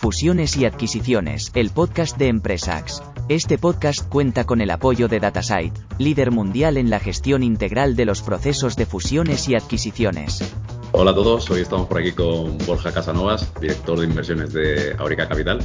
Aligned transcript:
Fusiones 0.00 0.56
y 0.56 0.64
adquisiciones, 0.64 1.52
el 1.52 1.68
podcast 1.68 2.16
de 2.16 2.28
Empresax. 2.28 3.02
Este 3.28 3.58
podcast 3.58 4.08
cuenta 4.08 4.44
con 4.44 4.62
el 4.62 4.70
apoyo 4.70 5.08
de 5.08 5.20
Datasite, 5.20 5.78
líder 5.98 6.30
mundial 6.30 6.78
en 6.78 6.88
la 6.88 7.00
gestión 7.00 7.42
integral 7.42 7.96
de 7.96 8.06
los 8.06 8.22
procesos 8.22 8.76
de 8.76 8.86
fusiones 8.86 9.46
y 9.50 9.56
adquisiciones. 9.56 10.54
Hola 10.92 11.10
a 11.10 11.14
todos, 11.14 11.50
hoy 11.50 11.60
estamos 11.60 11.86
por 11.86 11.98
aquí 11.98 12.12
con 12.12 12.56
Borja 12.66 12.94
Casanovas, 12.94 13.52
director 13.60 14.00
de 14.00 14.06
inversiones 14.06 14.54
de 14.54 14.96
Aurica 14.98 15.28
Capital. 15.28 15.62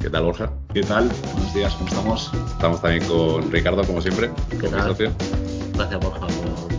¿Qué 0.00 0.10
tal, 0.10 0.24
Borja? 0.24 0.50
¿Qué 0.74 0.82
tal? 0.82 1.08
Buenos 1.34 1.54
días, 1.54 1.72
¿cómo 1.74 1.88
estamos? 1.88 2.32
Estamos 2.34 2.82
también 2.82 3.06
con 3.06 3.52
Ricardo, 3.52 3.84
como 3.84 4.02
siempre. 4.02 4.32
¿Qué 4.50 4.66
tal? 4.68 4.96
Gracias, 5.74 6.00
Borja, 6.00 6.26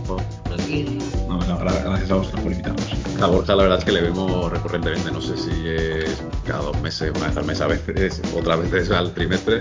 por, 0.06 0.22
por 0.44 0.60
aquí. 0.60 1.00
No, 1.48 1.58
gracias 1.58 2.12
a 2.12 2.16
vosotros 2.16 2.42
por 2.42 2.52
invitarnos. 2.52 2.86
A 3.22 3.28
Borja 3.28 3.56
la 3.56 3.64
verdad 3.64 3.80
es 3.80 3.86
que 3.86 3.92
le 3.94 4.02
vemos 4.02 4.52
recurrentemente, 4.52 5.12
no 5.12 5.22
sé 5.22 5.38
si 5.38 5.52
es 5.66 6.22
cada 6.46 6.62
dos 6.62 6.82
meses, 6.82 7.12
una 7.16 7.28
vez 7.28 7.38
al 7.38 7.46
mes 7.46 7.62
a 7.62 7.68
veces, 7.68 8.22
otras 8.36 8.60
veces 8.60 8.92
al 8.92 9.14
trimestre. 9.14 9.60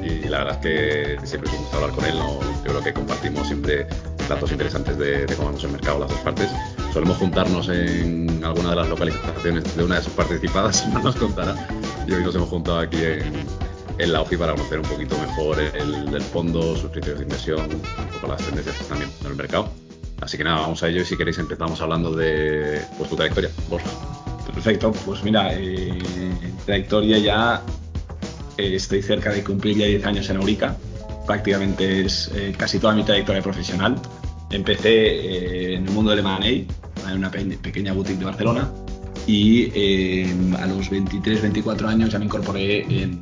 Y 0.00 0.28
la 0.28 0.44
verdad 0.44 0.54
es 0.54 1.18
que 1.18 1.26
siempre 1.26 1.50
es 1.50 1.56
un 1.56 1.62
gusto 1.62 1.76
hablar 1.78 1.90
con 1.90 2.04
él. 2.04 2.16
¿no? 2.16 2.40
Yo 2.40 2.70
creo 2.70 2.82
que 2.82 2.92
compartimos 2.92 3.48
siempre 3.48 3.88
datos 4.28 4.52
interesantes 4.52 4.96
de, 4.96 5.26
cómo 5.36 5.48
vemos 5.48 5.64
el 5.64 5.72
mercado 5.72 5.98
las 5.98 6.10
dos 6.10 6.20
partes. 6.20 6.50
Solemos 6.92 7.16
juntarnos 7.16 7.68
en 7.68 8.44
alguna 8.44 8.70
de 8.70 8.76
las 8.76 8.88
localizaciones 8.88 9.76
de 9.76 9.84
una 9.84 9.96
de 9.96 10.02
sus 10.02 10.12
participadas, 10.12 10.86
no 10.92 11.00
nos 11.00 11.16
contará. 11.16 11.54
Y 12.06 12.12
hoy 12.12 12.22
nos 12.22 12.34
hemos 12.36 12.48
juntado 12.48 12.78
aquí 12.78 12.98
en, 13.02 14.12
la 14.12 14.20
OFI 14.20 14.36
para 14.36 14.52
conocer 14.52 14.78
un 14.78 14.86
poquito 14.86 15.18
mejor 15.18 15.58
el, 15.58 16.14
el 16.14 16.22
fondo, 16.22 16.76
sus 16.76 16.90
criterios 16.90 17.18
de 17.18 17.24
inversión, 17.24 17.60
un 17.62 18.20
poco 18.20 18.28
las 18.28 18.42
tendencias 18.42 18.76
que 18.76 18.82
están 18.82 18.98
viendo 18.98 19.16
en 19.22 19.26
el 19.26 19.36
mercado. 19.36 19.85
Así 20.20 20.36
que 20.38 20.44
nada, 20.44 20.60
vamos 20.60 20.82
a 20.82 20.88
ello 20.88 21.02
y 21.02 21.04
si 21.04 21.16
queréis 21.16 21.38
empezamos 21.38 21.80
hablando 21.80 22.12
de 22.12 22.80
pues, 22.96 23.10
tu 23.10 23.16
trayectoria, 23.16 23.50
Borja. 23.68 23.90
Perfecto, 24.52 24.92
pues 25.04 25.22
mira, 25.22 25.50
eh, 25.52 25.98
trayectoria 26.64 27.18
ya 27.18 27.62
eh, 28.56 28.76
estoy 28.76 29.02
cerca 29.02 29.30
de 29.30 29.44
cumplir 29.44 29.76
ya 29.76 29.86
10 29.86 30.06
años 30.06 30.30
en 30.30 30.38
Aurica. 30.38 30.76
Prácticamente 31.26 32.06
es 32.06 32.30
eh, 32.34 32.54
casi 32.56 32.78
toda 32.78 32.94
mi 32.94 33.02
trayectoria 33.04 33.42
profesional. 33.42 33.96
Empecé 34.50 35.74
en 35.74 35.86
el 35.86 35.90
mundo 35.92 36.12
del 36.12 36.20
M&A, 36.20 36.46
en 37.10 37.18
una 37.18 37.30
pequeña 37.30 37.92
boutique 37.92 38.18
de 38.18 38.24
Barcelona, 38.24 38.70
y 39.26 40.22
a 40.54 40.66
los 40.66 40.88
23, 40.88 41.42
24 41.42 41.88
años 41.88 42.10
ya 42.10 42.18
me 42.18 42.26
incorporé 42.26 42.82
en, 42.82 43.20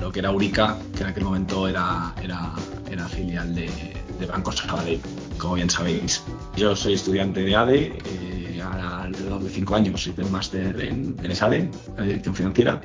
lo 0.00 0.10
que 0.10 0.18
era 0.18 0.30
Aurica, 0.30 0.76
que 0.96 1.02
en 1.02 1.08
aquel 1.08 1.24
momento 1.24 1.68
era, 1.68 2.14
era, 2.22 2.52
era 2.90 3.08
filial 3.08 3.54
de, 3.54 3.70
de 4.18 4.26
Banco 4.26 4.50
Sabadell 4.50 5.00
como 5.38 5.54
bien 5.54 5.70
sabéis. 5.70 6.22
Yo 6.56 6.74
soy 6.76 6.94
estudiante 6.94 7.42
de 7.42 7.56
ADE, 7.56 7.98
eh, 8.04 8.62
alrededor 8.62 9.42
de 9.42 9.50
cinco 9.50 9.76
años 9.76 10.06
hice 10.06 10.22
un 10.22 10.32
máster 10.32 10.80
en, 10.80 11.16
en 11.22 11.30
ESADE, 11.30 11.70
en 11.98 12.06
Dirección 12.06 12.34
Financiera, 12.34 12.80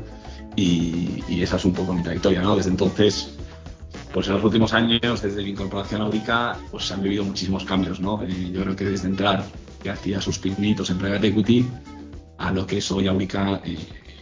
y, 0.56 1.42
esa 1.42 1.56
es 1.56 1.66
un 1.66 1.74
poco 1.74 1.94
mi 1.94 2.04
trayectoria, 2.04 2.42
¿no? 2.42 2.56
Desde 2.56 2.70
entonces, 2.70 3.38
pues 4.14 4.28
en 4.28 4.34
los 4.34 4.44
últimos 4.44 4.74
años, 4.74 5.22
desde 5.22 5.42
mi 5.42 5.52
incorporación 5.52 6.02
a 6.02 6.06
Aurica, 6.06 6.58
pues 6.72 6.86
se 6.86 6.94
han 6.94 7.02
vivido 7.02 7.24
muchísimos 7.24 7.64
cambios, 7.64 8.00
¿no? 8.00 8.22
Eh, 8.24 8.52
yo 8.52 8.64
creo 8.64 8.76
que 8.76 8.86
desde 8.86 9.08
entrar, 9.08 9.46
que 9.82 9.90
hacía 9.90 10.20
sus 10.20 10.40
pinitos 10.40 10.90
en 10.90 10.98
Private 10.98 11.28
Equity, 11.28 11.66
a 12.38 12.52
lo 12.52 12.66
que 12.66 12.80
es 12.80 12.92
hoy 12.92 13.08
Aurica, 13.08 13.62
eh, 13.64 13.78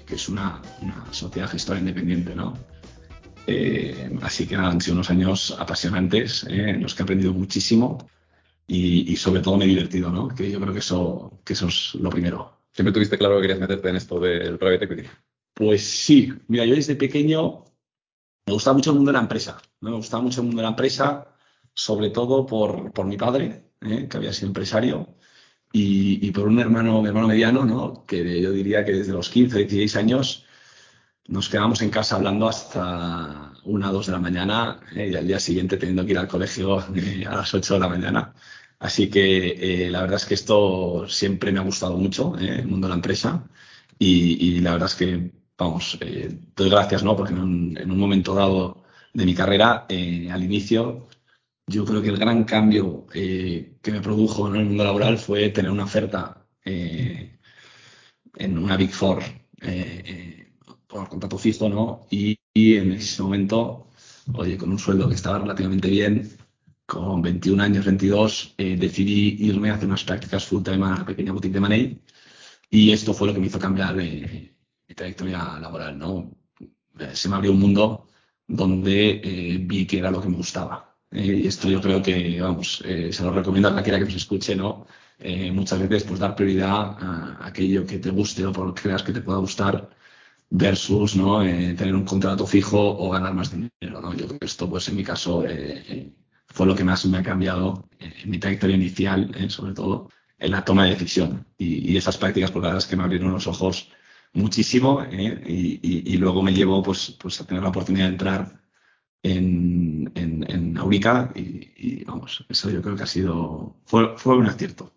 que 0.05 0.15
es 0.15 0.29
una, 0.29 0.61
una 0.81 1.05
sociedad 1.11 1.49
gestora 1.49 1.79
independiente, 1.79 2.35
¿no? 2.35 2.53
Eh, 3.49 4.09
así 4.23 4.45
que 4.45 4.55
han 4.57 4.81
sido 4.81 4.95
unos 4.95 5.09
años 5.09 5.55
apasionantes 5.57 6.43
eh, 6.49 6.71
en 6.71 6.83
los 6.83 6.93
que 6.93 7.01
he 7.01 7.05
aprendido 7.05 7.33
muchísimo 7.33 8.09
y, 8.67 9.15
sobre 9.15 9.41
todo 9.41 9.57
me 9.57 9.65
he 9.65 9.69
divertido, 9.69 10.11
¿no? 10.11 10.27
Que 10.27 10.51
yo 10.51 10.59
creo 10.59 10.73
que 10.73 10.79
eso, 10.79 11.39
que 11.45 11.53
eso 11.53 11.67
es 11.67 11.95
lo 11.95 12.09
primero. 12.09 12.59
¿Siempre 12.71 12.93
tuviste 12.93 13.17
claro 13.17 13.35
que 13.35 13.43
querías 13.43 13.59
meterte 13.59 13.89
en 13.89 13.95
esto 13.95 14.19
del 14.19 14.57
private 14.57 14.85
equity? 14.85 15.09
Pues 15.53 15.83
sí. 15.83 16.33
Mira, 16.47 16.65
yo 16.65 16.75
desde 16.75 16.95
pequeño 16.95 17.63
me 18.45 18.53
gustaba 18.53 18.75
mucho 18.75 18.91
el 18.91 18.97
mundo 18.97 19.11
de 19.11 19.17
la 19.17 19.21
empresa. 19.21 19.57
Me 19.79 19.91
gustaba 19.91 20.21
mucho 20.21 20.41
el 20.41 20.47
mundo 20.47 20.61
de 20.61 20.65
la 20.65 20.71
empresa, 20.71 21.33
sobre 21.73 22.09
todo 22.09 22.45
por, 22.45 22.91
por 22.91 23.05
mi 23.05 23.17
padre, 23.17 23.71
¿eh? 23.81 24.07
que 24.09 24.17
había 24.17 24.33
sido 24.33 24.47
empresario, 24.47 25.15
y, 25.71 26.25
y, 26.25 26.31
por 26.31 26.47
un 26.47 26.59
hermano, 26.59 27.01
mi 27.01 27.07
hermano 27.09 27.27
mediano, 27.27 27.65
¿no? 27.65 28.05
Que 28.05 28.41
yo 28.41 28.51
diría 28.51 28.85
que 28.85 28.93
desde 28.93 29.13
los 29.13 29.29
15, 29.29 29.59
16 29.59 29.95
años 29.97 30.45
nos 31.27 31.49
quedamos 31.49 31.81
en 31.81 31.89
casa 31.89 32.15
hablando 32.15 32.47
hasta 32.47 33.53
una 33.65 33.89
o 33.89 33.93
dos 33.93 34.05
de 34.07 34.13
la 34.13 34.19
mañana 34.19 34.79
eh, 34.95 35.09
y 35.11 35.15
al 35.15 35.27
día 35.27 35.39
siguiente 35.39 35.77
teniendo 35.77 36.05
que 36.05 36.11
ir 36.11 36.17
al 36.17 36.27
colegio 36.27 36.79
eh, 36.95 37.25
a 37.27 37.35
las 37.35 37.53
8 37.53 37.73
de 37.75 37.79
la 37.79 37.89
mañana. 37.89 38.33
Así 38.79 39.09
que 39.09 39.85
eh, 39.85 39.89
la 39.89 40.01
verdad 40.01 40.17
es 40.17 40.25
que 40.25 40.33
esto 40.35 41.07
siempre 41.07 41.51
me 41.51 41.59
ha 41.59 41.63
gustado 41.63 41.97
mucho, 41.97 42.35
el 42.37 42.67
mundo 42.67 42.87
de 42.87 42.89
la 42.89 42.95
empresa. 42.95 43.47
Y, 43.99 44.59
la 44.61 44.73
verdad 44.73 44.89
es 44.89 44.95
que, 44.95 45.31
vamos, 45.57 45.97
doy 46.55 46.69
gracias, 46.69 47.03
¿no? 47.03 47.15
Porque 47.15 47.33
en 47.33 47.39
un, 47.91 47.99
momento 47.99 48.35
dado 48.35 48.83
de 49.13 49.25
mi 49.25 49.33
carrera, 49.33 49.87
al 49.89 50.43
inicio, 50.43 51.07
yo 51.67 51.85
creo 51.85 52.01
que 52.01 52.09
el 52.09 52.17
gran 52.17 52.43
cambio 52.43 53.07
que 53.07 53.91
me 53.91 54.01
produjo 54.01 54.47
en 54.49 54.55
el 54.57 54.65
mundo 54.65 54.83
laboral 54.83 55.17
fue 55.17 55.49
tener 55.49 55.71
una 55.71 55.85
oferta 55.85 56.45
en 56.63 57.37
una 58.57 58.77
Big 58.77 58.91
Four 58.91 59.23
por 60.87 61.09
contrato 61.09 61.37
fijo, 61.37 61.69
¿no? 61.69 62.07
Y, 62.09 62.39
en 62.55 62.93
ese 62.93 63.21
momento, 63.21 63.87
oye, 64.33 64.57
con 64.57 64.71
un 64.71 64.79
sueldo 64.79 65.07
que 65.07 65.15
estaba 65.15 65.39
relativamente 65.39 65.89
bien, 65.89 66.27
con 66.87 67.21
21 67.21 67.61
años, 67.63 67.85
22, 67.85 68.55
eh, 68.57 68.77
decidí 68.77 69.37
irme 69.47 69.69
a 69.69 69.75
hacer 69.75 69.87
unas 69.87 70.03
prácticas 70.03 70.45
full 70.45 70.63
time 70.63 70.85
a 70.85 70.89
una 70.95 71.05
pequeña 71.05 71.31
boutique 71.33 71.53
de 71.53 71.59
Money 71.59 72.01
y 72.69 72.91
esto 72.91 73.13
fue 73.13 73.27
lo 73.27 73.33
que 73.33 73.39
me 73.39 73.47
hizo 73.47 73.59
cambiar 73.59 73.95
mi 73.95 74.51
trayectoria 74.95 75.59
laboral, 75.59 75.97
¿no? 75.97 76.31
Eh, 76.99 77.11
se 77.13 77.29
me 77.29 77.35
abrió 77.35 77.51
un 77.51 77.59
mundo 77.59 78.07
donde 78.47 79.21
eh, 79.23 79.57
vi 79.61 79.85
que 79.85 79.99
era 79.99 80.11
lo 80.11 80.21
que 80.21 80.29
me 80.29 80.37
gustaba. 80.37 80.97
y 81.11 81.47
esto 81.47 81.69
yo 81.69 81.81
creo 81.81 82.01
que, 82.01 82.41
vamos, 82.41 82.83
se 83.11 83.23
lo 83.23 83.31
recomiendo 83.31 83.69
a 83.69 83.73
cualquiera 83.73 83.99
que 83.99 84.05
nos 84.05 84.15
escuche, 84.15 84.55
¿no? 84.55 84.87
muchas 85.53 85.79
veces, 85.79 86.03
pues 86.03 86.19
dar 86.19 86.35
prioridad 86.35 86.97
a 86.99 87.47
aquello 87.47 87.85
que 87.85 87.99
te 87.99 88.11
guste 88.11 88.45
o 88.45 88.51
por 88.51 88.67
lo 88.67 88.73
que 88.73 88.83
creas 88.83 89.03
que 89.03 89.13
te 89.13 89.21
pueda 89.21 89.39
gustar 89.39 89.89
versus 90.49 91.15
¿no? 91.15 91.43
Eh, 91.43 91.73
tener 91.77 91.95
un 91.95 92.05
contrato 92.05 92.45
fijo 92.47 92.79
o 92.79 93.09
ganar 93.09 93.33
más 93.33 93.51
dinero. 93.51 94.01
¿no? 94.01 94.13
Yo 94.13 94.27
creo 94.27 94.39
que 94.39 94.45
esto, 94.45 94.69
pues 94.69 94.87
en 94.89 94.95
mi 94.95 95.03
caso, 95.03 95.43
eh, 95.47 96.11
fue 96.57 96.65
lo 96.65 96.75
que 96.75 96.83
más 96.83 97.05
me 97.05 97.19
ha 97.19 97.23
cambiado 97.23 97.87
en 97.99 98.31
mi 98.31 98.39
trayectoria 98.39 98.75
inicial, 98.75 99.31
eh, 99.35 99.47
sobre 99.47 99.73
todo 99.75 100.09
en 100.39 100.49
la 100.49 100.65
toma 100.65 100.85
de 100.85 100.91
decisión. 100.91 101.45
Y, 101.55 101.95
esas 101.95 102.17
prácticas, 102.17 102.49
por 102.49 102.61
pues, 102.61 102.63
la 102.63 102.69
verdad 102.69 102.83
es 102.83 102.89
que 102.89 102.95
me 102.95 103.03
abrieron 103.03 103.31
los 103.31 103.45
ojos 103.45 103.91
muchísimo 104.33 105.03
y, 105.11 105.79
y, 105.83 106.17
luego 106.17 106.41
me 106.41 106.53
llevó 106.53 106.81
pues, 106.81 107.15
pues, 107.21 107.39
a 107.39 107.45
tener 107.45 107.61
la 107.61 107.69
oportunidad 107.69 108.05
de 108.05 108.11
entrar 108.11 108.59
en, 109.21 110.11
en, 110.15 110.45
en 110.49 110.77
Aurica 110.79 111.31
y, 111.35 112.03
vamos, 112.05 112.43
eso 112.49 112.71
yo 112.71 112.81
creo 112.81 112.95
que 112.95 113.03
ha 113.03 113.07
sido, 113.07 113.75
fue, 113.85 114.17
fue 114.17 114.35
un 114.35 114.47
acierto 114.47 114.91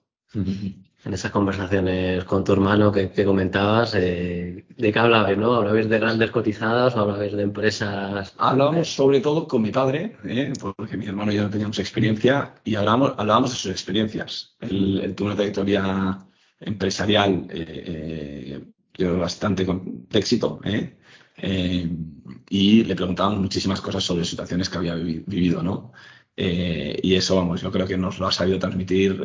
en 1.05 1.15
esas 1.15 1.31
conversaciones 1.31 2.25
con 2.25 2.45
tu 2.45 2.53
hermano 2.53 2.93
que, 2.93 3.11
comentabas, 3.25 3.95
eh, 3.95 4.67
¿de 4.77 4.93
qué 4.93 4.99
hablabais? 4.99 5.39
¿no? 5.39 5.55
¿Hablabais 5.55 5.89
de 5.89 5.99
grandes 5.99 6.31
cotizadas 6.31 6.95
o 6.95 7.01
hablabais 7.01 7.33
de 7.33 7.43
empresas? 7.43 8.35
Hablábamos 8.37 8.95
sobre 8.95 9.21
todo 9.21 9.49
con 9.49 9.63
mi 9.63 9.71
padre, 9.71 10.17
¿eh? 10.25 10.53
porque 10.61 10.99
mi 10.99 11.07
hermano 11.07 11.33
y 11.33 11.37
yo 11.37 11.45
no 11.45 11.51
teníamos 11.51 11.79
experiencia, 11.79 12.55
y 12.65 12.75
hablábamos, 12.75 13.15
hablábamos 13.17 13.51
de 13.51 13.57
sus 13.57 13.71
experiencias. 13.71 14.57
Él, 14.61 15.15
tuvo 15.17 15.29
una 15.29 15.37
trayectoria 15.37 16.19
empresarial 16.61 17.47
eh, 17.49 18.61
bastante 18.99 19.65
con, 19.65 20.07
de 20.07 20.19
éxito, 20.19 20.61
y 22.51 22.85
le 22.85 22.95
preguntábamos 22.97 23.41
muchísimas 23.41 23.81
cosas 23.81 24.05
sobre 24.05 24.27
situaciones 24.27 24.69
que 24.69 24.77
había 24.77 24.95
vivido, 24.97 25.63
¿no? 25.63 25.93
y 26.37 27.15
eso, 27.15 27.37
vamos, 27.37 27.61
yo 27.61 27.71
creo 27.71 27.87
que 27.87 27.99
nos 27.99 28.19
lo 28.19 28.27
ha 28.27 28.33
sabido 28.33 28.59
transmitir 28.59 29.23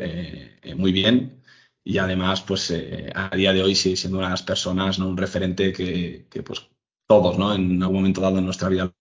muy 0.76 0.92
bien 0.92 1.42
y 1.88 2.00
además, 2.00 2.42
pues 2.42 2.72
eh, 2.72 3.12
a 3.14 3.34
día 3.36 3.54
de 3.54 3.62
hoy 3.62 3.76
sigue 3.76 3.96
siendo 3.96 4.18
una 4.18 4.28
de 4.28 4.32
las 4.32 4.42
personas, 4.42 4.98
¿no? 4.98 5.08
un 5.08 5.16
referente 5.16 5.72
que, 5.72 6.26
pues 6.44 6.68
todos, 7.08 7.38
¿no? 7.38 7.54
En 7.54 7.82
algún 7.84 7.98
momento 7.98 8.22
dado 8.22 8.40
en 8.40 8.46
nuestra 8.46 8.70
vida 8.70 8.92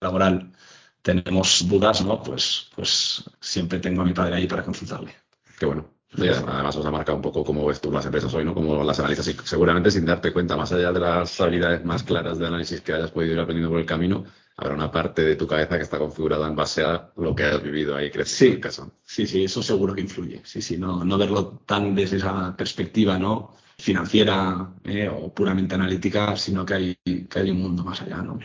laboral 0.00 0.52
tenemos 1.00 1.68
dudas, 1.68 2.04
¿no? 2.04 2.20
Pues, 2.20 2.70
pues 2.74 3.22
siempre 3.40 3.78
tengo 3.78 4.02
a 4.02 4.04
mi 4.04 4.14
padre 4.14 4.34
ahí 4.34 4.48
para 4.48 4.64
consultarle. 4.64 5.14
Qué 5.60 5.64
bueno. 5.64 5.88
además 6.12 6.74
os 6.74 6.84
ha 6.84 6.90
marcado 6.90 7.16
un 7.16 7.22
poco 7.22 7.44
cómo 7.44 7.64
ves 7.64 7.80
tú 7.80 7.92
las 7.92 8.04
empresas 8.04 8.34
hoy, 8.34 8.44
¿no? 8.44 8.52
Cómo 8.52 8.82
las 8.82 8.98
analizas 8.98 9.28
y 9.28 9.36
seguramente 9.44 9.92
sin 9.92 10.04
darte 10.04 10.32
cuenta, 10.32 10.56
más 10.56 10.72
allá 10.72 10.90
de 10.90 10.98
las 10.98 11.40
habilidades 11.40 11.84
más 11.84 12.02
claras 12.02 12.36
de 12.40 12.48
análisis 12.48 12.80
que 12.80 12.94
hayas 12.94 13.12
podido 13.12 13.34
ir 13.34 13.38
aprendiendo 13.38 13.70
por 13.70 13.78
el 13.78 13.86
camino, 13.86 14.24
habrá 14.58 14.74
una 14.74 14.90
parte 14.90 15.22
de 15.22 15.36
tu 15.36 15.46
cabeza 15.46 15.76
que 15.76 15.84
está 15.84 15.98
configurada 15.98 16.46
en 16.46 16.56
base 16.56 16.82
a 16.82 17.10
lo 17.16 17.34
que 17.34 17.44
has 17.44 17.62
vivido 17.62 17.96
ahí 17.96 18.10
creciendo 18.10 18.56
sí, 18.56 18.60
caso. 18.60 18.92
Sí, 19.04 19.26
sí, 19.26 19.44
eso 19.44 19.62
seguro 19.62 19.94
que 19.94 20.02
influye. 20.02 20.42
Sí, 20.44 20.60
sí, 20.60 20.76
no, 20.76 21.02
no 21.04 21.16
verlo 21.16 21.62
tan 21.64 21.94
desde 21.94 22.18
esa 22.18 22.54
perspectiva, 22.56 23.18
¿no? 23.18 23.54
financiera 23.78 24.74
eh, 24.84 25.08
o 25.08 25.32
puramente 25.32 25.76
analítica, 25.76 26.36
sino 26.36 26.66
que 26.66 26.74
hay, 26.74 26.96
que 27.04 27.38
hay 27.38 27.50
un 27.50 27.62
mundo 27.62 27.84
más 27.84 28.02
allá, 28.02 28.16
¿no? 28.18 28.38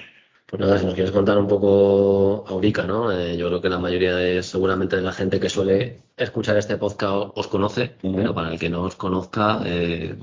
Pues 0.45 0.59
nada, 0.59 0.77
si 0.77 0.85
nos 0.85 0.93
quieres 0.93 1.11
contar 1.11 1.39
un 1.39 1.47
poco 1.47 2.45
Aurica, 2.47 2.85
¿no? 2.85 3.11
Eh, 3.11 3.35
yo 3.35 3.47
creo 3.47 3.59
que 3.59 3.69
la 3.69 3.79
mayoría 3.79 4.15
de, 4.15 4.43
seguramente 4.43 4.95
de 4.95 5.01
la 5.01 5.11
gente 5.11 5.39
que 5.39 5.49
suele 5.49 6.03
escuchar 6.15 6.57
este 6.57 6.77
podcast 6.77 7.31
os 7.35 7.47
conoce, 7.47 7.95
pero 7.99 8.35
para 8.35 8.53
el 8.53 8.59
que 8.59 8.69
no 8.69 8.83
os 8.83 8.95
conozca, 8.95 9.61
eh, 9.65 10.15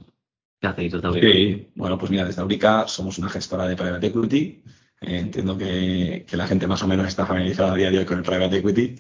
¿qué 0.61 0.67
hacéis 0.69 0.93
desde 0.93 1.09
Aurica? 1.09 1.27
Sí, 1.27 1.69
bueno, 1.75 1.99
pues 1.99 2.13
mira, 2.13 2.25
desde 2.25 2.43
Aurica 2.43 2.87
somos 2.87 3.19
una 3.19 3.29
gestora 3.29 3.67
de 3.67 3.75
private 3.75 4.07
equity. 4.07 4.63
Eh, 5.01 5.19
entiendo 5.19 5.57
que, 5.57 6.25
que, 6.29 6.37
la 6.37 6.47
gente 6.47 6.67
más 6.67 6.83
o 6.83 6.89
menos 6.89 7.09
está 7.09 7.27
familiarizada 7.27 7.73
a 7.73 7.77
día 7.77 7.91
de 7.91 7.99
hoy 7.99 8.05
con 8.05 8.19
el 8.19 8.25
private 8.25 8.59
equity. 8.59 8.97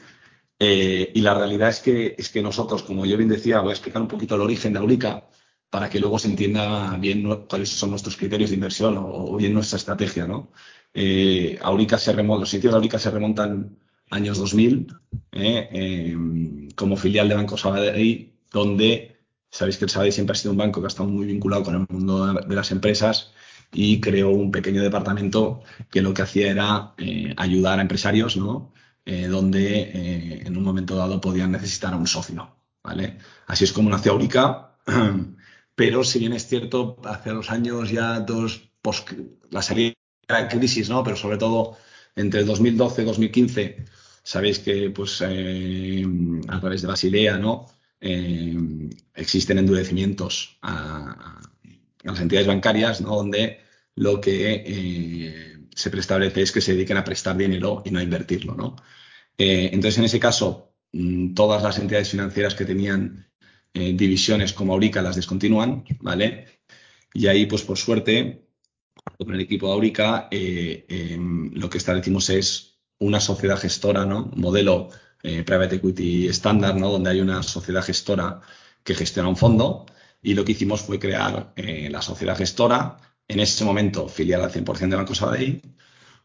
y 0.58 1.20
la 1.20 1.34
realidad 1.34 1.68
es 1.70 1.80
que, 1.80 2.14
es 2.18 2.28
que 2.30 2.42
nosotros, 2.42 2.82
como 2.82 3.06
yo 3.06 3.16
bien 3.16 3.28
decía, 3.28 3.60
voy 3.60 3.70
a 3.70 3.72
explicar 3.74 4.02
un 4.02 4.08
poquito 4.08 4.34
el 4.34 4.42
origen 4.42 4.72
de 4.72 4.78
Aurica 4.78 5.24
para 5.70 5.88
que 5.88 6.00
luego 6.00 6.18
se 6.18 6.28
entienda 6.28 6.96
bien 6.98 7.24
cuáles 7.48 7.70
son 7.70 7.90
nuestros 7.90 8.16
criterios 8.16 8.50
de 8.50 8.56
inversión 8.56 8.96
o, 8.98 9.36
bien 9.36 9.54
nuestra 9.54 9.78
estrategia, 9.78 10.26
¿no? 10.26 10.50
Eh, 10.92 11.58
Aurica 11.62 11.96
se 11.96 12.12
remonta, 12.12 12.40
los 12.40 12.50
sitios 12.50 12.72
de 12.72 12.76
Aurica 12.76 12.98
se 12.98 13.10
remontan 13.10 13.78
años 14.10 14.38
2000 14.38 14.88
eh, 15.32 15.68
eh, 15.72 16.68
como 16.74 16.96
filial 16.96 17.28
de 17.28 17.36
Banco 17.36 17.56
Sabadell, 17.56 18.32
donde 18.50 19.16
sabéis 19.48 19.78
que 19.78 19.84
el 19.84 19.90
Sabadell 19.90 20.12
siempre 20.12 20.32
ha 20.32 20.36
sido 20.36 20.50
un 20.50 20.58
banco 20.58 20.80
que 20.80 20.86
ha 20.86 20.88
estado 20.88 21.08
muy 21.08 21.26
vinculado 21.26 21.62
con 21.62 21.74
el 21.76 21.86
mundo 21.88 22.34
de 22.34 22.54
las 22.56 22.72
empresas 22.72 23.32
y 23.72 24.00
creó 24.00 24.30
un 24.30 24.50
pequeño 24.50 24.82
departamento 24.82 25.62
que 25.90 26.02
lo 26.02 26.12
que 26.12 26.22
hacía 26.22 26.50
era 26.50 26.94
eh, 26.98 27.34
ayudar 27.36 27.78
a 27.78 27.82
empresarios, 27.82 28.36
¿no? 28.36 28.72
Eh, 29.04 29.26
donde 29.26 29.80
eh, 29.82 30.42
en 30.46 30.56
un 30.56 30.62
momento 30.62 30.96
dado 30.96 31.20
podían 31.20 31.52
necesitar 31.52 31.94
a 31.94 31.96
un 31.96 32.06
socio, 32.06 32.56
¿vale? 32.82 33.18
Así 33.46 33.64
es 33.64 33.72
como 33.72 33.90
nació 33.90 34.12
Aurica. 34.12 34.76
Pero 35.74 36.04
si 36.04 36.18
bien 36.18 36.32
es 36.32 36.46
cierto, 36.46 36.96
hace 37.04 37.32
los 37.32 37.50
años 37.50 37.90
ya 37.90 38.20
dos, 38.20 38.70
post, 38.82 39.12
la 39.50 39.62
salida 39.62 39.94
de 40.28 40.48
crisis, 40.48 40.90
¿no? 40.90 41.02
Pero 41.02 41.16
sobre 41.16 41.38
todo 41.38 41.76
entre 42.16 42.44
2012 42.44 43.02
y 43.02 43.04
2015, 43.06 43.84
sabéis 44.22 44.58
que 44.58 44.90
pues 44.90 45.22
a 45.22 46.60
través 46.60 46.82
de 46.82 46.88
Basilea, 46.88 47.38
¿no? 47.38 47.66
Existen 49.14 49.58
endurecimientos 49.58 50.58
a, 50.60 51.49
las 52.02 52.20
entidades 52.20 52.48
bancarias, 52.48 53.00
¿no? 53.00 53.16
Donde 53.16 53.60
lo 53.96 54.20
que 54.20 54.64
eh, 54.66 55.50
se 55.74 55.90
preestablece 55.90 56.42
es 56.42 56.52
que 56.52 56.60
se 56.60 56.74
dediquen 56.74 56.96
a 56.96 57.04
prestar 57.04 57.36
dinero 57.36 57.82
y 57.84 57.90
no 57.90 57.98
a 57.98 58.02
invertirlo, 58.02 58.54
¿no? 58.54 58.76
Eh, 59.38 59.70
entonces, 59.72 59.98
en 59.98 60.04
ese 60.04 60.20
caso, 60.20 60.74
mm, 60.92 61.34
todas 61.34 61.62
las 61.62 61.78
entidades 61.78 62.10
financieras 62.10 62.54
que 62.54 62.64
tenían 62.64 63.30
eh, 63.74 63.92
divisiones 63.94 64.52
como 64.52 64.74
Aurica 64.74 65.02
las 65.02 65.16
descontinúan, 65.16 65.84
¿vale? 66.00 66.60
Y 67.14 67.26
ahí, 67.28 67.46
pues 67.46 67.62
por 67.62 67.78
suerte, 67.78 68.46
con 69.18 69.34
el 69.34 69.40
equipo 69.40 69.66
de 69.68 69.72
Aurica, 69.72 70.28
eh, 70.30 71.18
lo 71.52 71.70
que 71.70 71.78
establecimos 71.78 72.30
es 72.30 72.80
una 72.98 73.20
sociedad 73.20 73.58
gestora, 73.58 74.04
¿no? 74.06 74.30
Modelo 74.36 74.90
private 75.22 75.76
equity 75.76 76.28
estándar, 76.28 76.76
¿no? 76.76 76.90
Donde 76.92 77.10
hay 77.10 77.20
una 77.20 77.42
sociedad 77.42 77.82
gestora 77.82 78.40
que 78.84 78.94
gestiona 78.94 79.28
un 79.28 79.36
fondo. 79.36 79.86
Y 80.22 80.34
lo 80.34 80.44
que 80.44 80.52
hicimos 80.52 80.82
fue 80.82 80.98
crear 80.98 81.52
eh, 81.56 81.88
la 81.90 82.02
sociedad 82.02 82.36
gestora, 82.36 82.98
en 83.28 83.40
ese 83.40 83.64
momento 83.64 84.08
filial 84.08 84.42
al 84.42 84.52
100% 84.52 84.88
de 84.88 84.96
Banco 84.96 85.14
Sabadell, 85.14 85.62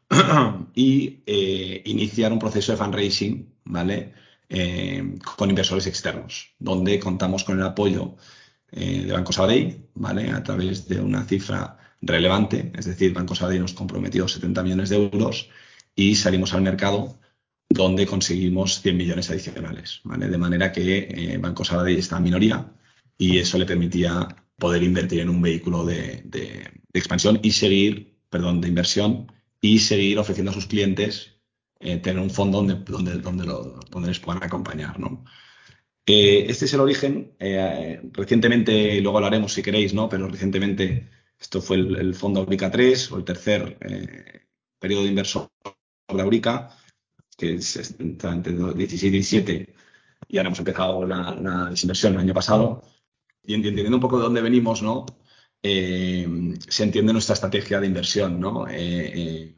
y 0.75 1.23
eh, 1.25 1.81
iniciar 1.85 2.31
un 2.33 2.39
proceso 2.39 2.71
de 2.71 2.77
fundraising, 2.77 3.53
¿vale? 3.65 4.13
eh, 4.49 5.17
con 5.35 5.49
inversores 5.49 5.87
externos, 5.87 6.53
donde 6.59 6.99
contamos 6.99 7.43
con 7.43 7.57
el 7.59 7.65
apoyo 7.65 8.15
eh, 8.71 9.03
de 9.05 9.11
Banco 9.13 9.33
Sabadell, 9.33 9.87
¿vale? 9.95 10.31
A 10.31 10.43
través 10.43 10.87
de 10.87 10.99
una 10.99 11.23
cifra 11.25 11.77
relevante, 12.01 12.71
es 12.75 12.85
decir, 12.85 13.13
Banco 13.13 13.35
Sabadell 13.35 13.61
nos 13.61 13.73
comprometió 13.73 14.27
70 14.27 14.63
millones 14.63 14.89
de 14.89 14.97
euros 14.97 15.49
y 15.95 16.15
salimos 16.15 16.53
al 16.53 16.61
mercado 16.61 17.19
donde 17.69 18.05
conseguimos 18.05 18.81
100 18.81 18.97
millones 18.97 19.29
adicionales, 19.31 20.01
¿vale? 20.03 20.27
De 20.27 20.37
manera 20.37 20.71
que 20.71 21.07
eh, 21.09 21.37
Banco 21.39 21.65
Sabadell 21.65 21.97
está 21.97 22.17
en 22.17 22.23
minoría 22.23 22.71
y 23.17 23.37
eso 23.39 23.57
le 23.57 23.65
permitía 23.65 24.27
poder 24.57 24.83
invertir 24.83 25.19
en 25.21 25.29
un 25.29 25.41
vehículo 25.41 25.85
de, 25.85 26.23
expansión 26.93 27.39
y 27.43 27.51
seguir, 27.51 28.17
perdón, 28.29 28.61
de 28.61 28.69
inversión 28.69 29.31
y 29.61 29.79
seguir 29.79 30.17
ofreciendo 30.19 30.51
a 30.51 30.53
sus 30.53 30.67
clientes 30.67 31.33
eh, 31.79 31.97
tener 31.97 32.21
un 32.21 32.29
fondo 32.29 32.59
donde, 32.59 32.75
donde, 32.75 33.17
donde, 33.19 33.45
lo, 33.45 33.79
donde 33.91 34.07
les 34.09 34.19
puedan 34.19 34.43
acompañar. 34.43 34.99
¿no? 34.99 35.25
Eh, 36.05 36.45
este 36.49 36.65
es 36.65 36.73
el 36.73 36.79
origen. 36.81 37.35
Eh, 37.39 37.99
recientemente, 38.13 39.01
luego 39.01 39.17
hablaremos 39.17 39.53
si 39.53 39.63
queréis, 39.63 39.93
¿no? 39.93 40.07
pero 40.07 40.27
recientemente 40.27 41.09
esto 41.39 41.61
fue 41.61 41.77
el, 41.77 42.15
fondo 42.15 42.41
Aurica 42.41 42.71
3 42.71 43.11
o 43.11 43.17
el 43.17 43.23
tercer 43.25 43.77
eh, 43.81 44.47
periodo 44.79 45.03
de 45.03 45.09
inversor 45.09 45.49
de 46.07 46.21
Aurica, 46.21 46.77
que 47.37 47.55
es, 47.55 47.95
entre 47.99 48.53
16 48.53 49.03
y 49.03 49.09
17, 49.09 49.75
y 50.29 50.37
ahora 50.37 50.47
hemos 50.47 50.59
empezado 50.59 51.05
la, 51.05 51.35
la 51.35 51.69
desinversión 51.71 52.13
el 52.13 52.19
año 52.19 52.33
pasado. 52.33 52.83
Y 53.47 53.53
entendiendo 53.53 53.97
un 53.97 54.01
poco 54.01 54.17
de 54.17 54.23
dónde 54.23 54.41
venimos, 54.41 54.81
¿no? 54.81 55.05
Eh, 55.61 56.27
se 56.67 56.83
entiende 56.83 57.13
nuestra 57.13 57.33
estrategia 57.33 57.79
de 57.79 57.87
inversión, 57.87 58.39
¿no? 58.39 58.67
Eh, 58.67 58.73
eh, 58.75 59.55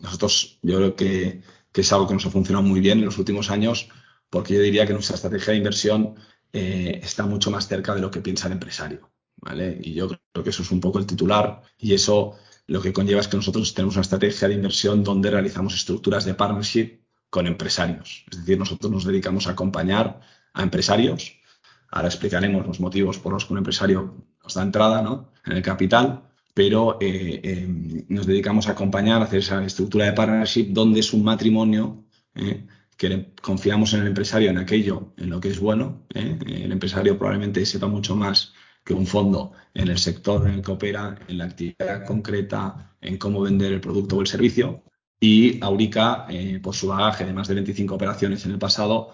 nosotros, 0.00 0.58
yo 0.62 0.76
creo 0.76 0.96
que 0.96 1.42
que 1.72 1.82
es 1.82 1.92
algo 1.92 2.08
que 2.08 2.14
nos 2.14 2.26
ha 2.26 2.30
funcionado 2.30 2.66
muy 2.66 2.80
bien 2.80 2.98
en 2.98 3.04
los 3.04 3.18
últimos 3.18 3.50
años, 3.50 3.88
porque 4.30 4.54
yo 4.54 4.60
diría 4.60 4.86
que 4.86 4.94
nuestra 4.94 5.16
estrategia 5.16 5.52
de 5.52 5.58
inversión 5.58 6.14
está 6.50 7.26
mucho 7.26 7.50
más 7.50 7.68
cerca 7.68 7.94
de 7.94 8.00
lo 8.00 8.10
que 8.10 8.20
piensa 8.22 8.46
el 8.46 8.54
empresario. 8.54 9.10
¿vale? 9.40 9.78
Y 9.82 9.94
yo 9.94 10.08
creo 10.08 10.44
que 10.44 10.50
eso 10.50 10.62
es 10.62 10.70
un 10.70 10.80
poco 10.80 10.98
el 10.98 11.06
titular 11.06 11.62
y 11.78 11.94
eso 11.94 12.36
lo 12.66 12.82
que 12.82 12.92
conlleva 12.92 13.20
es 13.20 13.28
que 13.28 13.36
nosotros 13.36 13.72
tenemos 13.74 13.94
una 13.94 14.02
estrategia 14.02 14.48
de 14.48 14.54
inversión 14.54 15.02
donde 15.02 15.30
realizamos 15.30 15.74
estructuras 15.74 16.24
de 16.24 16.34
partnership 16.34 17.00
con 17.30 17.46
empresarios. 17.46 18.24
Es 18.30 18.38
decir, 18.38 18.58
nosotros 18.58 18.90
nos 18.92 19.04
dedicamos 19.04 19.46
a 19.46 19.52
acompañar 19.52 20.20
a 20.52 20.62
empresarios. 20.62 21.40
Ahora 21.90 22.08
explicaremos 22.08 22.66
los 22.66 22.80
motivos 22.80 23.18
por 23.18 23.32
los 23.32 23.46
que 23.46 23.52
un 23.52 23.58
empresario 23.58 24.14
nos 24.42 24.54
da 24.54 24.62
entrada 24.62 25.02
¿no? 25.02 25.32
en 25.46 25.52
el 25.52 25.62
capital 25.62 26.28
pero 26.58 26.98
eh, 27.00 27.40
eh, 27.44 28.04
nos 28.08 28.26
dedicamos 28.26 28.66
a 28.66 28.72
acompañar, 28.72 29.22
a 29.22 29.26
hacer 29.26 29.38
esa 29.38 29.64
estructura 29.64 30.06
de 30.06 30.12
partnership 30.12 30.70
donde 30.70 30.98
es 30.98 31.12
un 31.12 31.22
matrimonio 31.22 32.04
eh, 32.34 32.66
que 32.96 33.32
confiamos 33.40 33.94
en 33.94 34.00
el 34.00 34.08
empresario, 34.08 34.50
en 34.50 34.58
aquello, 34.58 35.12
en 35.18 35.30
lo 35.30 35.38
que 35.38 35.50
es 35.50 35.60
bueno. 35.60 36.02
El 36.12 36.72
empresario 36.72 37.16
probablemente 37.16 37.64
sepa 37.64 37.86
mucho 37.86 38.16
más 38.16 38.54
que 38.84 38.92
un 38.92 39.06
fondo 39.06 39.52
en 39.72 39.86
el 39.86 39.98
sector 39.98 40.48
en 40.48 40.54
el 40.54 40.62
que 40.62 40.72
opera, 40.72 41.16
en 41.28 41.38
la 41.38 41.44
actividad 41.44 42.04
concreta, 42.04 42.96
en 43.00 43.18
cómo 43.18 43.42
vender 43.42 43.74
el 43.74 43.80
producto 43.80 44.16
o 44.16 44.20
el 44.20 44.26
servicio. 44.26 44.82
Y 45.20 45.62
Aurica, 45.62 46.26
por 46.60 46.74
su 46.74 46.88
bagaje 46.88 47.24
de 47.24 47.34
más 47.34 47.46
de 47.46 47.54
25 47.54 47.94
operaciones 47.94 48.44
en 48.46 48.50
el 48.50 48.58
pasado, 48.58 49.12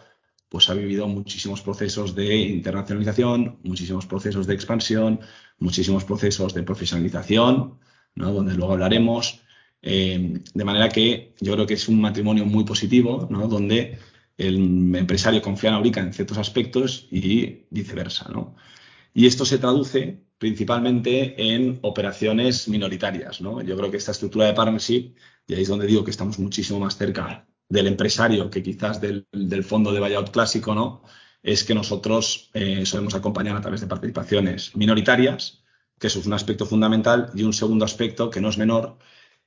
pues 0.55 0.71
ha 0.71 0.75
vivido 0.75 1.09
muchísimos 1.09 1.63
procesos 1.63 2.15
de 2.15 2.37
internacionalización, 2.37 3.59
muchísimos 3.65 4.07
procesos 4.07 4.47
de 4.47 4.55
expansión, 4.55 5.19
muchísimos 5.59 6.05
procesos 6.05 6.55
de 6.55 6.63
profesionalización, 6.63 7.81
¿no? 8.15 8.33
donde 8.33 8.55
luego 8.55 8.75
hablaremos. 8.75 9.41
Eh, 9.83 10.39
de 10.55 10.65
manera 10.65 10.91
que 10.91 11.35
yo 11.41 11.55
creo 11.55 11.67
que 11.67 11.75
es 11.75 11.89
un 11.89 12.01
matrimonio 12.01 12.47
muy 12.47 12.63
positivo, 12.63 13.27
¿no? 13.33 13.49
donde 13.49 13.99
el 14.39 14.95
empresario 14.95 15.43
confía 15.43 15.71
en 15.71 15.75
Aurica 15.75 16.01
en 16.01 16.13
ciertos 16.13 16.39
aspectos 16.39 17.09
y 17.11 17.67
viceversa. 17.71 18.29
¿no? 18.33 18.55
Y 19.13 19.27
esto 19.27 19.45
se 19.45 19.59
traduce 19.59 20.23
principalmente 20.39 21.35
en 21.53 21.81
operaciones 21.83 22.69
minoritarias. 22.69 23.41
¿no? 23.41 23.61
Yo 23.61 23.77
creo 23.77 23.91
que 23.91 23.97
esta 23.97 24.13
estructura 24.13 24.47
de 24.47 24.53
partnership, 24.53 25.17
y 25.49 25.55
ahí 25.55 25.63
es 25.63 25.69
donde 25.69 25.89
digo 25.89 26.05
que 26.05 26.13
estamos 26.13 26.39
muchísimo 26.39 26.79
más 26.79 26.97
cerca 26.97 27.45
del 27.75 27.89
empresario 27.89 28.51
que 28.51 28.63
quizás 28.63 29.01
del, 29.01 29.27
del 29.33 29.65
fondo 29.65 29.93
de 29.93 29.99
buyout 29.99 30.31
clásico, 30.31 30.75
¿no? 30.75 31.03
Es 31.43 31.65
que 31.65 31.75
nosotros 31.75 32.51
eh, 32.55 32.87
solemos 32.87 33.15
acompañar 33.15 33.57
a 33.57 33.61
través 33.61 33.81
de 33.81 33.89
participaciones 33.89 34.75
minoritarias, 34.77 35.65
que 35.99 36.07
eso 36.07 36.21
es 36.21 36.27
un 36.27 36.35
aspecto 36.35 36.67
fundamental, 36.67 37.31
y 37.35 37.43
un 37.43 37.53
segundo 37.53 37.85
aspecto 37.85 38.31
que 38.31 38.41
no 38.41 38.49
es 38.49 38.59
menor, 38.59 38.97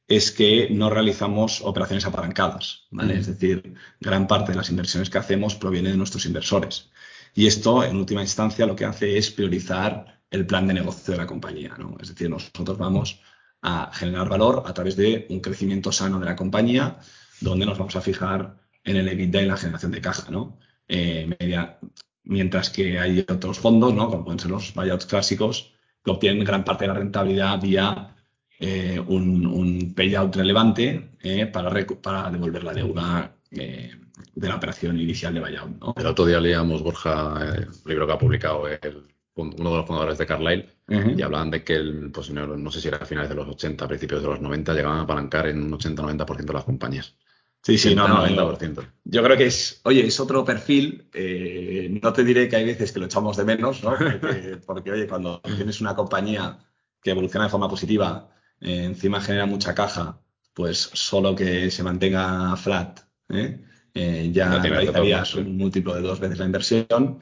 es 0.07 0.31
que 0.31 0.67
no 0.69 0.89
realizamos 0.89 1.61
operaciones 1.61 2.05
apalancadas, 2.05 2.87
¿vale? 2.91 3.15
Mm. 3.15 3.17
Es 3.17 3.27
decir, 3.27 3.75
gran 4.01 4.27
parte 4.27 4.51
de 4.51 4.57
las 4.57 4.69
inversiones 4.69 5.09
que 5.09 5.17
hacemos 5.17 5.55
proviene 5.55 5.91
de 5.91 5.97
nuestros 5.97 6.25
inversores. 6.25 6.91
Y 7.33 7.47
esto, 7.47 7.83
en 7.83 7.95
última 7.95 8.21
instancia, 8.21 8.65
lo 8.65 8.75
que 8.75 8.85
hace 8.85 9.17
es 9.17 9.31
priorizar 9.31 10.21
el 10.29 10.45
plan 10.45 10.67
de 10.67 10.73
negocio 10.73 11.13
de 11.13 11.17
la 11.17 11.27
compañía, 11.27 11.75
¿no? 11.77 11.95
Es 12.01 12.09
decir, 12.09 12.29
nosotros 12.29 12.77
vamos 12.77 13.21
a 13.61 13.89
generar 13.93 14.27
valor 14.27 14.63
a 14.65 14.73
través 14.73 14.97
de 14.97 15.27
un 15.29 15.39
crecimiento 15.39 15.91
sano 15.93 16.19
de 16.19 16.25
la 16.25 16.35
compañía, 16.35 16.99
donde 17.41 17.65
nos 17.65 17.77
vamos 17.77 17.95
a 17.95 18.01
fijar 18.01 18.57
en 18.83 18.95
el 18.95 19.07
EBITDA 19.07 19.41
y 19.41 19.45
la 19.45 19.57
generación 19.57 19.91
de 19.91 20.01
caja, 20.01 20.31
¿no? 20.31 20.59
Eh, 20.87 21.33
media, 21.39 21.79
mientras 22.23 22.69
que 22.69 22.99
hay 22.99 23.19
otros 23.19 23.59
fondos, 23.59 23.93
¿no? 23.93 24.09
como 24.09 24.23
pueden 24.23 24.39
ser 24.39 24.51
los 24.51 24.73
buyouts 24.73 25.05
clásicos, 25.05 25.73
que 26.03 26.11
obtienen 26.11 26.43
gran 26.45 26.63
parte 26.63 26.85
de 26.85 26.89
la 26.89 26.93
rentabilidad 26.93 27.59
vía 27.61 28.15
eh, 28.59 28.99
un, 29.07 29.45
un, 29.45 29.93
payout 29.93 30.35
relevante 30.35 31.11
eh, 31.21 31.45
para, 31.47 31.71
para, 32.01 32.31
devolver 32.31 32.63
la 32.63 32.73
deuda 32.73 33.35
eh, 33.51 33.91
de 34.33 34.47
la 34.47 34.55
operación 34.55 34.99
inicial 34.99 35.33
de 35.33 35.39
buyout. 35.41 35.79
¿no? 35.79 35.93
El 35.97 36.07
otro 36.07 36.25
día 36.25 36.39
leíamos, 36.39 36.81
Borja, 36.81 37.55
el 37.55 37.67
libro 37.85 38.07
que 38.07 38.13
ha 38.13 38.17
publicado 38.17 38.67
el, 38.67 39.03
uno 39.35 39.69
de 39.69 39.77
los 39.77 39.85
fundadores 39.85 40.17
de 40.17 40.25
Carlyle 40.25 40.69
uh 40.87 40.93
-huh. 40.93 41.19
y 41.19 41.21
hablaban 41.21 41.51
de 41.51 41.63
que, 41.63 41.75
el, 41.75 42.09
pues, 42.11 42.31
no, 42.31 42.47
no, 42.47 42.71
sé 42.71 42.81
si 42.81 42.87
era 42.87 42.97
a 42.97 43.05
finales 43.05 43.29
de 43.29 43.35
los 43.35 43.47
80, 43.47 43.87
principios 43.87 44.21
de 44.21 44.27
los 44.27 44.41
90, 44.41 44.73
llegaban 44.73 44.99
a 44.99 45.01
apalancar 45.01 45.47
en 45.47 45.61
un 45.61 45.71
80-90% 45.73 46.45
de 46.45 46.53
las 46.53 46.63
compañías. 46.63 47.15
Sí, 47.63 47.77
sí, 47.77 47.95
no, 47.95 48.07
no, 48.07 48.27
yo, 48.29 48.57
yo, 49.03 49.23
creo 49.23 49.35
que 49.35 49.47
es, 49.47 49.81
oye, 49.83 50.05
es 50.07 50.19
otro 50.19 50.45
perfil. 50.45 51.09
Eh, 51.13 51.89
no 52.01 52.13
te 52.13 52.23
diré 52.23 52.47
que 52.47 52.55
hay 52.55 52.65
veces 52.65 52.91
que 52.91 52.99
lo 52.99 53.07
echamos 53.07 53.35
de 53.35 53.43
menos, 53.43 53.83
¿no? 53.83 53.91
Porque, 54.21 54.57
porque 54.65 54.91
oye, 54.91 55.07
cuando 55.07 55.41
tienes 55.41 55.81
una 55.81 55.95
compañía 55.95 56.59
que 57.01 57.11
evoluciona 57.11 57.45
de 57.45 57.51
forma 57.51 57.69
positiva, 57.69 58.29
eh, 58.61 58.83
encima 58.85 59.19
genera 59.19 59.45
mucha 59.45 59.75
caja, 59.75 60.21
pues 60.53 60.89
solo 60.93 61.35
que 61.35 61.69
se 61.69 61.83
mantenga 61.83 62.55
flat, 62.55 63.01
¿eh? 63.29 63.61
Eh, 63.93 64.29
ya 64.31 64.59
realizarías 64.59 65.35
un 65.35 65.57
múltiplo 65.57 65.95
de 65.95 66.01
dos 66.01 66.19
veces 66.19 66.37
la 66.37 66.45
inversión, 66.45 67.19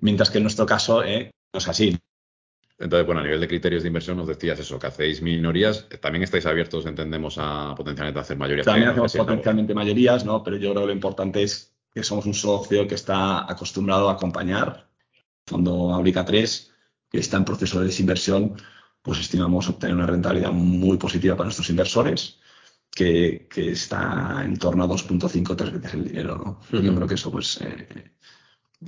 mientras 0.00 0.30
que 0.30 0.38
en 0.38 0.44
nuestro 0.44 0.64
caso 0.64 1.02
no 1.02 1.58
es 1.58 1.68
así. 1.68 1.98
Entonces, 2.78 3.06
bueno, 3.06 3.20
a 3.22 3.24
nivel 3.24 3.40
de 3.40 3.48
criterios 3.48 3.82
de 3.82 3.88
inversión 3.88 4.18
nos 4.18 4.26
decías 4.26 4.58
eso, 4.58 4.78
que 4.78 4.86
hacéis 4.86 5.22
minorías, 5.22 5.88
también 6.00 6.22
estáis 6.22 6.44
abiertos, 6.44 6.84
entendemos, 6.84 7.36
a 7.38 7.74
potencialmente 7.74 8.20
hacer 8.20 8.36
mayorías. 8.36 8.66
También 8.66 8.90
hacemos 8.90 9.16
potencialmente 9.16 9.74
mayorías, 9.74 10.24
¿no? 10.26 10.42
Pero 10.42 10.56
yo 10.58 10.70
creo 10.72 10.82
que 10.82 10.88
lo 10.88 10.92
importante 10.92 11.42
es 11.42 11.74
que 11.92 12.02
somos 12.02 12.26
un 12.26 12.34
socio 12.34 12.86
que 12.86 12.94
está 12.94 13.50
acostumbrado 13.50 14.10
a 14.10 14.12
acompañar. 14.12 14.90
Fondo 15.46 15.94
Aurica 15.94 16.24
3, 16.24 16.72
que 17.10 17.18
está 17.18 17.38
en 17.38 17.44
proceso 17.46 17.80
de 17.80 17.86
desinversión, 17.86 18.56
pues 19.00 19.20
estimamos 19.20 19.68
obtener 19.70 19.94
una 19.96 20.06
rentabilidad 20.06 20.52
muy 20.52 20.98
positiva 20.98 21.34
para 21.36 21.46
nuestros 21.46 21.70
inversores, 21.70 22.40
que, 22.90 23.46
que 23.48 23.70
está 23.70 24.42
en 24.44 24.58
torno 24.58 24.84
a 24.84 24.88
2.5 24.88 25.50
o 25.50 25.56
3 25.56 25.72
veces 25.72 25.94
el 25.94 26.04
dinero, 26.04 26.36
¿no? 26.36 26.60
Uh 26.72 26.82
-huh. 26.82 26.82
Yo 26.82 26.94
creo 26.94 27.08
que 27.08 27.14
eso, 27.14 27.30
pues, 27.30 27.60
eh, 27.62 28.15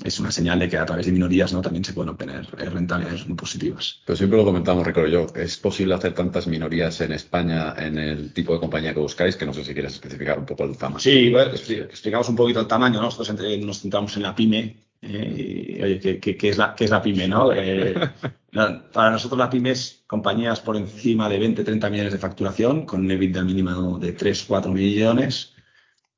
es 0.05 0.21
una 0.21 0.31
señal 0.31 0.59
de 0.59 0.69
que 0.69 0.77
a 0.77 0.85
través 0.85 1.07
de 1.07 1.13
minorías 1.13 1.53
¿no? 1.53 1.63
también 1.63 1.85
se 1.85 1.93
pueden 1.93 2.11
obtener 2.11 2.47
rentabilidades 2.57 3.27
muy 3.27 3.37
positivas. 3.37 4.03
Pero 4.05 4.17
siempre 4.17 4.39
lo 4.39 4.45
comentamos, 4.45 4.87
recuerdo 4.87 5.09
yo, 5.09 5.27
¿es 5.35 5.57
posible 5.57 5.95
hacer 5.95 6.15
tantas 6.15 6.47
minorías 6.47 7.01
en 7.01 7.13
España 7.13 7.75
en 7.77 7.99
el 7.99 8.33
tipo 8.33 8.53
de 8.53 8.61
compañía 8.61 8.93
que 8.93 9.01
buscáis? 9.01 9.37
Que 9.37 9.47
no 9.47 9.55
sé 9.55 9.65
si 9.65 9.73
quieres 9.73 9.95
especificar 9.95 10.39
un 10.39 10.47
poco 10.47 10.65
el 10.65 10.77
tamaño. 10.77 11.01
Sí, 11.01 11.31
bueno, 11.31 11.53
explicamos 11.53 12.29
un 12.29 12.37
poquito 12.37 12.61
el 12.61 12.67
tamaño, 12.67 13.01
¿no? 13.01 13.07
nosotros 13.07 13.35
nos 13.61 13.81
centramos 13.81 14.17
en 14.17 14.23
la 14.23 14.35
pyme. 14.35 14.77
Eh, 15.01 15.77
y, 15.79 15.83
oye, 15.83 16.01
¿qué, 16.01 16.19
qué, 16.19 16.37
qué, 16.37 16.49
es 16.49 16.59
la, 16.59 16.75
¿qué 16.75 16.85
es 16.85 16.91
la 16.91 17.01
pyme? 17.01 17.27
¿no? 17.27 17.53
Eh, 17.53 17.95
para 18.93 19.11
nosotros 19.11 19.39
la 19.39 19.49
pyme 19.49 19.71
es 19.71 20.03
compañías 20.07 20.61
por 20.61 20.77
encima 20.77 21.29
de 21.29 21.39
20, 21.39 21.65
30 21.65 21.91
millones 21.91 22.13
de 22.13 22.19
facturación, 22.19 22.85
con 22.85 23.01
un 23.01 23.11
EBITDA 23.11 23.43
mínimo 23.43 23.99
de 23.99 24.13
3, 24.13 24.45
4 24.49 24.73
millones 24.73 25.55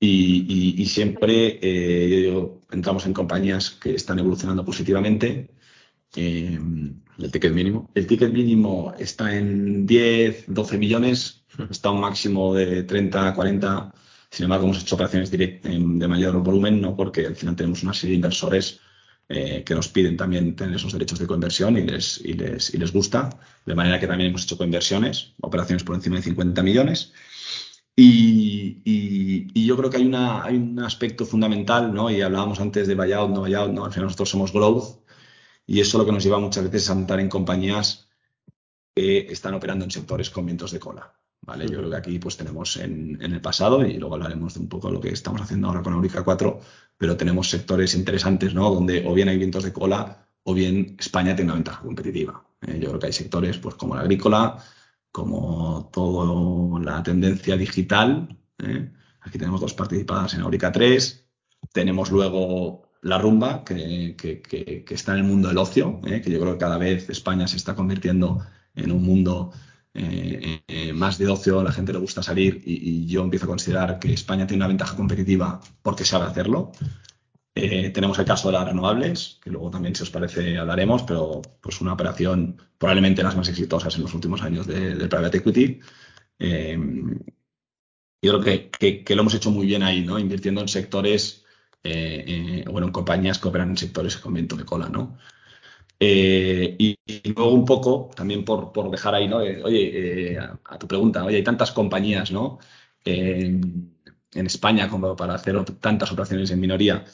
y, 0.01 0.47
y, 0.49 0.83
y 0.83 0.87
siempre 0.87 1.59
eh, 1.61 2.09
yo 2.11 2.17
digo, 2.17 2.60
entramos 2.73 3.07
en 3.07 3.13
compañías 3.13 3.71
que 3.71 3.95
están 3.95 4.19
evolucionando 4.19 4.65
positivamente. 4.65 5.51
Eh, 6.17 6.59
¿El 7.19 7.31
ticket 7.31 7.53
mínimo? 7.53 7.91
El 7.95 8.07
ticket 8.07 8.33
mínimo 8.33 8.95
está 8.99 9.37
en 9.37 9.87
10, 9.87 10.45
12 10.49 10.79
millones, 10.79 11.45
está 11.71 11.91
un 11.91 12.01
máximo 12.01 12.55
de 12.55 12.85
30, 12.85 13.35
40. 13.35 13.93
Sin 14.31 14.45
embargo, 14.45 14.65
hemos 14.65 14.81
hecho 14.81 14.95
operaciones 14.95 15.31
direct, 15.31 15.65
de 15.65 16.09
mayor 16.09 16.43
volumen, 16.43 16.81
¿no? 16.81 16.97
porque 16.97 17.27
al 17.27 17.37
final 17.37 17.57
tenemos 17.57 17.83
una 17.83 17.93
serie 17.93 18.13
de 18.13 18.17
inversores 18.17 18.81
eh, 19.29 19.63
que 19.65 19.75
nos 19.75 19.89
piden 19.89 20.17
también 20.17 20.57
tener 20.57 20.75
esos 20.75 20.93
derechos 20.93 21.19
de 21.19 21.27
conversión 21.27 21.77
y 21.77 21.83
les, 21.83 22.21
y, 22.25 22.33
les, 22.33 22.75
y 22.75 22.79
les 22.79 22.93
gusta. 22.93 23.31
De 23.65 23.75
manera 23.75 24.01
que 24.01 24.07
también 24.07 24.31
hemos 24.31 24.45
hecho 24.45 24.57
coinversiones, 24.57 25.35
operaciones 25.41 25.85
por 25.85 25.95
encima 25.95 26.17
de 26.17 26.23
50 26.23 26.63
millones. 26.63 27.13
Y, 27.97 28.81
y, 28.85 29.49
y, 29.53 29.67
yo 29.67 29.77
creo 29.77 29.91
que 29.91 29.99
hay, 29.99 30.07
una, 30.07 30.43
hay 30.45 30.57
un 30.57 30.79
aspecto 30.79 31.27
fundamental, 31.27 31.93
¿no? 31.93 32.11
Y 32.11 32.23
hablábamos 32.23 32.61
antes 32.61 32.89
de 32.89 32.95
buyout, 32.95 33.31
no 33.31 33.41
buyout, 33.41 33.73
¿no? 33.73 33.85
Al 33.85 33.93
final 33.93 34.07
nosotros 34.07 34.31
somos 34.31 34.53
growth 34.53 35.01
y 35.67 35.81
eso 35.81 35.99
lo 35.99 36.07
que 36.07 36.13
nos 36.13 36.25
lleva 36.25 36.39
muchas 36.39 36.65
veces 36.65 36.89
a 36.91 36.95
montar 36.95 37.21
en 37.21 37.29
compañías 37.29 38.09
que 38.95 39.19
están 39.31 39.55
operando 39.55 39.85
en 39.85 39.91
sectores 39.91 40.31
con 40.31 40.47
vientos 40.47 40.73
de 40.73 40.81
cola, 40.81 41.13
¿vale? 41.43 41.69
Yo 41.69 41.79
creo 41.79 41.91
que 41.91 41.97
aquí 41.97 42.19
pues 42.19 42.37
tenemos 42.37 42.77
en, 42.77 43.19
en 43.23 43.33
el 43.33 43.41
pasado 43.41 43.85
y 43.87 43.99
luego 43.99 44.15
hablaremos 44.15 44.55
de 44.55 44.61
un 44.61 44.69
poco 44.69 44.91
lo 44.91 45.01
que 45.01 45.11
estamos 45.11 45.43
haciendo 45.43 45.69
ahora 45.69 45.83
con 45.83 45.93
Aurica 45.93 46.25
4, 46.25 46.61
pero 46.97 47.17
tenemos 47.17 47.51
sectores 47.51 47.95
interesantes, 47.95 48.55
¿no? 48.55 48.71
Donde 48.71 49.07
o 49.07 49.15
bien 49.15 49.29
hay 49.29 49.39
vientos 49.39 49.65
de 49.65 49.73
cola 49.73 50.27
o 50.45 50.55
bien 50.55 50.97
España 50.99 51.35
tiene 51.37 51.51
una 51.51 51.57
ventaja 51.57 51.83
competitiva. 51.83 52.45
¿eh? 52.67 52.79
Yo 52.81 52.89
creo 52.89 52.99
que 53.01 53.07
hay 53.07 53.13
sectores 53.13 53.59
pues 53.59 53.75
como 53.75 53.95
la 53.95 54.03
agrícola, 54.03 54.57
como 55.13 55.91
toda 55.93 56.81
la 56.81 57.03
tendencia 57.03 57.57
digital. 57.57 58.39
¿eh? 58.59 58.93
Aquí 59.21 59.39
tenemos 59.39 59.61
dos 59.61 59.75
participadas 59.75 60.35
en 60.35 60.43
Aurica 60.43 60.73
3. 60.73 61.27
Tenemos 61.73 62.11
luego 62.11 62.91
la 63.03 63.19
rumba, 63.19 63.65
que, 63.65 64.15
que, 64.17 64.85
está 64.91 65.13
en 65.13 65.19
el 65.19 65.25
mundo 65.25 65.49
del 65.49 65.59
ocio, 65.59 66.01
¿eh? 66.07 66.21
que 66.21 66.31
yo 66.31 66.41
creo 66.41 66.53
que 66.55 66.59
cada 66.59 66.79
vez 66.79 67.09
España 67.09 67.47
se 67.49 67.57
está 67.57 67.75
convirtiendo 67.75 68.45
en 68.75 68.93
un 68.93 69.03
mundo 69.03 69.53
eh, 69.93 70.93
más 70.95 71.19
de 71.19 71.29
ocio, 71.29 71.63
la 71.63 71.73
gente 71.73 71.93
le 71.93 71.99
gusta 71.99 72.23
salir 72.23 72.63
y, 72.65 73.07
yo 73.07 73.23
empiezo 73.25 73.47
a 73.47 73.49
considerar 73.49 73.99
que 73.99 74.13
España 74.13 74.47
tiene 74.47 74.63
una 74.63 74.69
ventaja 74.69 74.97
competitiva 74.97 75.61
porque 75.83 76.05
sabe 76.05 76.27
hacerlo. 76.27 76.73
Eh, 77.55 77.91
tenemos 77.91 78.19
el 78.19 78.25
caso 78.25 78.49
de 78.49 78.55
las 78.55 78.67
renovables, 78.67 79.39
que 79.43 79.51
luego 79.51 79.71
también, 79.71 79.95
si 79.95 80.03
os 80.05 80.11
parece, 80.11 80.57
hablaremos, 80.57 81.03
pero 81.03 81.43
pues 81.61 81.81
una 81.81 81.93
operación 81.95 82.57
probablemente 82.79 83.23
las 83.23 83.37
más 83.37 83.49
exitosas 83.49 83.97
en 83.97 84.03
los 84.03 84.15
últimos 84.15 84.43
años 84.43 84.67
de, 84.67 84.95
del 84.95 85.09
private 85.09 85.39
equity. 85.39 85.81
Eh, 86.39 86.79
yo 88.23 88.41
creo 88.41 88.71
que, 88.79 89.03
que, 89.05 89.15
lo 89.15 89.23
hemos 89.23 89.35
hecho 89.35 89.51
muy 89.51 89.67
bien 89.67 89.83
ahí, 89.83 90.03
¿no? 90.03 90.19
Invirtiendo 90.19 90.61
en 90.61 90.69
sectores, 90.69 91.45
eh, 91.83 92.65
bueno, 92.71 92.87
en 92.89 92.93
compañías 92.93 93.39
que 93.39 93.49
operan 93.49 93.71
en 93.71 93.77
sectores 93.79 94.17
con 94.19 94.35
viento 94.35 94.57
de 94.57 94.65
cola, 94.65 94.89
¿no? 94.89 95.19
Y, 95.99 96.99
luego 97.35 97.53
un 97.53 97.65
poco, 97.65 98.11
también 98.15 98.45
por, 98.45 98.73
por 98.73 98.91
dejar 98.91 99.15
ahí, 99.15 99.29
¿no? 99.29 99.39
oye, 99.39 100.39
a, 100.39 100.59
a, 100.65 100.79
tu 100.79 100.87
pregunta, 100.89 101.25
oye, 101.25 101.37
hay 101.37 101.45
tantas 101.45 101.73
compañías, 101.73 102.31
¿no? 102.31 102.59
en 104.33 104.47
España 104.47 104.89
como 104.89 105.17
para 105.17 105.35
hacer 105.35 105.63
tantas 105.81 106.13
operaciones 106.13 106.51
en 106.51 106.61
minoría. 106.61 107.05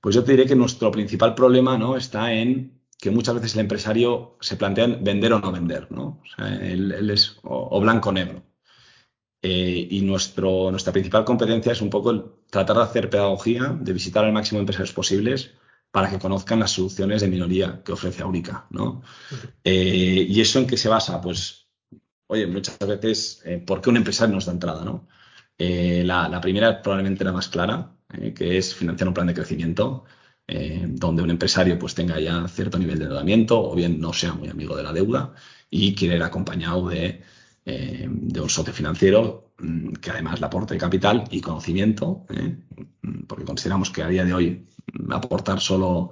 Pues 0.00 0.14
yo 0.14 0.24
te 0.24 0.32
diré 0.32 0.46
que 0.46 0.56
nuestro 0.56 0.90
principal 0.90 1.34
problema 1.34 1.76
¿no? 1.76 1.96
está 1.96 2.32
en 2.32 2.80
que 3.00 3.10
muchas 3.10 3.34
veces 3.34 3.54
el 3.54 3.60
empresario 3.60 4.36
se 4.40 4.56
plantea 4.56 4.86
vender 4.86 5.32
o 5.32 5.40
no 5.40 5.50
vender, 5.52 5.90
¿no? 5.90 6.20
O 6.38 6.44
él, 6.44 7.10
es 7.10 7.38
o, 7.42 7.80
blanco 7.80 8.10
o 8.10 8.12
negro. 8.12 8.42
Eh, 9.42 9.88
y 9.90 10.02
nuestro, 10.02 10.70
nuestra 10.70 10.92
principal 10.92 11.24
competencia 11.24 11.72
es 11.72 11.80
un 11.80 11.88
poco 11.88 12.10
el 12.10 12.24
tratar 12.50 12.76
de 12.76 12.82
hacer 12.82 13.08
pedagogía, 13.08 13.74
de 13.80 13.92
visitar 13.94 14.24
al 14.24 14.32
máximo 14.32 14.58
de 14.58 14.62
empresarios 14.62 14.92
posibles 14.92 15.52
para 15.90 16.10
que 16.10 16.18
conozcan 16.18 16.60
las 16.60 16.72
soluciones 16.72 17.22
de 17.22 17.28
minoría 17.28 17.82
que 17.82 17.92
ofrece 17.92 18.22
Aurica, 18.22 18.66
¿no? 18.70 19.02
Eh, 19.64 20.26
¿Y 20.28 20.40
eso 20.40 20.58
en 20.58 20.66
qué 20.66 20.76
se 20.76 20.90
basa? 20.90 21.20
Pues, 21.22 21.68
oye, 22.26 22.46
muchas 22.46 22.78
veces, 22.78 23.42
eh, 23.46 23.58
¿por 23.58 23.80
qué 23.80 23.90
un 23.90 23.96
empresario 23.96 24.34
nos 24.34 24.46
da 24.46 24.52
entrada, 24.52 24.84
no? 24.84 25.08
La, 25.58 26.26
la, 26.28 26.40
primera 26.40 26.80
probablemente 26.80 27.22
la 27.22 27.32
más 27.32 27.48
clara, 27.48 27.94
eh, 28.14 28.32
que 28.34 28.58
es 28.58 28.74
financiar 28.74 29.08
un 29.08 29.14
plan 29.14 29.26
de 29.26 29.34
crecimiento, 29.34 30.04
eh, 30.52 30.84
donde 30.84 31.22
un 31.22 31.30
empresario 31.30 31.78
pues 31.78 31.94
tenga 31.94 32.18
ya 32.18 32.48
cierto 32.48 32.76
nivel 32.76 32.98
de 32.98 33.04
endeudamiento 33.04 33.70
o 33.70 33.72
bien 33.76 34.00
no 34.00 34.12
sea 34.12 34.32
muy 34.32 34.48
amigo 34.48 34.76
de 34.76 34.82
la 34.82 34.92
deuda 34.92 35.32
y 35.70 35.94
quiere 35.94 36.16
ir 36.16 36.22
acompañado 36.24 36.88
de, 36.88 37.22
eh, 37.64 38.08
de 38.10 38.40
un 38.40 38.50
socio 38.50 38.72
financiero 38.72 39.52
mm, 39.58 39.92
que 39.92 40.10
además 40.10 40.40
le 40.40 40.46
aporte 40.46 40.76
capital 40.76 41.22
y 41.30 41.40
conocimiento, 41.40 42.26
eh, 42.30 42.56
porque 43.28 43.44
consideramos 43.44 43.90
que 43.90 44.02
a 44.02 44.08
día 44.08 44.24
de 44.24 44.34
hoy 44.34 44.66
aportar 45.10 45.60
solo 45.60 46.10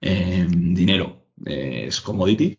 dinero 0.00 1.26
es 1.44 2.00
commodity. 2.00 2.58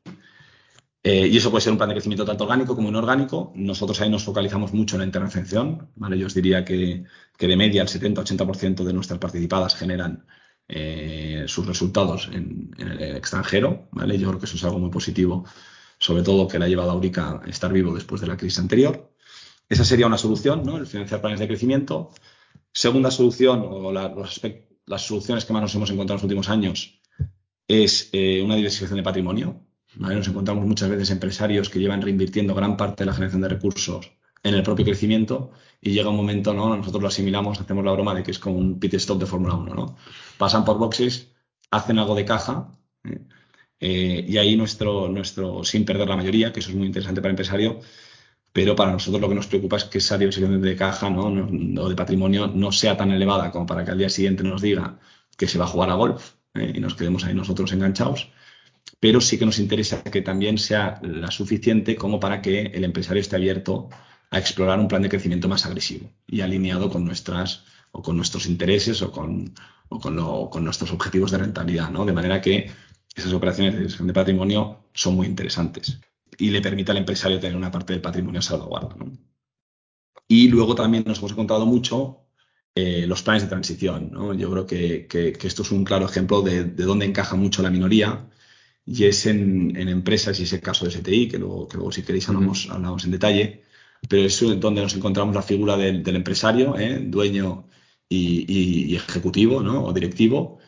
Eh, 1.07 1.27
y 1.27 1.37
eso 1.37 1.51
puede 1.51 1.61
ser 1.61 1.71
un 1.71 1.77
plan 1.77 1.89
de 1.89 1.93
crecimiento 1.93 2.25
tanto 2.25 2.45
orgánico 2.45 2.75
como 2.75 2.89
inorgánico. 2.89 3.53
Nosotros 3.53 4.01
ahí 4.01 4.09
nos 4.09 4.23
focalizamos 4.23 4.73
mucho 4.73 4.95
en 4.95 5.01
la 5.01 5.05
internacionalización. 5.05 5.91
¿vale? 5.97 6.17
Yo 6.17 6.25
os 6.25 6.33
diría 6.33 6.65
que, 6.65 7.03
de 7.37 7.55
media 7.55 7.83
el 7.83 7.87
70-80% 7.87 8.83
de 8.83 8.91
nuestras 8.91 9.19
participadas 9.19 9.75
generan 9.75 10.25
eh, 10.67 11.45
sus 11.47 11.67
resultados 11.67 12.27
en, 12.33 12.71
el 12.79 13.17
extranjero. 13.17 13.87
¿vale? 13.91 14.17
Yo 14.17 14.29
creo 14.29 14.39
que 14.39 14.47
eso 14.47 14.55
es 14.55 14.63
algo 14.63 14.79
muy 14.79 14.89
positivo, 14.89 15.45
sobre 15.99 16.23
todo 16.23 16.47
que 16.47 16.57
le 16.57 16.65
ha 16.65 16.69
llevado 16.69 16.89
a 16.89 16.93
Aurica 16.93 17.39
a 17.45 17.49
estar 17.51 17.71
vivo 17.71 17.93
después 17.93 18.19
de 18.19 18.25
la 18.25 18.35
crisis 18.35 18.57
anterior. 18.57 19.13
Esa 19.69 19.85
sería 19.85 20.07
una 20.07 20.17
solución, 20.17 20.63
¿no? 20.65 20.77
el 20.77 20.87
financiar 20.87 21.21
planes 21.21 21.39
de 21.39 21.47
crecimiento. 21.47 22.09
Segunda 22.73 23.11
solución, 23.11 23.63
o 23.63 23.91
las 23.91 25.05
soluciones 25.05 25.45
que 25.45 25.53
más 25.53 25.61
nos 25.61 25.75
hemos 25.75 25.91
encontrado 25.91 26.15
en 26.15 26.17
los 26.17 26.23
últimos 26.23 26.49
años, 26.49 26.99
es 27.67 28.09
eh, 28.11 28.41
una 28.43 28.55
diversificación 28.55 28.97
de 28.97 29.03
patrimonio. 29.03 29.64
Nos 29.97 30.27
encontramos 30.27 30.65
muchas 30.65 30.89
veces 30.89 31.09
empresarios 31.11 31.69
que 31.69 31.79
llevan 31.79 32.01
reinvirtiendo 32.01 32.53
gran 32.55 32.77
parte 32.77 33.03
de 33.03 33.07
la 33.07 33.13
generación 33.13 33.41
de 33.41 33.49
recursos 33.49 34.11
en 34.43 34.53
el 34.53 34.63
propio 34.63 34.85
crecimiento 34.85 35.51
y 35.81 35.91
llega 35.91 36.09
un 36.09 36.17
momento, 36.17 36.53
¿no? 36.53 36.75
Nosotros 36.75 37.01
lo 37.01 37.07
asimilamos, 37.07 37.59
hacemos 37.59 37.83
la 37.83 37.91
broma 37.93 38.13
de 38.13 38.23
que 38.23 38.31
es 38.31 38.39
como 38.39 38.57
un 38.57 38.79
pit 38.79 38.93
stop 38.95 39.19
de 39.19 39.25
Fórmula 39.25 39.55
1, 39.55 39.73
¿no? 39.73 39.97
Pasan 40.37 40.65
por 40.65 40.77
boxes 40.77 41.35
hacen 41.71 41.99
algo 41.99 42.15
de 42.15 42.25
caja. 42.25 42.71
y 43.79 44.37
ahí 44.37 44.55
nuestro, 44.57 45.09
nuestro, 45.09 45.63
sin 45.63 45.85
perder 45.85 46.07
la 46.07 46.15
mayoría, 46.15 46.51
que 46.53 46.59
eso 46.59 46.69
es 46.69 46.75
muy 46.75 46.87
interesante 46.87 47.21
para 47.21 47.29
el 47.29 47.33
empresario, 47.33 47.79
pero 48.53 48.75
para 48.75 48.91
nosotros 48.91 49.21
lo 49.21 49.29
que 49.29 49.35
nos 49.35 49.47
preocupa 49.47 49.77
es 49.77 49.85
que 49.85 49.99
esa 49.99 50.17
diversificación 50.17 50.61
de 50.61 50.75
caja 50.75 51.09
¿no? 51.09 51.25
o 51.81 51.89
de 51.89 51.95
patrimonio 51.95 52.47
no 52.47 52.71
sea 52.71 52.97
tan 52.97 53.11
elevada 53.11 53.51
como 53.51 53.65
para 53.65 53.83
que 53.85 53.91
al 53.91 53.97
día 53.97 54.09
siguiente 54.09 54.43
nos 54.43 54.61
diga 54.61 54.99
que 55.37 55.47
se 55.47 55.57
va 55.57 55.65
a 55.65 55.67
jugar 55.67 55.89
a 55.89 55.95
golf 55.95 56.33
y 56.55 56.79
nos 56.79 56.95
quedemos 56.95 57.25
ahí 57.25 57.33
nosotros 57.33 57.73
enganchados, 57.73 58.29
pero 59.05 59.21
sí 59.21 59.37
que 59.37 59.45
nos 59.45 59.59
interesa 59.59 60.01
que 60.01 60.23
también 60.23 60.57
sea 60.57 60.99
la 61.03 61.29
suficiente 61.29 61.95
como 61.95 62.19
para 62.19 62.41
que 62.41 62.61
el 62.73 62.83
empresario 62.83 63.21
esté 63.21 63.35
abierto 63.35 63.87
a 64.31 64.39
explorar 64.39 64.79
un 64.79 64.87
plan 64.87 65.03
de 65.03 65.09
crecimiento 65.09 65.47
más 65.47 65.63
agresivo 65.67 66.09
y 66.25 66.41
alineado 66.41 66.89
con 66.89 67.05
nuestras 67.05 67.65
o 67.91 68.01
con 68.01 68.17
nuestros 68.17 68.47
intereses 68.47 69.03
o 69.03 69.11
con, 69.11 69.53
con, 69.89 70.63
nuestros 70.63 70.91
objetivos 70.91 71.29
de 71.29 71.37
rentabilidad, 71.37 71.91
¿no? 71.91 72.03
De 72.03 72.13
manera 72.13 72.41
que 72.41 72.71
esas 73.15 73.31
operaciones 73.31 73.75
de 73.75 73.83
gestión 73.83 74.07
de 74.07 74.13
patrimonio 74.13 74.79
son 74.91 75.13
muy 75.13 75.27
interesantes 75.27 75.99
y 76.39 76.49
le 76.49 76.63
permite 76.63 76.89
al 76.89 76.97
empresario 76.97 77.39
tener 77.39 77.55
una 77.55 77.69
parte 77.69 77.93
del 77.93 78.01
patrimonio 78.01 78.41
salvaguarda, 78.41 78.95
¿no? 78.95 79.11
Y 80.27 80.47
luego 80.47 80.73
también 80.73 81.03
nos 81.05 81.19
hemos 81.19 81.33
encontrado 81.33 81.67
mucho 81.67 82.25
eh, 82.73 83.05
los 83.05 83.21
planes 83.21 83.43
de 83.43 83.49
transición, 83.49 84.09
¿no? 84.11 84.33
Yo 84.33 84.49
creo 84.49 84.65
que, 84.65 85.37
esto 85.43 85.61
es 85.61 85.71
un 85.71 85.83
claro 85.83 86.07
ejemplo 86.07 86.41
de, 86.41 86.63
de 86.63 86.83
dónde 86.85 87.05
encaja 87.05 87.35
mucho 87.35 87.61
la 87.61 87.69
minoría 87.69 88.31
y 88.85 89.05
es 89.05 89.25
en, 89.25 89.75
empresas, 89.77 90.39
y 90.39 90.43
es 90.43 90.53
el 90.53 90.61
caso 90.61 90.85
de 90.85 90.91
STI, 90.91 91.27
que 91.27 91.39
luego, 91.39 91.67
que 91.67 91.77
luego 91.77 91.91
si 91.91 92.03
queréis 92.03 92.29
hablamos, 92.29 92.69
hablamos 92.69 93.03
en 93.05 93.11
detalle, 93.11 93.63
pero 94.07 94.23
es 94.23 94.39
donde 94.59 94.81
nos 94.81 94.95
encontramos 94.95 95.35
la 95.35 95.41
figura 95.41 95.77
del, 95.77 96.15
empresario, 96.15 96.77
¿eh? 96.77 96.99
dueño 96.99 97.67
y, 98.07 98.95
ejecutivo 98.95 99.61
¿no? 99.61 99.85
o 99.85 99.93
directivo, 99.93 100.59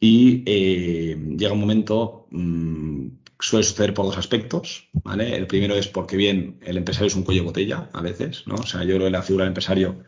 y 0.00 0.42
eh, 0.46 1.16
llega 1.38 1.52
un 1.52 1.60
momento, 1.60 2.26
mm, 2.30 3.06
suele 3.38 3.64
suceder 3.64 3.94
por 3.94 4.06
dos 4.06 4.18
aspectos, 4.18 4.88
¿vale? 4.92 5.36
El 5.36 5.46
primero 5.46 5.74
es 5.74 5.88
porque 5.88 6.16
bien, 6.16 6.58
el 6.62 6.76
empresario 6.76 7.08
es 7.08 7.16
un 7.16 7.22
cuello 7.24 7.42
de 7.42 7.46
botella 7.46 7.90
a 7.92 8.02
veces, 8.02 8.46
¿no? 8.46 8.56
O 8.56 8.66
sea, 8.66 8.82
yo 8.84 8.94
creo 8.96 9.06
que 9.06 9.10
la 9.10 9.22
figura 9.22 9.44
del 9.44 9.50
empresario 9.50 10.04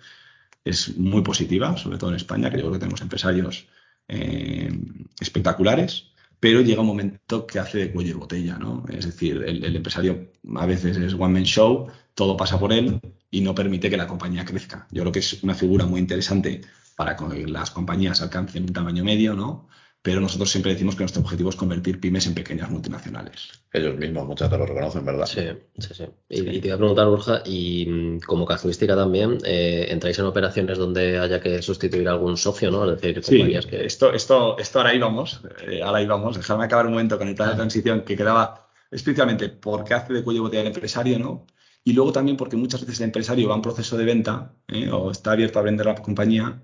es 0.65 0.97
muy 0.97 1.23
positiva, 1.23 1.77
sobre 1.77 1.99
todo 1.99 2.11
en 2.11 2.17
España, 2.17 2.51
que 2.51 2.57
yo 2.57 2.63
creo 2.63 2.73
que 2.75 2.79
tenemos 2.81 3.01
empresarios 3.03 3.67
eh, 4.09 4.71
espectaculares 5.21 6.14
pero 6.45 6.61
llega 6.61 6.83
un 6.83 6.89
momento 6.89 7.47
que 7.47 7.59
hace 7.59 7.79
de 7.79 7.91
cuello 7.91 8.11
de 8.11 8.21
botella, 8.21 8.59
¿no? 8.59 8.85
Es 8.91 9.07
decir, 9.07 9.43
el, 9.47 9.65
empresario 9.75 10.31
a 10.57 10.67
veces 10.67 10.99
es 10.99 11.15
one 11.15 11.33
man 11.33 11.45
show, 11.45 11.87
todo 12.13 12.37
pasa 12.37 12.61
por 12.61 12.71
él 12.71 13.01
y 13.31 13.41
no 13.41 13.55
permite 13.55 13.89
que 13.89 13.97
la 13.97 14.07
compañía 14.07 14.45
crezca. 14.45 14.87
Yo 14.91 15.05
creo 15.05 15.13
que 15.13 15.21
es 15.21 15.43
una 15.43 15.55
figura 15.55 15.87
muy 15.87 16.01
interesante 16.01 16.61
para 16.97 17.17
que 17.17 17.47
las 17.47 17.71
compañías 17.71 18.21
alcancen 18.21 18.65
un 18.65 18.75
tamaño 18.75 19.03
medio, 19.03 19.33
¿no? 19.33 19.69
Pero 20.05 20.21
nosotros 20.21 20.51
siempre 20.51 20.71
decimos 20.71 20.97
que 20.97 21.03
nuestro 21.03 21.23
objetivo 21.23 21.49
es 21.49 21.57
convertir 21.57 21.99
pymes 21.99 22.27
en 22.27 22.35
pequeñas 22.35 22.69
multinacionales. 22.69 23.49
Ellos 23.73 23.97
mismos 23.97 24.27
muchas 24.27 24.51
veces 24.51 24.61
lo 24.61 24.67
reconocen, 24.67 25.07
¿verdad? 25.07 25.25
Sí, 25.25 25.41
sí, 25.79 25.95
sí. 25.95 26.05
Y, 26.29 26.61
te 26.61 26.67
iba 26.67 26.75
a 26.75 26.79
preguntar, 26.79 27.07
Borja, 27.09 27.43
y 27.47 27.87
mm, 27.87 28.19
como 28.21 28.45
casuística 28.45 28.95
también, 28.95 29.39
eh, 29.47 29.87
¿entráis 29.89 30.19
en 30.19 30.27
operaciones 30.27 30.77
donde 30.77 31.19
haya 31.19 31.41
que 31.41 31.63
sustituir 31.63 32.07
a 32.07 32.11
algún 32.11 32.37
socio, 32.37 32.71
no? 32.71 32.85
Es 32.85 33.01
decir, 33.01 33.23
compañías 33.23 33.65
que... 33.65 33.87
esto, 33.87 34.13
esto, 34.13 34.59
esto 34.59 34.79
ahora 34.79 34.95
íbamos, 34.95 35.41
eh, 35.67 35.81
ahora 35.83 36.03
íbamos, 36.03 36.37
déjame 36.37 36.67
acabar 36.67 36.85
un 36.85 36.93
momento 36.93 37.17
con 37.17 37.27
el 37.27 37.35
plan 37.35 37.49
de 37.49 37.57
transición 37.57 38.03
que 38.03 38.15
quedaba 38.15 38.69
especialmente 38.91 39.49
porque 39.49 39.95
hace 39.95 40.13
de 40.13 40.23
cuello 40.23 40.43
botella 40.43 40.61
el 40.61 40.67
empresario, 40.67 41.19
¿no? 41.19 41.47
Y 41.83 41.95
luego 41.95 42.13
también 42.13 42.37
porque 42.37 42.59
muchas 42.59 42.83
veces 42.83 43.01
el 43.01 43.07
empresario 43.07 43.49
va 43.49 43.55
en 43.55 43.63
proceso 43.63 43.97
de 43.97 44.05
venta 44.05 44.53
¿eh? 44.69 44.91
o 44.91 45.11
está 45.11 45.33
abierto 45.33 45.61
a 45.61 45.63
vender 45.63 45.87
la 45.87 45.95
compañía 45.95 46.63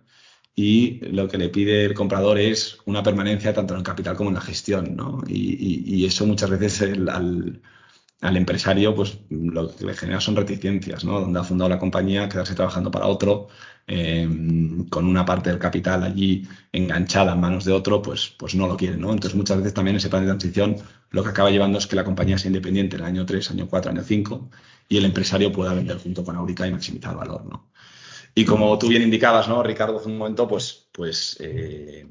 y 0.55 1.01
lo 1.13 1.29
que 1.29 1.39
le 1.39 1.49
pide 1.49 1.85
el 1.85 1.95
comprador 1.95 2.39
es 2.39 2.79
una 2.85 3.03
permanencia 3.03 3.53
tanto 3.55 3.75
en 3.75 3.79
el 3.79 3.85
capital 3.85 4.17
como 4.17 4.31
en 4.31 4.35
la 4.35 4.41
gestión, 4.41 4.97
¿no? 4.97 5.23
Y, 5.27 6.05
eso 6.05 6.27
muchas 6.27 6.51
veces 6.51 6.83
al, 6.83 7.63
empresario 8.37 8.95
pues 8.95 9.19
lo 9.31 9.75
que 9.75 9.85
le 9.87 9.95
genera 9.95 10.21
son 10.21 10.37
reticencias, 10.37 11.05
¿no? 11.05 11.21
Donde 11.21 11.41
ha 11.41 11.45
fundado 11.45 11.71
la 11.71 11.79
compañía, 11.79 12.29
quedarse 12.29 12.55
trabajando 12.55 12.91
para 12.91 13.07
otro, 13.07 13.49
em, 13.87 14.89
con 14.89 15.07
una 15.07 15.25
parte 15.25 15.51
del 15.51 15.59
capital 15.59 16.03
allí 16.05 16.47
enganchada 16.73 17.33
en 17.33 17.41
manos 17.41 17.65
de 17.65 17.73
otro, 17.73 18.03
pues, 18.03 18.35
pues 18.39 18.55
no 18.55 18.67
lo 18.67 18.77
quiere, 18.77 18.97
¿no? 18.97 19.13
Entonces 19.13 19.37
muchas 19.37 19.59
veces 19.59 19.75
también 19.75 19.97
ese 19.97 20.09
plan 20.09 20.23
de 20.23 20.29
transición 20.29 20.77
lo 21.11 21.23
que 21.23 21.31
acaba 21.31 21.51
llevando 21.51 21.79
es 21.79 21.87
que 21.87 21.97
la 21.97 22.05
compañía 22.05 22.39
sea 22.39 22.49
independiente 22.49 22.97
en 22.97 23.03
el 23.03 23.09
año 23.09 23.27
3, 23.27 23.51
año 23.51 23.69
4, 23.69 23.91
año 23.91 24.03
5 24.03 24.51
y 24.89 24.97
el 24.99 25.05
empresario 25.05 25.53
pueda 25.53 25.75
vender 25.75 25.99
junto 25.99 26.25
con 26.25 26.37
Aurica 26.37 26.67
y 26.67 26.73
maximizar 26.73 27.17
valor, 27.17 27.45
¿no? 27.47 27.71
Y 28.35 28.45
como 28.45 28.79
tú 28.79 28.89
bien 28.89 29.03
indicabas, 29.03 29.49
¿no, 29.49 29.63
Ricardo, 29.63 29.99
hace 29.99 30.09
un 30.09 30.19
momento, 30.19 30.47
pues, 30.49 30.89
pues 30.93 31.37
eh, 31.41 32.07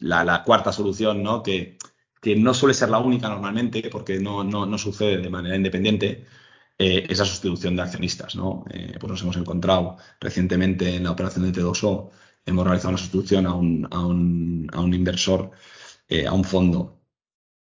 la, 0.00 0.42
cuarta 0.44 0.72
solución, 0.72 1.22
¿no? 1.22 1.42
Que, 1.42 1.78
que, 2.20 2.36
no 2.36 2.54
suele 2.54 2.74
ser 2.74 2.90
la 2.90 2.98
única 2.98 3.28
normalmente, 3.28 3.88
porque 3.90 4.18
no, 4.18 4.44
no, 4.44 4.66
no 4.66 4.78
sucede 4.78 5.18
de 5.18 5.30
manera 5.30 5.56
independiente, 5.56 6.26
eh, 6.78 7.06
esa 7.08 7.24
sustitución 7.24 7.76
de 7.76 7.82
accionistas, 7.82 8.34
¿no? 8.36 8.64
Eh, 8.70 8.96
pues 8.98 9.10
nos 9.10 9.22
hemos 9.22 9.36
encontrado 9.36 9.96
recientemente 10.20 10.96
en 10.96 11.04
la 11.04 11.12
operación 11.12 11.50
de 11.50 11.60
T2O, 11.60 12.10
hemos 12.46 12.64
realizado 12.64 12.90
una 12.90 12.98
sustitución 12.98 13.46
a 13.46 13.54
un, 13.54 13.88
a 13.90 14.00
un, 14.06 14.68
a 14.72 14.80
un 14.80 14.94
inversor, 14.94 15.50
a 16.28 16.32
un 16.32 16.44
fondo 16.44 17.00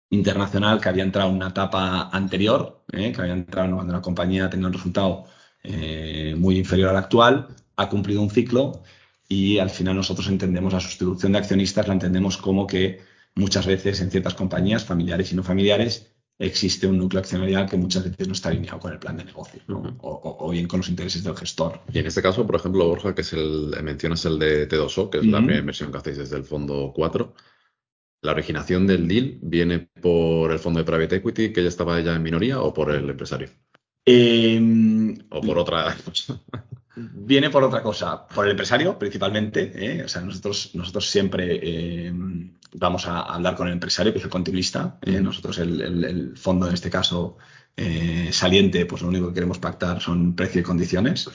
internacional 0.10 0.80
que 0.80 0.90
había 0.90 1.04
entrado 1.04 1.30
en 1.30 1.38
una 1.38 1.50
etapa 1.50 2.10
anterior, 2.12 2.84
que 2.88 3.16
había 3.18 3.34
entrado 3.34 3.76
cuando 3.76 3.94
la 3.94 4.02
compañía 4.02 4.50
tenía 4.50 4.68
un 4.68 4.74
resultado 4.74 5.26
eh, 5.64 6.36
muy 6.38 6.58
inferior 6.58 6.90
al 6.90 6.98
actual, 6.98 7.48
ha 7.76 7.90
cumplido 7.90 8.22
un 8.22 8.30
ciclo 8.30 8.84
y 9.28 9.60
al 9.60 9.70
final 9.70 9.96
nosotros 9.96 10.28
entendemos 10.28 10.74
la 10.74 10.80
sustitución 10.80 11.32
de 11.32 11.40
accionistas, 11.40 11.88
la 11.88 11.94
entendemos 11.94 12.38
como 12.38 12.68
que 12.68 13.02
muchas 13.36 13.66
veces 13.66 14.02
en 14.02 14.12
ciertas 14.12 14.36
compañías, 14.36 14.84
familiares 14.84 15.32
y 15.32 15.36
no 15.36 15.44
familiares, 15.44 16.14
existe 16.40 16.88
un 16.88 16.98
núcleo 16.98 17.20
accionarial 17.20 17.70
que 17.70 17.78
muchas 17.78 18.04
veces 18.04 18.28
no 18.28 18.34
está 18.34 18.50
alineado 18.50 18.80
con 18.80 18.92
el 18.92 19.00
plan 19.00 19.18
de 19.18 19.24
negocio 19.24 19.62
o, 19.68 20.50
bien 20.52 20.68
con 20.68 20.80
los 20.80 20.90
intereses 20.90 21.24
del 21.24 21.36
gestor. 21.36 21.82
Y 21.92 22.00
en 22.00 22.08
este 22.08 22.22
caso, 22.22 22.46
por 22.46 22.56
ejemplo, 22.56 22.88
Borja, 22.88 23.16
que 23.16 23.22
es 23.22 23.34
el, 23.34 23.74
mencionas 23.84 24.26
el 24.26 24.40
de 24.40 24.68
T2O, 24.68 25.10
que 25.10 25.20
es 25.20 25.26
la 25.26 25.38
primera 25.38 25.60
inversión 25.60 25.92
que 25.92 25.98
hacéis 25.98 26.18
desde 26.18 26.38
el 26.38 26.44
fondo 26.44 26.92
4. 26.94 27.34
¿La 28.22 28.32
originación 28.32 28.88
del 28.88 29.08
deal 29.08 29.38
viene 29.42 29.80
por 29.80 30.52
el 30.52 30.60
fondo 30.60 30.80
de 30.80 30.86
private 30.86 31.18
equity 31.18 31.52
que 31.52 31.62
ya 31.62 31.70
estaba 31.70 32.00
ya 32.00 32.16
en 32.16 32.24
minoría 32.24 32.62
o 32.62 32.74
por 32.74 32.92
el 32.92 33.10
empresario? 33.10 33.50
Em, 34.06 35.18
o 35.30 35.42
por 35.42 35.58
otra 35.58 35.96
Viene 36.96 37.50
por 37.50 37.64
otra 37.64 37.82
cosa, 37.82 38.28
por 38.28 38.46
el 38.46 38.52
empresario 38.52 39.00
principalmente. 39.00 39.72
¿eh? 39.76 40.04
O 40.04 40.08
sea, 40.08 40.22
nosotros, 40.22 40.72
nosotros 40.76 41.10
siempre 41.10 42.08
em, 42.08 42.54
vamos 42.74 43.08
a 43.08 43.22
hablar 43.22 43.56
con 43.56 43.68
el 43.68 43.74
empresario, 43.74 44.12
que 44.12 44.20
es 44.20 44.26
el 44.26 44.30
continuista. 44.30 45.00
¿eh? 45.02 45.20
Nosotros, 45.20 45.58
el, 45.58 46.34
fondo 46.38 46.68
en 46.68 46.76
este 46.76 46.92
caso 46.92 47.38
eh, 47.76 48.30
saliente, 48.32 48.86
pues 48.86 49.02
lo 49.02 49.08
único 49.08 49.30
que 49.30 49.34
queremos 49.34 49.58
pactar 49.58 50.02
son 50.02 50.36
precio 50.36 50.62
y 50.62 50.64
condiciones. 50.64 51.30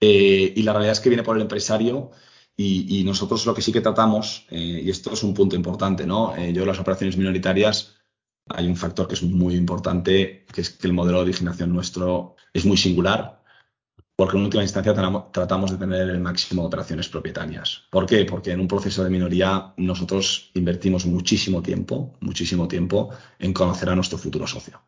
y 0.00 0.62
la 0.62 0.72
realidad 0.72 0.92
es 0.92 1.00
que 1.00 1.08
viene 1.08 1.24
por 1.24 1.36
el 1.36 1.42
empresario. 1.42 2.12
Y, 2.54 3.00
y 3.00 3.04
nosotros 3.04 3.46
lo 3.46 3.54
que 3.54 3.62
sí 3.62 3.72
que 3.72 3.80
tratamos, 3.80 4.46
y 4.50 4.88
esto 4.90 5.14
es 5.14 5.22
un 5.22 5.32
punto 5.32 5.56
importante, 5.56 6.06
¿no? 6.06 6.36
yo 6.52 6.66
las 6.66 6.78
operaciones 6.78 7.16
minoritarias 7.16 8.01
hay 8.48 8.66
un 8.66 8.76
factor 8.76 9.08
que 9.08 9.14
es 9.14 9.22
muy 9.22 9.54
importante, 9.54 10.44
que 10.52 10.60
es 10.60 10.70
que 10.70 10.86
el 10.86 10.92
modelo 10.92 11.18
de 11.18 11.24
originación 11.24 11.72
nuestro 11.72 12.36
es 12.52 12.64
muy 12.64 12.76
singular, 12.76 13.42
porque 14.16 14.36
en 14.36 14.44
última 14.44 14.62
instancia 14.62 14.94
tratamos 15.32 15.70
de 15.70 15.78
tener 15.78 16.08
el 16.08 16.20
máximo 16.20 16.62
de 16.62 16.68
operaciones 16.68 17.08
propietarias. 17.08 17.84
¿Por 17.90 18.06
qué? 18.06 18.24
Porque 18.24 18.52
en 18.52 18.60
un 18.60 18.68
proceso 18.68 19.02
de 19.02 19.10
minoría 19.10 19.72
nosotros 19.76 20.50
invertimos 20.54 21.06
muchísimo 21.06 21.62
tiempo, 21.62 22.14
muchísimo 22.20 22.68
tiempo 22.68 23.10
en 23.38 23.52
conocer 23.52 23.88
a 23.88 23.96
nuestro 23.96 24.18
futuro 24.18 24.46
socio. 24.46 24.82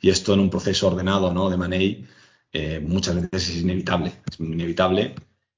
Y 0.00 0.10
esto 0.10 0.34
en 0.34 0.40
un 0.40 0.50
proceso 0.50 0.88
ordenado 0.88 1.32
¿no? 1.32 1.48
de 1.48 1.56
Money 1.56 2.06
eh, 2.52 2.80
muchas 2.80 3.14
veces 3.30 3.50
es 3.50 3.62
inevitable, 3.62 4.12
es 4.28 4.40
inevitable 4.40 5.14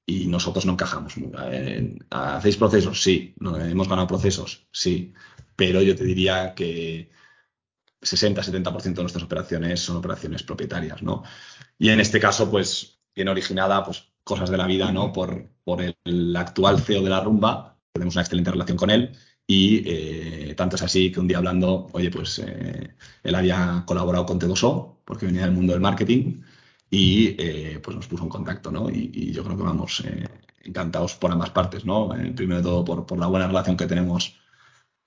y 0.06 0.26
nosotros 0.26 0.66
no 0.66 0.72
encajamos. 0.72 1.14
¿Hacéis 2.10 2.56
procesos? 2.56 3.02
Sí. 3.02 3.34
¿Hemos 3.40 3.88
ganado 3.88 4.06
procesos? 4.06 4.66
Sí. 4.70 5.12
Pero 5.56 5.80
yo 5.82 5.96
te 5.96 6.04
diría 6.04 6.54
que 6.54 7.10
60-70% 8.04 8.94
de 8.94 9.02
nuestras 9.02 9.24
operaciones 9.24 9.80
son 9.80 9.96
operaciones 9.96 10.42
propietarias, 10.42 11.02
¿no? 11.02 11.22
Y 11.78 11.90
en 11.90 12.00
este 12.00 12.20
caso, 12.20 12.50
pues, 12.50 13.00
viene 13.14 13.30
originada, 13.30 13.84
pues, 13.84 14.12
cosas 14.22 14.50
de 14.50 14.56
la 14.56 14.66
vida, 14.66 14.92
¿no? 14.92 15.12
Por, 15.12 15.50
por 15.64 15.82
el 15.82 16.36
actual 16.36 16.80
CEO 16.80 17.02
de 17.02 17.10
la 17.10 17.20
rumba, 17.20 17.78
tenemos 17.92 18.14
una 18.14 18.22
excelente 18.22 18.50
relación 18.50 18.76
con 18.76 18.90
él 18.90 19.16
y 19.46 19.82
eh, 19.86 20.54
tanto 20.56 20.76
es 20.76 20.82
así 20.82 21.12
que 21.12 21.20
un 21.20 21.28
día 21.28 21.38
hablando, 21.38 21.88
oye, 21.92 22.10
pues 22.10 22.38
eh, 22.38 22.96
él 23.22 23.34
había 23.34 23.84
colaborado 23.86 24.26
con 24.26 24.40
T2O 24.40 24.98
porque 25.04 25.26
venía 25.26 25.42
del 25.42 25.52
mundo 25.52 25.74
del 25.74 25.82
marketing 25.82 26.42
y 26.90 27.36
eh, 27.38 27.80
pues 27.82 27.96
nos 27.96 28.06
puso 28.06 28.24
en 28.24 28.30
contacto, 28.30 28.70
¿no? 28.70 28.88
Y, 28.90 29.32
yo 29.32 29.44
creo 29.44 29.56
que 29.56 29.62
vamos 29.62 30.02
encantados 30.62 31.14
por 31.14 31.30
ambas 31.30 31.50
partes, 31.50 31.84
¿no? 31.84 32.08
primero 32.34 32.58
de 32.58 32.62
todo 32.62 32.84
por, 32.84 33.06
por 33.06 33.18
la 33.18 33.26
buena 33.26 33.46
relación 33.46 33.76
que 33.76 33.86
tenemos 33.86 34.36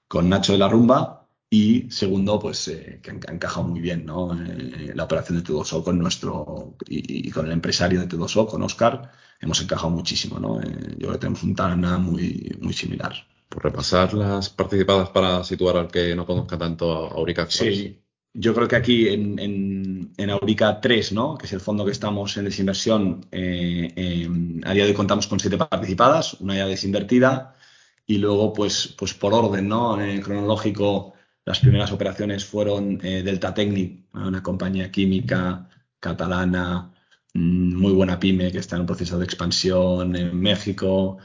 con 0.07 0.29
Nacho 0.29 0.53
de 0.53 0.59
la 0.59 0.69
Rumba 0.69 1.16
y 1.49 1.89
segundo, 1.89 2.39
pues 2.39 2.67
eh, 2.67 2.99
que 3.01 3.11
ha 3.11 3.33
encajado 3.33 3.67
muy 3.67 3.79
bien 3.79 4.05
¿no? 4.05 4.33
Eh, 4.33 4.91
la 4.93 5.05
operación 5.05 5.37
de 5.37 5.43
T2O 5.45 5.83
con 5.83 5.97
nuestro 5.97 6.75
y, 6.87 7.31
con 7.31 7.45
el 7.45 7.53
empresario 7.53 8.01
de 8.01 8.09
T2O, 8.09 8.47
con 8.47 8.63
Oscar, 8.63 9.11
hemos 9.39 9.61
encajado 9.61 9.89
muchísimo. 9.89 10.39
¿no? 10.39 10.61
Eh, 10.61 10.65
yo 10.97 11.07
creo 11.07 11.11
que 11.13 11.19
tenemos 11.19 11.43
un 11.43 11.55
Tana 11.55 11.97
muy, 11.99 12.57
muy 12.59 12.73
similar. 12.73 13.13
Por 13.47 13.63
repasar 13.63 14.13
las 14.13 14.49
participadas 14.49 15.09
para 15.09 15.41
situar 15.45 15.77
al 15.77 15.87
que 15.87 16.13
no 16.15 16.25
conozca 16.25 16.57
tanto 16.57 17.07
a 17.07 17.11
Aurica. 17.11 17.47
Sí, 17.49 17.97
yo 18.33 18.53
creo 18.53 18.67
que 18.67 18.75
aquí 18.75 19.07
en, 19.07 20.11
en, 20.17 20.29
Aurica 20.29 20.81
3, 20.81 21.13
¿no? 21.13 21.37
que 21.37 21.45
es 21.45 21.53
el 21.53 21.61
fondo 21.61 21.85
que 21.85 21.91
estamos 21.91 22.35
en 22.35 22.43
desinversión, 22.43 23.25
eh, 23.31 24.27
a 24.65 24.73
día 24.73 24.83
de 24.83 24.89
hoy 24.89 24.95
contamos 24.95 25.27
con 25.27 25.39
siete 25.39 25.57
participadas, 25.57 26.33
una 26.41 26.57
ya 26.57 26.67
desinvertida, 26.67 27.55
y 28.05 28.17
luego, 28.17 28.53
pues, 28.53 28.95
pues 28.97 29.13
por 29.13 29.33
orden 29.33 29.67
¿no? 29.67 30.01
Eh, 30.01 30.21
cronológico, 30.21 31.13
las 31.47 31.61
primeras 31.61 31.93
operaciones 31.93 32.43
fueron 32.43 32.99
eh, 33.01 33.23
Delta 33.23 33.53
Technic, 33.53 34.03
una 34.13 34.43
compañía 34.43 34.91
química 34.91 35.69
catalana, 36.01 36.91
mm, 37.33 37.73
muy 37.73 37.93
buena 37.93 38.19
pyme 38.19 38.51
que 38.51 38.57
está 38.59 38.75
en 38.75 38.81
un 38.81 38.87
proceso 38.87 39.17
de 39.17 39.23
expansión 39.23 40.13
en 40.17 40.37
México. 40.37 41.17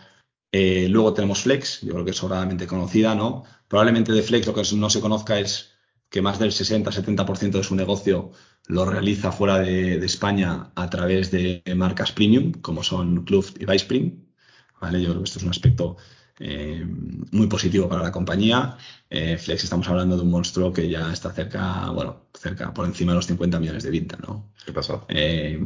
Eh, 0.52 0.86
luego 0.88 1.12
tenemos 1.12 1.42
Flex, 1.42 1.80
yo 1.80 1.92
creo 1.94 2.04
que 2.04 2.12
es 2.12 2.16
sobradamente 2.16 2.68
conocida, 2.68 3.16
¿no? 3.16 3.42
Probablemente 3.66 4.12
de 4.12 4.22
Flex 4.22 4.46
lo 4.46 4.54
que 4.54 4.62
no 4.76 4.90
se 4.90 5.00
conozca 5.00 5.40
es 5.40 5.72
que 6.08 6.22
más 6.22 6.38
del 6.38 6.52
60-70% 6.52 7.58
de 7.58 7.64
su 7.64 7.74
negocio 7.74 8.30
lo 8.68 8.84
realiza 8.84 9.32
fuera 9.32 9.58
de, 9.58 9.96
España 10.04 10.70
a 10.76 10.88
través 10.88 11.32
de 11.32 11.64
marcas 11.74 12.12
premium, 12.12 12.52
como 12.52 12.84
son 12.84 13.24
Club 13.24 13.46
y 13.58 13.66
Vicepring. 13.66 14.32
¿vale? 14.80 15.00
Yo 15.02 15.08
creo 15.08 15.22
que 15.22 15.24
esto 15.24 15.40
es 15.40 15.44
un 15.44 15.50
aspecto 15.50 15.96
eh, 16.38 16.84
muy 17.30 17.46
positivo 17.46 17.88
para 17.88 18.02
la 18.02 18.12
compañía. 18.12 18.76
Eh, 19.08 19.36
Flex 19.36 19.64
estamos 19.64 19.88
hablando 19.88 20.16
de 20.16 20.22
un 20.22 20.30
monstruo 20.30 20.72
que 20.72 20.88
ya 20.88 21.12
está 21.12 21.30
cerca, 21.30 21.90
bueno, 21.90 22.26
cerca, 22.34 22.72
por 22.72 22.86
encima 22.86 23.12
de 23.12 23.16
los 23.16 23.26
50 23.26 23.60
millones 23.60 23.82
de 23.82 23.90
venta, 23.90 24.18
¿no? 24.26 24.50
¿Qué 24.64 24.72
pasó? 24.72 25.04
Eh, 25.08 25.60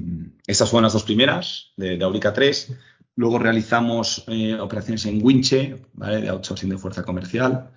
estas 0.47 0.69
fueron 0.69 0.85
las 0.85 0.93
dos 0.93 1.05
primeras 1.05 1.73
de, 1.77 1.97
de 1.97 2.05
Aurica 2.05 2.33
3. 2.33 2.73
Luego 3.15 3.39
realizamos 3.39 4.27
operaciones 4.61 5.07
en 5.07 5.25
Winche, 5.25 5.87
¿vale? 5.95 6.21
De 6.21 6.29
outsourcing 6.29 6.69
de 6.69 6.77
fuerza 6.77 7.03
comercial. 7.03 7.71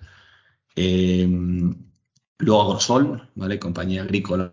luego 0.76 2.62
Agrosol, 2.62 3.30
¿vale? 3.34 3.58
Compañía 3.58 4.02
agrícola 4.02 4.52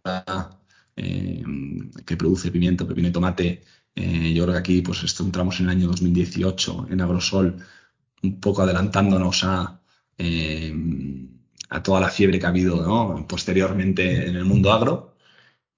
que 0.96 2.18
produce 2.18 2.52
pimiento, 2.52 2.88
pepino 2.88 3.10
y 3.10 3.12
tomate. 3.12 3.64
yo 3.96 4.44
creo 4.44 4.54
que 4.54 4.60
aquí, 4.60 4.82
pues, 4.82 5.04
esto 5.04 5.24
entramos 5.24 5.60
en 5.60 5.66
el 5.66 5.72
año 5.72 5.88
2018 5.88 6.88
en 6.90 7.02
Agrosol 7.02 7.58
un 8.24 8.40
poco 8.40 8.64
adelantándonos 8.64 9.44
a, 9.44 9.82
eh, 10.18 10.74
a 11.70 11.84
toda 11.84 12.00
la 12.00 12.10
fiebre 12.10 12.40
que 12.40 12.46
ha 12.46 12.50
habido 12.50 13.26
posteriormente 13.28 14.28
en 14.28 14.36
el 14.36 14.46
mundo 14.46 14.72
agro. 14.72 15.16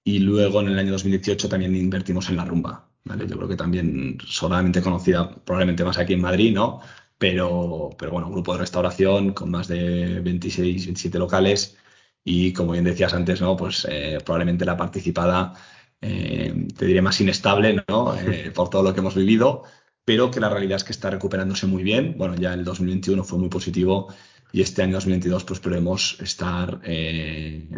Y 0.04 0.20
luego 0.20 0.60
en 0.60 0.68
el 0.68 0.78
año 0.78 0.92
2018 0.92 1.48
también 1.48 1.76
invertimos 1.76 2.28
en 2.30 2.36
la 2.36 2.44
rumba. 2.44 2.88
¿vale? 3.04 3.26
Yo 3.26 3.36
creo 3.36 3.48
que 3.48 3.56
también 3.56 4.18
solamente 4.26 4.82
conocida, 4.82 5.30
probablemente 5.44 5.84
más 5.84 5.98
aquí 5.98 6.14
en 6.14 6.22
Madrid, 6.22 6.54
¿no? 6.54 6.80
Pero, 7.18 7.90
pero 7.98 8.12
bueno, 8.12 8.28
un 8.28 8.32
grupo 8.32 8.54
de 8.54 8.60
restauración 8.60 9.32
con 9.34 9.50
más 9.50 9.68
de 9.68 10.20
26, 10.20 10.86
27 10.86 11.18
locales 11.18 11.76
y 12.24 12.52
como 12.52 12.72
bien 12.72 12.84
decías 12.84 13.12
antes, 13.14 13.40
¿no? 13.40 13.56
Pues 13.56 13.86
eh, 13.90 14.18
probablemente 14.24 14.64
la 14.64 14.76
participada, 14.76 15.54
eh, 16.00 16.68
te 16.76 16.86
diré 16.86 17.02
más 17.02 17.20
inestable, 17.20 17.84
¿no? 17.88 18.14
por 18.54 18.70
todo 18.70 18.82
lo 18.82 18.94
que 18.94 19.00
hemos 19.00 19.14
vivido, 19.14 19.64
pero 20.04 20.30
que 20.30 20.40
la 20.40 20.48
realidad 20.48 20.76
es 20.76 20.84
que 20.84 20.92
está 20.92 21.10
recuperándose 21.10 21.66
muy 21.66 21.82
bien. 21.82 22.14
Bueno, 22.16 22.34
ya 22.34 22.54
el 22.54 22.64
2021 22.64 23.22
fue 23.24 23.38
muy 23.38 23.48
positivo 23.48 24.08
y 24.52 24.62
este 24.62 24.82
año 24.82 24.94
2022 24.94 25.44
pues 25.44 25.58
esperemos 25.58 26.18
estar 26.20 26.80
eh, 26.84 27.68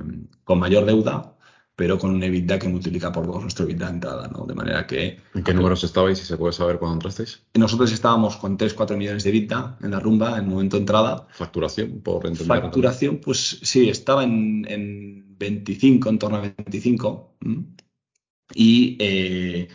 con 0.45 0.59
mayor 0.59 0.87
deuda, 0.87 1.37
pero 1.77 1.99
con 1.99 2.13
un 2.13 2.23
EBITDA 2.23 2.59
que 2.59 2.69
multiplica 2.69 3.13
por 3.13 3.27
dos 3.27 3.43
nuestro 3.43 3.65
EBITDA 3.65 3.87
de 3.87 3.93
entrada, 3.93 4.29
¿no? 4.29 4.47
De 4.47 4.55
manera 4.55 4.87
que... 4.87 5.19
¿En 5.35 5.43
qué 5.43 5.53
números 5.53 5.85
estabais, 5.85 6.19
si 6.19 6.25
se 6.25 6.37
puede 6.37 6.53
saber 6.53 6.79
cuándo 6.79 6.95
entrasteis? 6.95 7.43
Nosotros 7.55 7.93
estábamos 7.93 8.37
con 8.37 8.57
3-4 8.57 8.97
millones 8.97 9.25
de 9.25 9.31
EBITDA 9.31 9.79
en 9.83 9.91
la 9.91 10.01
rumba 10.01 10.39
en 10.39 10.45
el 10.45 10.51
momento 10.51 10.77
de 10.77 10.83
entrada. 10.83 11.27
¿Facturación? 11.31 12.01
Por 12.03 12.27
entender. 12.27 12.47
Facturación, 12.47 13.19
pues 13.19 13.59
sí, 13.63 13.89
estaba 13.89 14.25
en, 14.25 14.65
en 14.69 15.37
25, 15.39 16.09
en 16.09 16.19
torno 16.19 16.39
a 16.39 16.41
25. 16.41 17.37
Y... 18.55 18.97
Eh, 19.01 19.69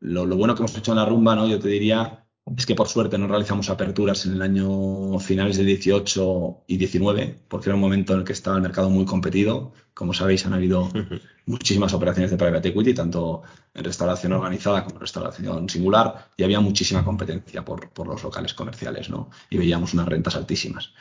lo, 0.00 0.26
bueno 0.36 0.54
que 0.54 0.60
hemos 0.60 0.76
hecho 0.76 0.92
en 0.92 0.98
la 0.98 1.04
rumba, 1.04 1.34
¿no? 1.34 1.46
Yo 1.46 1.58
te 1.58 1.68
diría, 1.68 2.26
es 2.56 2.66
que 2.66 2.74
por 2.74 2.88
suerte 2.88 3.18
no 3.18 3.28
realizamos 3.28 3.70
aperturas 3.70 4.26
en 4.26 4.32
el 4.32 4.42
año 4.42 5.18
finales 5.18 5.56
de 5.56 5.64
18 5.64 6.64
y 6.66 6.76
19, 6.76 7.40
porque 7.48 7.68
era 7.68 7.74
un 7.74 7.80
momento 7.80 8.12
en 8.12 8.20
el 8.20 8.24
que 8.24 8.32
estaba 8.32 8.56
el 8.56 8.62
mercado 8.62 8.90
muy 8.90 9.04
competido. 9.04 9.72
Como 9.94 10.14
sabéis, 10.14 10.46
han 10.46 10.54
habido 10.54 10.88
muchísimas 11.46 11.92
operaciones 11.94 12.30
de 12.30 12.36
private 12.36 12.68
equity, 12.68 12.94
tanto 12.94 13.42
en 13.74 13.84
restauración 13.84 14.32
organizada 14.32 14.84
como 14.84 14.96
en 14.96 15.00
restauración 15.00 15.68
singular, 15.68 16.30
y 16.36 16.44
había 16.44 16.60
muchísima 16.60 17.04
competencia 17.04 17.64
por, 17.64 17.90
por 17.90 18.06
los 18.06 18.22
locales 18.22 18.54
comerciales, 18.54 19.10
¿no? 19.10 19.30
Y 19.50 19.58
veíamos 19.58 19.94
unas 19.94 20.08
rentas 20.08 20.36
altísimas. 20.36 20.92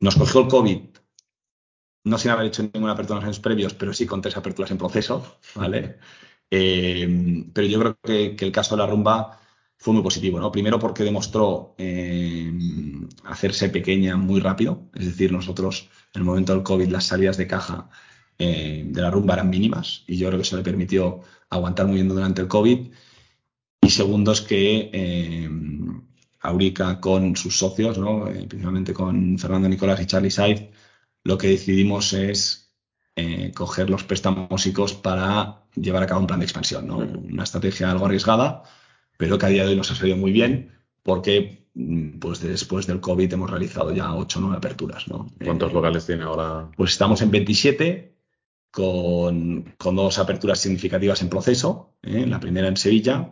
Nos 0.00 0.16
cogió 0.16 0.42
el 0.42 0.48
COVID 0.48 0.80
no 2.04 2.18
sin 2.18 2.30
haber 2.30 2.46
hecho 2.46 2.62
ninguna 2.62 2.92
apertura 2.92 3.18
en 3.18 3.22
los 3.22 3.28
años 3.28 3.40
previos, 3.40 3.74
pero 3.74 3.92
sí 3.92 4.06
con 4.06 4.20
tres 4.20 4.36
aperturas 4.36 4.70
en 4.70 4.78
proceso, 4.78 5.38
¿vale? 5.54 5.98
Eh, 6.50 7.46
pero 7.52 7.66
yo 7.66 7.80
creo 7.80 7.98
que, 8.02 8.36
el 8.38 8.52
caso 8.52 8.76
de 8.76 8.82
la 8.82 8.88
rumba 8.88 9.40
fue 9.76 9.94
muy 9.94 10.02
positivo, 10.02 10.38
¿no? 10.38 10.52
Primero 10.52 10.78
porque 10.78 11.04
demostró 11.04 11.74
eh, 11.78 12.52
hacerse 13.24 13.68
pequeña 13.70 14.16
muy 14.16 14.40
rápido, 14.40 14.88
es 14.94 15.06
decir, 15.06 15.32
nosotros 15.32 15.90
en 16.14 16.20
el 16.20 16.24
momento 16.24 16.54
del 16.54 16.62
COVID 16.62 16.88
las 16.88 17.04
salidas 17.06 17.36
de 17.36 17.46
caja 17.46 17.90
eh, 18.38 18.84
de 18.86 19.02
la 19.02 19.10
rumba 19.10 19.34
eran 19.34 19.50
mínimas 19.50 20.04
y 20.06 20.16
yo 20.16 20.28
creo 20.28 20.38
que 20.38 20.42
eso 20.42 20.56
le 20.56 20.62
permitió 20.62 21.20
aguantar 21.50 21.86
muy 21.86 21.96
bien 21.96 22.08
durante 22.08 22.42
el 22.42 22.48
COVID. 22.48 22.92
Y 23.82 23.90
segundo 23.90 24.32
es 24.32 24.40
que 24.40 25.48
Aurica 26.40 27.00
con 27.00 27.36
sus 27.36 27.58
socios, 27.58 27.98
¿no? 27.98 28.24
principalmente 28.24 28.94
con 28.94 29.38
Fernando 29.38 29.68
Nicolás 29.68 30.00
y 30.00 30.06
Charlie 30.06 30.30
Said, 30.30 30.70
lo 31.24 31.38
que 31.38 31.48
decidimos 31.48 32.12
es 32.12 32.63
eh, 33.16 33.52
coger 33.54 33.90
los 33.90 34.04
préstamos 34.04 34.68
para 35.02 35.62
llevar 35.74 36.02
a 36.02 36.06
cabo 36.06 36.20
un 36.20 36.26
plan 36.26 36.40
de 36.40 36.46
expansión. 36.46 36.86
¿no? 36.86 36.98
Una 36.98 37.44
estrategia 37.44 37.90
algo 37.90 38.06
arriesgada, 38.06 38.62
pero 39.16 39.38
que 39.38 39.46
a 39.46 39.48
día 39.50 39.64
de 39.64 39.70
hoy 39.70 39.76
nos 39.76 39.90
ha 39.90 39.94
salido 39.94 40.16
muy 40.16 40.32
bien 40.32 40.72
porque 41.02 41.66
mm, 41.74 42.18
pues 42.18 42.40
después 42.40 42.86
del 42.86 43.00
COVID 43.00 43.32
hemos 43.32 43.50
realizado 43.50 43.92
ya 43.94 44.14
8 44.14 44.38
o 44.38 44.42
9 44.42 44.56
aperturas. 44.56 45.08
¿no? 45.08 45.30
¿Cuántos 45.44 45.70
eh, 45.70 45.74
locales 45.74 46.06
tiene 46.06 46.24
ahora? 46.24 46.70
Pues 46.76 46.92
estamos 46.92 47.22
en 47.22 47.30
27 47.30 48.16
con, 48.70 49.74
con 49.78 49.96
dos 49.96 50.18
aperturas 50.18 50.58
significativas 50.58 51.22
en 51.22 51.28
proceso. 51.28 51.96
¿eh? 52.02 52.26
La 52.26 52.40
primera 52.40 52.68
en 52.68 52.76
Sevilla 52.76 53.30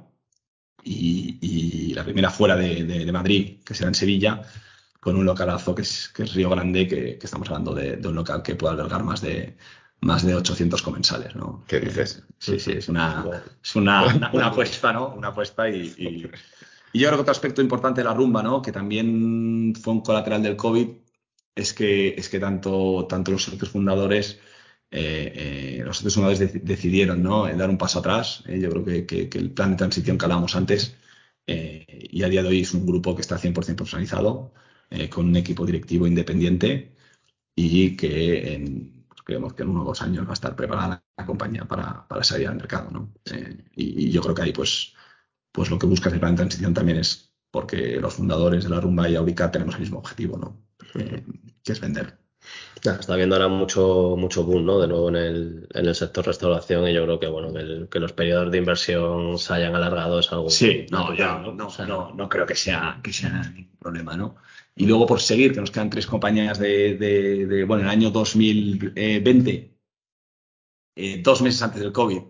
y, 0.85 1.93
la 1.95 2.05
primera 2.05 2.31
fuera 2.31 2.57
de, 2.57 3.13
Madrid, 3.13 3.59
que 3.65 3.75
será 3.75 3.89
en 3.89 3.95
Sevilla, 3.95 4.43
con 5.03 5.17
un 5.17 5.25
localazo 5.25 5.75
que 5.75 5.83
es, 5.83 6.11
que 6.11 6.23
es 6.23 6.33
Río 6.33 6.49
Grande, 6.49 6.87
que, 6.87 7.19
estamos 7.21 7.49
hablando 7.49 7.75
de, 7.75 8.01
un 8.07 8.15
local 8.15 8.41
que 8.41 8.55
puede 8.55 8.75
albergar 8.75 9.03
más 9.03 9.21
de, 9.21 9.57
más 10.01 10.25
de 10.25 10.37
800 10.37 10.81
comensales, 10.81 11.35
¿no? 11.35 11.65
¿Qué 11.67 11.81
dices? 11.81 12.23
Sí, 12.39 12.61
sí, 12.61 12.71
es 12.71 12.89
una, 12.89 13.43
es 13.65 13.75
una, 13.75 14.31
una, 14.33 14.47
apuesta, 14.47 14.93
¿no? 14.93 15.09
Una 15.09 15.29
apuesta 15.29 15.69
y, 15.69 15.93
y, 15.99 16.23
yo 16.23 17.09
creo 17.09 17.17
que 17.17 17.23
otro 17.23 17.33
aspecto 17.33 17.61
importante 17.61 18.01
de 18.01 18.05
la 18.05 18.15
rumba, 18.15 18.45
¿no? 18.45 18.63
Que 18.63 18.71
también 18.71 19.75
fue 19.75 19.93
un 19.93 20.03
colateral 20.03 20.41
del 20.41 20.55
COVID, 20.55 20.89
es 21.57 21.75
que, 21.75 22.15
es 22.17 22.29
que 22.29 22.39
tanto, 22.39 23.05
tanto 23.09 23.33
los 23.33 23.43
socios 23.43 23.71
fundadores, 23.71 24.39
eh, 24.93 25.79
eh, 25.81 25.83
los 25.85 25.97
socios 25.97 26.15
fundadores 26.15 26.65
decidieron, 26.65 27.25
¿no? 27.25 27.49
Dar 27.57 27.71
un 27.71 27.79
paso 27.79 27.99
atrás. 27.99 28.45
Eh, 28.47 28.61
yo 28.61 28.71
creo 28.71 28.85
que, 28.85 29.29
que, 29.29 29.39
el 29.39 29.51
plan 29.51 29.73
de 29.73 29.79
transición 29.79 30.17
que 30.17 30.27
hablábamos 30.27 30.55
antes, 30.55 30.97
y 31.45 32.23
a 32.23 32.29
día 32.29 32.43
de 32.43 32.49
hoy 32.49 32.61
es 32.61 32.73
un 32.73 32.87
grupo 32.87 33.17
que 33.17 33.23
está 33.23 33.37
100% 33.37 33.75
profesionalizado, 33.75 34.53
eh, 34.93 35.09
con 35.09 35.27
un 35.27 35.37
equipo 35.37 35.65
directivo 35.65 36.07
independiente 36.07 36.95
y 37.55 37.97
que 37.97 38.55
en, 38.55 39.07
creemos 39.25 39.55
que 39.55 39.63
en 39.63 39.71
uno 39.71 39.83
o 39.83 39.87
dos 39.87 40.03
años 40.03 40.27
va 40.27 40.31
a 40.31 40.35
estar 40.35 40.55
preparada 40.55 41.03
la 41.17 41.27
compañía 41.27 41.65
para, 41.65 42.07
para 42.07 42.23
salir 42.23 42.49
al 42.49 42.57
mercado. 42.57 42.91
¿no? 42.91 43.15
Eh, 43.25 43.65
y, 43.77 44.11
yo 44.11 44.21
creo 44.21 44.35
que 44.35 44.43
ahí 44.43 44.53
pues, 44.53 44.95
pues 45.51 45.71
lo 45.71 45.79
que 45.79 45.87
busca 45.87 46.11
el 46.11 46.21
plan 46.21 46.33
de 46.33 46.43
transición 46.43 46.75
también 46.75 46.99
es 46.99 47.33
porque 47.51 47.99
los 48.01 48.15
fundadores 48.15 48.65
de 48.65 48.71
la 48.71 48.81
Rumba 48.81 49.09
y 49.09 49.17
Aurica 49.17 49.51
tenemos 49.51 49.75
el 49.77 49.83
mismo 49.83 49.99
objetivo, 49.99 50.39
¿no? 50.39 50.63
Eh, 50.95 51.25
que 51.63 51.73
es 51.73 51.81
vender. 51.81 52.19
Está 52.83 53.13
habiendo 53.13 53.37
ahora 53.37 53.49
mucho, 53.49 54.17
mucho 54.19 54.43
boom, 54.43 54.67
¿no? 54.67 54.81
De 54.81 54.89
nuevo 54.89 55.09
en 55.11 55.17
el, 55.17 55.69
en 55.73 55.87
el 55.87 55.95
sector 55.95 56.27
restauración 56.27 56.89
y 56.89 56.95
yo 56.95 57.05
creo 57.05 57.21
que, 57.21 57.29
bueno, 57.29 57.53
que, 57.89 58.01
los 58.01 58.13
periodos 58.13 58.51
de 58.51 58.59
inversión 58.59 59.39
se 59.39 59.55
hayan 59.55 59.77
alargado 59.77 60.19
es 60.19 60.33
algo. 60.33 60.51
Sí, 60.51 60.87
no, 60.91 61.15
no, 61.15 61.53
no, 61.53 62.13
no, 62.15 62.29
creo 62.29 62.45
que 62.45 62.57
sea, 62.57 62.99
que 63.03 63.13
sea 63.13 63.43
ningún 63.55 63.77
problema, 63.79 64.17
¿no? 64.17 64.35
Y 64.75 64.87
luego 64.87 65.07
por 65.07 65.21
seguir, 65.21 65.53
que 65.53 65.61
nos 65.61 65.71
quedan 65.71 65.91
tres 65.91 66.07
compañías 66.07 66.59
de, 66.59 67.65
bueno, 67.67 67.83
en 67.83 67.89
el 67.89 67.93
año 67.93 68.11
2020, 68.11 69.79
eh, 70.97 71.21
dos 71.23 71.43
meses 71.43 71.63
antes 71.63 71.81
del 71.81 71.93
COVID, 71.93 72.23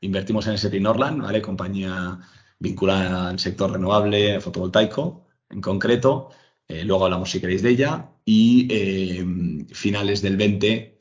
invertimos 0.00 0.46
en 0.46 0.54
ST 0.54 0.78
Norland, 0.80 1.22
¿vale? 1.22 1.40
Compañía 1.40 2.18
vinculada 2.58 3.30
al 3.30 3.38
sector 3.38 3.72
renovable, 3.72 4.40
fotovoltaico 4.40 5.26
en 5.50 5.60
concreto. 5.60 6.30
Eh, 6.68 6.84
luego 6.84 7.04
hablamos 7.04 7.30
si 7.30 7.40
queréis 7.40 7.62
de 7.62 7.70
ella. 7.70 8.10
Y 8.24 8.68
eh, 8.70 9.24
finales 9.72 10.20
del 10.22 10.36
20 10.36 10.96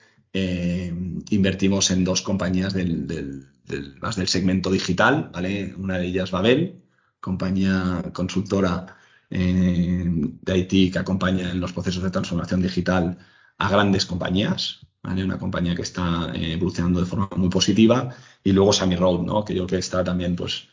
invertimos 1.29 1.91
en 1.91 2.03
dos 2.03 2.21
compañías 2.21 2.73
del, 2.73 3.08
del, 3.08 3.47
del, 3.63 3.95
más 3.99 4.17
del 4.17 4.27
segmento 4.27 4.69
digital, 4.69 5.29
¿vale? 5.34 5.73
Una 5.77 5.97
de 5.97 6.08
ellas 6.08 6.31
Babel, 6.31 6.84
compañía 7.21 8.03
consultora 8.13 8.97
de 9.30 10.58
IT 10.58 10.94
que 10.94 11.00
acompaña 11.00 11.52
en 11.52 11.60
los 11.60 11.74
procesos 11.74 12.04
de 12.04 12.12
transformación 12.12 12.62
digital 12.62 13.18
a 13.58 13.70
grandes 13.70 14.06
compañías, 14.06 14.86
una 15.04 15.38
compañía 15.38 15.76
que 15.76 15.82
está 15.84 16.32
evolucionando 16.34 17.00
de 17.00 17.06
forma 17.06 17.30
muy 17.36 17.50
positiva, 17.50 18.16
y 18.44 18.52
luego 18.52 18.74
Sammy 18.74 18.96
Road, 18.96 19.22
¿no? 19.22 19.46
que 19.46 19.54
yo 19.54 19.66
creo 19.66 19.80
que 19.80 19.86
está 19.86 20.04
también, 20.04 20.36
pues, 20.36 20.68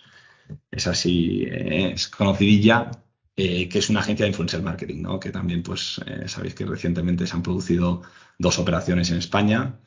es 0.70 0.86
así, 0.86 1.46
es 1.48 2.08
conocidilla, 2.08 2.90
eh, 3.36 3.68
que 3.68 3.78
es 3.78 3.88
una 3.88 4.00
agencia 4.00 4.24
de 4.24 4.30
influencer 4.30 4.62
marketing, 4.62 5.02
¿no? 5.02 5.20
que 5.20 5.30
también, 5.30 5.62
pues, 5.62 6.00
eh, 6.06 6.28
sabéis 6.28 6.54
que 6.54 6.66
recientemente 6.66 7.26
se 7.26 7.34
han 7.34 7.42
producido 7.42 8.02
dos 8.38 8.58
operaciones 8.58 9.10
en 9.10 9.18
España, 9.18 9.78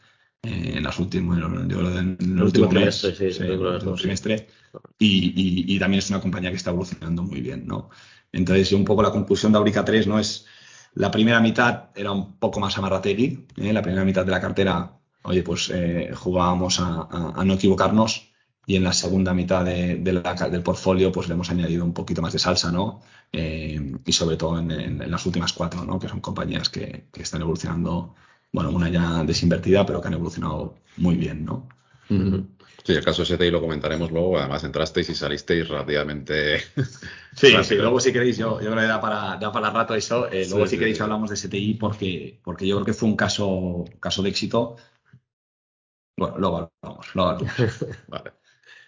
eh, 0.42 0.74
en 0.76 0.84
las 0.84 1.00
últimas, 1.00 1.40
yo 1.40 1.50
creo, 1.50 2.00
en 2.00 2.18
el, 2.20 2.42
último 2.42 2.70
trimestre, 2.70 3.16
sí, 3.16 3.32
sí, 3.32 3.44
el 3.44 3.60
último 3.60 3.96
trimestre, 3.96 4.48
y, 5.00 5.08
y, 5.08 5.76
y, 5.76 5.80
también 5.80 6.00
es 6.00 6.10
una 6.10 6.22
compañía 6.22 6.50
que 6.50 6.58
está 6.58 6.72
evolucionando 6.72 7.24
muy 7.24 7.42
bien, 7.42 7.66
¿no? 7.66 7.90
Entonces, 8.36 8.74
un 8.74 8.84
poco 8.84 9.02
la 9.02 9.12
conclusión 9.12 9.54
de 9.54 9.58
Aurica 9.58 9.86
3, 9.86 10.08
¿no? 10.08 10.20
Es 10.20 10.46
la 10.94 11.10
primera 11.10 11.40
mitad 11.40 11.86
era 11.96 12.12
un 12.12 12.34
poco 12.34 12.60
más 12.60 12.78
amarrategui, 12.78 13.48
¿eh? 13.56 13.74
la 13.74 13.82
primera 13.82 14.04
mitad 14.04 14.26
de 14.26 14.32
la 14.32 14.42
cartera, 14.42 14.92
oye, 15.24 15.42
pues 15.42 15.72
eh, 15.74 16.12
jugábamos 16.14 16.80
a, 16.82 17.44
no 17.46 17.54
equivocarnos 17.54 18.32
y 18.68 18.76
en 18.76 18.84
la 18.84 18.92
segunda 18.92 19.34
mitad 19.34 19.64
del 19.64 20.64
portfolio 20.64 21.12
pues 21.12 21.28
le 21.28 21.36
hemos 21.36 21.50
añadido 21.50 21.86
un 21.86 21.94
poquito 21.94 22.22
más 22.22 22.34
de 22.34 22.40
salsa, 22.40 22.72
¿no? 22.72 23.02
Eh, 23.32 23.94
y 24.06 24.12
sobre 24.12 24.36
todo 24.36 24.60
en, 24.60 25.10
las 25.10 25.26
últimas 25.26 25.54
cuatro, 25.54 25.86
¿no? 25.86 25.98
Que 25.98 26.10
son 26.10 26.20
compañías 26.20 26.70
que, 26.70 27.06
están 27.14 27.42
evolucionando, 27.42 28.16
bueno, 28.52 28.70
una 28.72 28.90
ya 28.90 29.24
desinvertida, 29.24 29.86
pero 29.86 30.02
que 30.02 30.08
han 30.08 30.16
evolucionado 30.16 30.76
muy 30.98 31.16
bien, 31.16 31.46
¿no? 31.46 31.70
Uh. 32.10 32.44
Sí, 32.86 32.94
el 32.94 33.04
caso 33.04 33.26
STI 33.26 33.50
lo 33.50 33.62
comentaremos 33.62 34.12
luego. 34.12 34.38
Además, 34.38 34.64
entrasteis 34.64 35.10
y 35.10 35.16
salisteis 35.16 35.68
rápidamente. 35.68 36.62
Sí, 37.36 37.54
sí, 37.64 37.76
luego 37.76 38.00
si 38.00 38.14
queréis, 38.14 38.38
yo, 38.38 38.62
yo 38.62 38.72
creo 38.72 38.80
que 38.80 38.88
da 38.88 39.02
para, 39.02 39.36
da 39.36 39.52
para 39.52 39.70
rato 39.70 39.94
eso. 39.94 40.32
Eh, 40.32 40.48
luego, 40.48 40.66
sí, 40.68 40.72
si 40.76 40.80
queréis, 40.80 41.02
hablamos 41.02 41.30
de 41.30 41.36
STI 41.36 41.74
porque, 41.74 42.40
porque 42.42 42.66
yo 42.66 42.78
creo 42.78 42.86
que 42.86 42.94
fue 42.94 43.10
un 43.10 43.18
caso, 43.18 43.84
caso 44.00 44.24
de 44.24 44.30
éxito. 44.30 44.78
Bueno, 46.16 46.38
luego 46.38 46.72
hablamos, 46.82 47.14
luego 47.14 47.30
hablamos. 47.32 47.54
vale. 48.08 48.32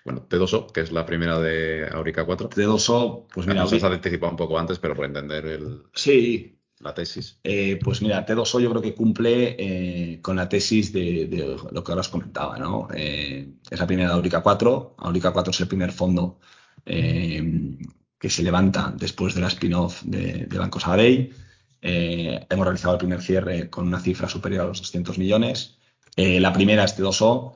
Bueno, 0.06 0.26
T2O, 0.30 0.72
que 0.72 0.80
es 0.80 0.94
la 0.94 1.06
primera 1.06 1.40
de 1.40 1.90
Aurica 1.92 2.26
4. 2.26 2.50
T2O, 2.52 3.28
pues 3.34 3.46
mira. 3.48 3.64
Nos 3.64 3.74
has 3.74 3.84
anticipado 3.84 4.32
un 4.32 4.38
poco 4.38 4.58
antes, 4.58 4.80
pero 4.80 4.96
por 4.96 5.04
entender 5.04 5.46
el. 5.46 5.84
Sí, 5.94 6.57
la 6.80 6.94
tesis? 6.94 7.40
Eh, 7.44 7.80
pues 7.84 8.02
mira, 8.02 8.26
T2O 8.26 8.60
yo 8.60 8.70
creo 8.70 8.82
que 8.82 8.94
cumple 8.94 9.56
eh, 9.58 10.22
con 10.22 10.36
la 10.36 10.48
tesis 10.48 10.94
de, 10.94 11.58
lo 11.72 11.84
que 11.84 11.92
ahora 11.92 12.02
os 12.02 12.10
comentaba, 12.10 12.58
¿no? 12.58 12.88
Eh, 12.94 13.54
es 13.70 13.80
la 13.80 13.88
primera 13.88 14.10
de 14.10 14.16
Aurica 14.16 14.42
4. 14.42 14.96
Aurica 14.98 15.32
4 15.32 15.52
es 15.52 15.62
el 15.62 15.68
primer 15.68 15.92
fondo 15.92 16.40
eh, 16.86 17.78
que 18.20 18.30
se 18.30 18.44
levanta 18.44 18.94
después 18.98 19.36
de 19.36 19.42
la 19.42 19.48
spin-off 19.48 20.04
de, 20.04 20.48
Banco 20.58 20.80
Sabadell. 20.80 21.34
Hemos 21.82 22.66
realizado 22.66 22.94
el 22.94 23.00
primer 23.00 23.22
cierre 23.22 23.70
con 23.70 23.88
una 23.88 24.00
cifra 24.00 24.28
superior 24.28 24.62
a 24.62 24.68
los 24.68 24.80
200 24.80 25.18
millones. 25.18 25.78
La 26.16 26.52
primera 26.52 26.84
es 26.84 26.98
T2O, 26.98 27.54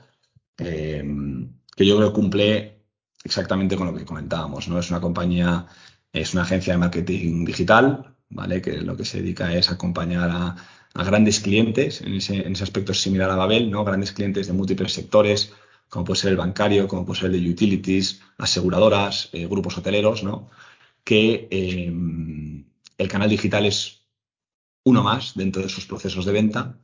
que 0.57 1.85
yo 1.85 1.97
creo 1.97 2.09
que 2.09 2.13
cumple 2.13 2.85
exactamente 3.23 3.75
con 3.75 3.87
lo 3.87 3.95
que 3.95 4.05
comentábamos, 4.05 4.67
¿no? 4.67 4.79
Es 4.79 4.89
una 4.89 5.01
compañía, 5.01 5.65
es 6.13 6.33
una 6.33 6.43
agencia 6.43 6.73
de 6.73 6.79
marketing 6.79 7.45
digital, 7.45 8.15
¿vale? 8.31 8.61
Que 8.61 8.81
lo 8.81 8.97
que 8.97 9.05
se 9.05 9.21
dedica 9.21 9.53
es 9.53 9.71
acompañar 9.71 10.29
a, 10.29 10.55
a 10.93 11.03
grandes 11.03 11.39
clientes, 11.39 12.01
en 12.01 12.15
ese, 12.15 12.45
en 12.45 12.53
ese, 12.53 12.63
aspecto 12.63 12.91
es 12.91 13.01
similar 13.01 13.29
a 13.29 13.35
Babel, 13.35 13.69
¿no? 13.71 13.83
Grandes 13.85 14.11
clientes 14.11 14.47
de 14.47 14.53
múltiples 14.53 14.93
sectores, 14.93 15.53
como 15.89 16.05
puede 16.05 16.19
ser 16.19 16.31
el 16.31 16.37
bancario, 16.37 16.87
como 16.87 17.05
puede 17.05 17.19
ser 17.21 17.31
el 17.31 17.43
de 17.43 17.49
utilities, 17.49 18.21
aseguradoras, 18.37 19.29
eh, 19.33 19.45
grupos 19.47 19.77
hoteleros, 19.77 20.23
¿no? 20.23 20.49
Que 21.03 21.47
eh, 21.51 21.93
el 22.97 23.07
canal 23.07 23.29
digital 23.29 23.65
es 23.65 24.01
uno 24.83 25.03
más 25.03 25.33
dentro 25.35 25.61
de 25.61 25.69
sus 25.69 25.85
procesos 25.85 26.25
de 26.25 26.31
venta 26.31 26.77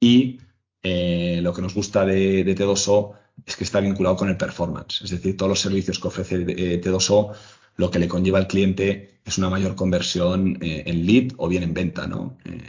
y 0.00 0.40
eh, 0.82 1.40
lo 1.42 1.52
que 1.52 1.62
nos 1.62 1.74
gusta 1.74 2.04
de, 2.04 2.44
de, 2.44 2.56
T2O 2.56 3.14
es 3.44 3.56
que 3.56 3.64
está 3.64 3.80
vinculado 3.80 4.16
con 4.16 4.28
el 4.28 4.36
performance, 4.36 5.02
es 5.02 5.10
decir, 5.10 5.36
todos 5.36 5.50
los 5.50 5.60
servicios 5.60 5.98
que 5.98 6.08
ofrece 6.08 6.36
eh, 6.36 6.80
T2O 6.80 7.34
lo 7.76 7.90
que 7.90 7.98
le 7.98 8.08
conlleva 8.08 8.38
al 8.38 8.48
cliente 8.48 9.20
es 9.24 9.38
una 9.38 9.50
mayor 9.50 9.74
conversión 9.74 10.58
eh, 10.62 10.84
en 10.86 11.06
lead 11.06 11.32
o 11.36 11.48
bien 11.48 11.62
en 11.62 11.74
venta, 11.74 12.06
¿no? 12.06 12.38
Eh, 12.44 12.62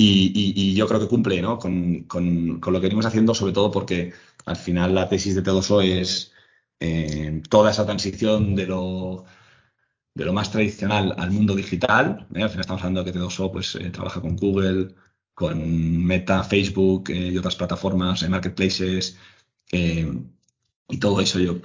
y, 0.00 0.74
yo 0.74 0.86
creo 0.86 1.00
que 1.00 1.08
cumple, 1.08 1.42
¿no? 1.42 1.58
Con, 1.58 2.06
lo 2.08 2.80
que 2.80 2.86
venimos 2.86 3.06
haciendo, 3.06 3.34
sobre 3.34 3.52
todo 3.52 3.70
porque 3.70 4.12
al 4.46 4.56
final 4.56 4.94
la 4.94 5.08
tesis 5.08 5.34
de 5.34 5.42
T2O 5.42 5.82
es 5.82 6.32
eh, 6.80 7.42
toda 7.48 7.72
esa 7.72 7.84
transición 7.84 8.54
de 8.54 8.66
lo, 8.66 9.24
más 10.32 10.52
tradicional 10.52 11.14
al 11.18 11.32
mundo 11.32 11.54
digital. 11.56 12.26
Al 12.30 12.48
final 12.50 12.60
estamos 12.60 12.82
hablando 12.82 13.02
de 13.04 13.12
que 13.12 13.18
T2O 13.18 13.50
pues, 13.52 13.74
eh, 13.74 13.90
trabaja 13.90 14.20
con 14.20 14.36
Google, 14.36 14.94
con 15.34 16.04
Meta, 16.04 16.44
Facebook 16.44 17.10
y 17.10 17.36
otras 17.36 17.56
plataformas, 17.56 18.28
marketplaces 18.28 19.16
y 20.88 20.98
todo 20.98 21.20
eso 21.20 21.38
yo, 21.38 21.60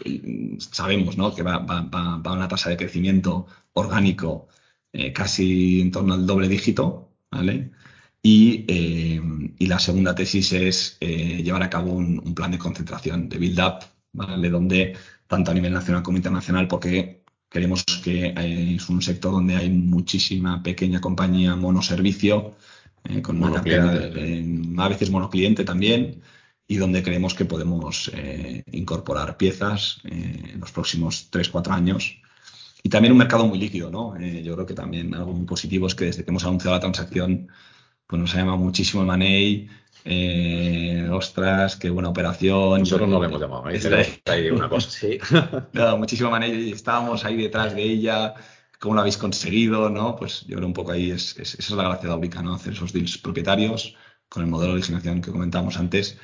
sabemos 0.59 1.17
¿no? 1.17 1.33
que 1.33 1.43
va, 1.43 1.59
va, 1.59 1.81
va, 1.81 2.17
va, 2.17 2.31
a 2.31 2.33
una 2.33 2.47
tasa 2.47 2.69
de 2.69 2.77
crecimiento 2.77 3.47
orgánico 3.73 4.47
eh, 4.91 5.11
casi 5.11 5.81
en 5.81 5.91
torno 5.91 6.13
al 6.13 6.27
doble 6.27 6.47
dígito, 6.47 7.09
¿vale? 7.31 7.71
Y, 8.21 8.63
eh, 8.67 9.19
y 9.57 9.65
la 9.65 9.79
segunda 9.79 10.13
tesis 10.13 10.53
es 10.53 10.97
eh, 10.99 11.41
llevar 11.43 11.63
a 11.63 11.69
cabo 11.69 11.93
un, 11.93 12.21
un, 12.23 12.35
plan 12.35 12.51
de 12.51 12.59
concentración, 12.59 13.27
de 13.27 13.39
build-up, 13.39 13.85
¿vale? 14.11 14.49
Donde, 14.51 14.95
tanto 15.27 15.49
a 15.49 15.53
nivel 15.55 15.73
nacional 15.73 16.03
como 16.03 16.17
internacional, 16.17 16.67
porque 16.67 17.23
queremos 17.49 17.83
que 18.03 18.33
es 18.75 18.87
un 18.89 19.01
sector 19.01 19.31
donde 19.31 19.55
hay 19.55 19.69
muchísima 19.69 20.61
pequeña 20.61 21.01
compañía 21.01 21.55
monoservicio, 21.55 22.55
con 23.21 23.41
una 23.41 23.53
cartera 23.53 23.91
de, 23.91 24.75
a 24.77 24.87
veces 24.87 25.09
monocliente 25.09 25.63
también, 25.63 26.21
y 26.73 26.77
donde 26.77 27.03
creemos 27.03 27.35
que 27.35 27.45
podemos 27.45 28.09
eh, 28.15 28.63
incorporar 28.71 29.37
piezas 29.37 29.99
eh, 30.05 30.53
en 30.53 30.59
los 30.59 30.71
próximos 30.71 31.29
3-4 31.31 31.69
años. 31.69 32.17
Y 32.81 32.89
también 32.89 33.11
un 33.11 33.19
mercado 33.19 33.45
muy 33.45 33.59
líquido, 33.59 33.91
¿no? 33.91 34.15
Eh, 34.17 34.41
yo 34.41 34.55
creo 34.55 34.65
que 34.65 34.73
también 34.73 35.13
algo 35.13 35.33
muy 35.33 35.45
positivo 35.45 35.85
es 35.85 35.93
que 35.93 36.05
desde 36.05 36.23
que 36.23 36.31
hemos 36.31 36.43
anunciado 36.45 36.75
la 36.75 36.79
transacción, 36.79 37.47
pues 38.07 38.19
nos 38.19 38.33
ha 38.33 38.39
llamado 38.39 38.57
muchísimo 38.57 39.03
el 39.03 39.07
Money. 39.07 39.69
ostras, 41.11 41.75
qué 41.75 41.91
buena 41.91 42.09
operación. 42.09 42.79
Nosotros 42.79 43.07
no 43.07 43.19
le 43.21 43.27
hemos 43.27 43.39
llamado, 43.39 43.69
¿eh? 43.69 44.21
ahí 44.25 44.49
una 44.49 44.67
cosa. 44.67 44.89
sí. 44.89 45.19
no, 45.73 45.97
muchísimo 45.99 46.31
Money. 46.31 46.71
Estábamos 46.71 47.23
ahí 47.23 47.37
detrás 47.37 47.75
de 47.75 47.83
ella. 47.83 48.33
¿Cómo 48.79 48.95
lo 48.95 49.01
habéis 49.01 49.17
conseguido? 49.17 49.91
¿no? 49.91 50.15
Pues 50.15 50.41
yo 50.47 50.55
creo 50.55 50.67
un 50.67 50.73
poco 50.73 50.91
ahí 50.91 51.11
es, 51.11 51.37
es, 51.37 51.53
esa 51.53 51.73
es 51.73 51.77
la 51.77 51.83
gracia 51.83 52.09
de 52.09 52.15
Aurica, 52.15 52.41
¿no? 52.41 52.55
Hacer 52.55 52.73
esos 52.73 52.91
deals 52.91 53.19
propietarios 53.19 53.95
con 54.27 54.41
el 54.41 54.49
modelo 54.49 54.73
de 54.73 54.79
originación 54.79 55.21
que 55.21 55.31
comentábamos 55.31 55.77
antes 55.77 56.17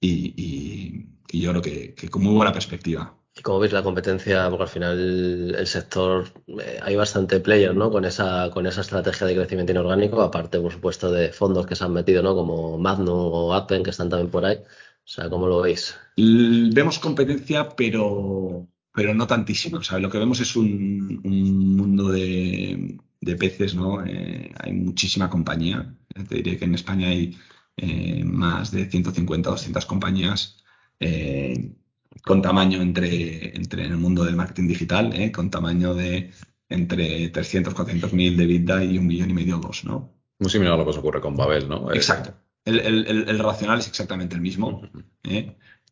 y, 0.00 0.34
y, 0.36 1.06
y 1.30 1.40
yo 1.40 1.50
creo 1.50 1.62
que, 1.62 1.94
que, 1.94 2.08
con 2.08 2.22
muy 2.22 2.34
buena 2.34 2.52
perspectiva. 2.52 3.16
¿Y 3.36 3.42
cómo 3.42 3.60
veis 3.60 3.72
la 3.72 3.82
competencia? 3.82 4.48
Porque 4.50 4.64
al 4.64 4.68
final 4.68 5.54
el 5.56 5.66
sector, 5.66 6.32
eh, 6.48 6.80
hay 6.82 6.96
bastante 6.96 7.38
players, 7.40 7.76
¿no? 7.76 7.90
Con 7.90 8.04
esa, 8.04 8.50
con 8.50 8.66
esa 8.66 8.80
estrategia 8.80 9.26
de 9.26 9.36
crecimiento 9.36 9.72
inorgánico, 9.72 10.20
aparte, 10.20 10.58
por 10.58 10.72
supuesto, 10.72 11.12
de 11.12 11.32
fondos 11.32 11.66
que 11.66 11.76
se 11.76 11.84
han 11.84 11.92
metido, 11.92 12.22
¿no? 12.22 12.34
Como 12.34 12.76
Magnum 12.78 13.08
o 13.32 13.54
Appen, 13.54 13.82
que 13.84 13.90
están 13.90 14.08
también 14.08 14.30
por 14.30 14.44
ahí. 14.44 14.56
O 14.56 15.12
sea, 15.12 15.28
¿cómo 15.30 15.46
lo 15.46 15.60
veis? 15.60 15.96
Vemos 16.16 16.98
competencia, 16.98 17.68
pero, 17.68 18.68
pero 18.92 19.14
no 19.14 19.26
tantísimo. 19.26 19.78
O 19.78 19.82
sea, 19.82 19.98
lo 19.98 20.10
que 20.10 20.18
vemos 20.18 20.40
es 20.40 20.56
un, 20.56 21.20
un 21.24 21.76
mundo 21.76 22.10
de, 22.10 22.98
de, 23.20 23.36
peces, 23.36 23.74
¿no? 23.74 24.04
Eh, 24.04 24.52
hay 24.58 24.72
muchísima 24.72 25.30
compañía. 25.30 25.94
Te 26.28 26.36
diré 26.36 26.58
que 26.58 26.64
en 26.64 26.74
España 26.74 27.08
hay 27.08 27.36
eh, 27.76 28.24
más 28.24 28.70
de 28.70 28.86
150 28.86 29.48
o 29.48 29.52
200 29.52 29.86
compañías 29.86 30.58
eh, 30.98 31.74
con 32.22 32.42
tamaño 32.42 32.82
entre, 32.82 33.56
entre 33.56 33.84
en 33.84 33.92
el 33.92 33.98
mundo 33.98 34.24
del 34.24 34.36
marketing 34.36 34.68
digital, 34.68 35.12
eh, 35.14 35.32
con 35.32 35.50
tamaño 35.50 35.94
de 35.94 36.32
entre 36.68 37.28
300, 37.30 37.74
400 37.74 38.12
mil 38.12 38.36
de 38.36 38.46
vida 38.46 38.84
y 38.84 38.98
un 38.98 39.06
millón 39.06 39.30
y 39.30 39.34
medio 39.34 39.56
o 39.56 39.60
dos, 39.60 39.84
¿no? 39.84 40.12
Muy 40.38 40.50
similar 40.50 40.74
a 40.74 40.76
lo 40.76 40.84
que 40.84 40.90
os 40.90 40.98
ocurre 40.98 41.20
con 41.20 41.36
Babel, 41.36 41.68
¿no? 41.68 41.92
Exacto. 41.92 42.34
El, 42.64 42.80
el, 42.80 43.28
el, 43.28 43.38
racional 43.38 43.78
es 43.78 43.88
exactamente 43.88 44.34
el 44.34 44.42
mismo. 44.42 44.82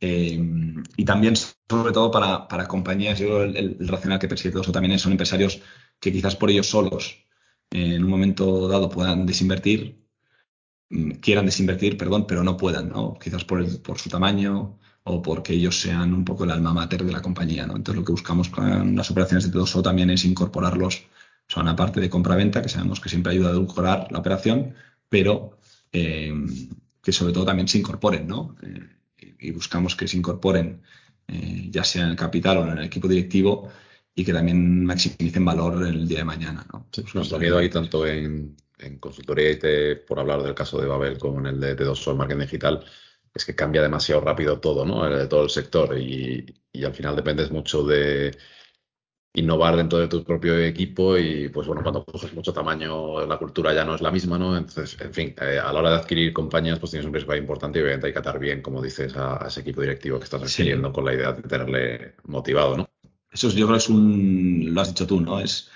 y 0.01 1.05
también, 1.05 1.35
sobre 1.37 1.93
todo, 1.93 2.11
para, 2.11 2.47
para 2.47 2.69
compañías, 2.69 3.19
yo 3.19 3.43
el, 3.43 3.57
el, 3.57 3.89
racional 3.89 4.19
que 4.19 4.29
persigue 4.29 4.53
todo 4.53 4.63
eso 4.63 4.73
también 4.73 4.93
es, 4.93 5.03
son 5.03 5.13
empresarios 5.13 5.61
que 6.01 6.13
quizás 6.13 6.37
por 6.37 6.51
ellos 6.51 6.69
solos, 6.69 7.27
eh, 7.71 7.95
en 7.95 8.05
un 8.05 8.11
momento 8.11 8.69
dado, 8.69 8.89
puedan 8.89 9.27
desinvertir 9.27 10.08
quieran 11.21 11.47
desinvertir, 11.47 11.97
perdón, 11.97 12.27
pero 12.27 12.43
no 12.43 12.57
puedan, 12.57 12.89
¿no? 12.89 13.19
Quizás 13.19 13.45
por, 13.45 13.61
el, 13.61 13.79
por 13.81 13.99
su 13.99 14.09
tamaño 14.09 14.79
o 15.05 15.23
porque 15.23 15.55
ellos 15.55 15.81
sean 15.81 16.13
un 16.15 16.25
poco 16.25 16.45
el 16.45 16.51
alma 16.51 16.73
mater 16.73 17.05
de 17.05 17.13
la 17.13 17.23
compañía, 17.23 17.67
¿no? 17.67 17.77
Entonces 17.77 18.01
lo 18.01 18.05
que 18.05 18.13
buscamos 18.13 18.49
con 18.49 18.97
las 18.97 19.11
operaciones 19.11 19.51
de 19.51 19.59
T2O 19.59 19.83
también 19.83 20.11
es 20.11 20.25
incorporarlos 20.25 21.05
o 21.49 21.53
sea, 21.53 21.63
una 21.63 21.77
parte 21.77 22.01
de 22.01 22.11
compra-venta, 22.11 22.61
que 22.61 22.69
sabemos 22.69 23.01
que 23.01 23.09
siempre 23.09 23.33
ayuda 23.33 23.49
a 23.49 23.53
edulcorar 23.53 24.13
la 24.13 24.19
operación, 24.19 24.75
pero 25.09 25.59
eh, 25.93 26.33
que 27.03 27.13
sobre 27.13 27.33
todo 27.33 27.47
también 27.47 27.69
se 27.69 27.79
incorporen, 27.79 28.27
¿no? 28.27 28.55
Eh, 28.63 29.37
y 29.41 29.51
buscamos 29.51 29.97
que 29.97 30.07
se 30.07 30.19
incorporen, 30.19 30.83
eh, 31.27 31.69
ya 31.71 31.85
sea 31.85 32.05
en 32.05 32.11
el 32.11 32.17
capital 32.17 32.59
o 32.59 32.65
en 32.65 32.79
el 32.79 32.85
equipo 32.85 33.09
directivo, 33.09 33.71
y 34.15 34.25
que 34.25 34.33
también 34.33 34.85
maximicen 34.85 35.45
valor 35.45 35.87
el 35.87 36.07
día 36.07 36.19
de 36.19 36.25
mañana. 36.25 36.67
¿no? 36.73 36.87
Sí, 36.93 37.05
nuestro 37.15 37.39
miedo 37.39 37.57
ahí 37.57 37.71
tanto 37.71 38.07
en, 38.07 38.57
en 38.79 38.99
consultoría 38.99 39.51
IT, 39.51 40.07
por 40.07 40.19
hablar 40.19 40.43
del 40.43 40.55
caso 40.55 40.81
de 40.81 40.87
Babel, 40.87 41.19
como 41.19 41.41
en 41.41 41.47
el 41.47 41.61
de 41.61 41.77
T2 41.77 41.95
Sol 41.95 42.17
Marketing 42.17 42.41
Digital, 42.41 42.85
es 43.35 43.45
que 43.45 43.55
cambia 43.55 43.83
demasiado 43.83 44.21
rápido 44.21 44.61
todo, 44.61 44.85
¿no? 44.85 45.07
El, 45.07 45.29
todo 45.29 45.45
el 45.45 45.51
sector 45.51 45.97
y, 45.99 46.45
y, 46.73 46.85
al 46.85 46.95
final 46.95 47.17
dependes 47.17 47.51
mucho 47.51 47.85
de 47.85 48.37
innovar 49.35 49.77
dentro 49.77 49.99
de 49.99 50.09
tu 50.09 50.25
propio 50.25 50.59
equipo 50.59 51.17
y 51.17 51.49
pues 51.49 51.67
bueno, 51.67 51.83
cuando 51.83 52.05
coges 52.05 52.33
mucho 52.35 52.53
tamaño 52.53 53.25
la 53.27 53.39
cultura 53.39 53.73
ya 53.73 53.85
no 53.85 53.95
es 53.95 54.01
la 54.01 54.11
misma, 54.11 54.39
¿no? 54.39 54.57
Entonces, 54.57 54.97
en 55.01 55.15
fin, 55.15 55.35
eh, 55.41 55.59
a 55.59 55.73
la 55.73 55.79
hora 55.79 55.91
de 55.91 55.97
adquirir 55.99 56.33
compañías 56.33 56.79
pues 56.79 56.91
tienes 56.91 57.07
un 57.07 57.13
riesgo 57.13 57.37
importante 57.37 57.79
y 57.79 57.83
obviamente 57.83 58.09
hay 58.09 58.13
que 58.13 58.19
atar 58.19 58.39
bien, 58.39 58.63
como 58.63 58.83
dices, 58.83 59.17
a, 59.17 59.45
a 59.45 59.49
ese 59.49 59.61
equipo 59.61 59.81
directivo 59.83 60.19
que 60.19 60.25
estás 60.25 60.43
adquiriendo 60.43 60.89
sí. 60.89 60.95
con 60.95 61.05
la 61.05 61.15
idea 61.15 61.33
de 61.33 61.43
tenerle 61.43 62.15
motivado, 62.25 62.77
¿no? 62.77 62.89
Eso 63.31 63.49
es, 63.49 63.55
yo 63.55 63.67
creo 63.67 63.77
que 63.77 63.85
es 63.85 63.89
un, 63.89 64.71
lo 64.73 64.81
has 64.81 64.89
dicho 64.89 65.07
tú, 65.07 65.21
¿no? 65.21 65.39
Es, 65.39 65.71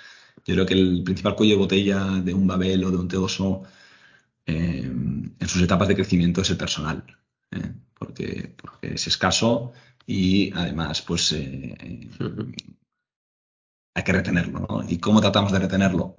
yo 0.45 0.55
creo 0.55 0.67
que 0.67 0.75
el 0.75 1.03
principal 1.05 1.37
cuello 1.37 1.55
de 1.55 1.59
botella 1.59 2.05
de 2.23 2.35
un 2.35 2.47
Babel 2.47 2.85
o 2.85 2.91
de 2.91 2.97
un 2.97 3.09
Teoso 3.09 3.63
eh, 4.47 4.83
en 4.83 5.49
sus 5.49 5.63
etapas 5.63 5.89
de 5.89 5.95
crecimiento 5.95 6.43
es 6.43 6.51
el 6.51 6.57
personal, 6.57 7.05
¿eh? 7.53 7.73
porque, 7.95 8.57
es 8.83 9.07
escaso 9.07 9.73
y 10.07 10.53
además, 10.55 11.03
pues 11.03 11.33
eh, 11.33 11.77
hay 13.95 14.05
que 14.05 14.13
retenerlo, 14.13 14.67
¿no? 14.69 14.85
¿Y 14.89 14.99
cómo 14.99 15.21
tratamos 15.21 15.53
de 15.53 15.61
retenerlo? 15.61 16.17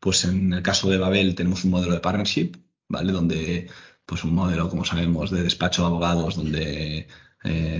Pues 0.00 0.24
en 0.24 0.52
el 0.52 0.62
caso 0.62 0.88
de 0.88 0.98
Babel 0.98 1.34
tenemos 1.34 1.64
un 1.64 1.72
modelo 1.72 1.92
de 1.92 2.00
partnership, 2.00 2.52
¿vale? 2.88 3.12
Donde, 3.12 3.68
pues 4.06 4.24
un 4.24 4.34
modelo, 4.34 4.70
como 4.70 4.84
sabemos, 4.84 5.30
de 5.30 5.42
despacho 5.42 5.82
de 5.82 5.88
abogados, 5.88 6.36
donde 6.36 7.08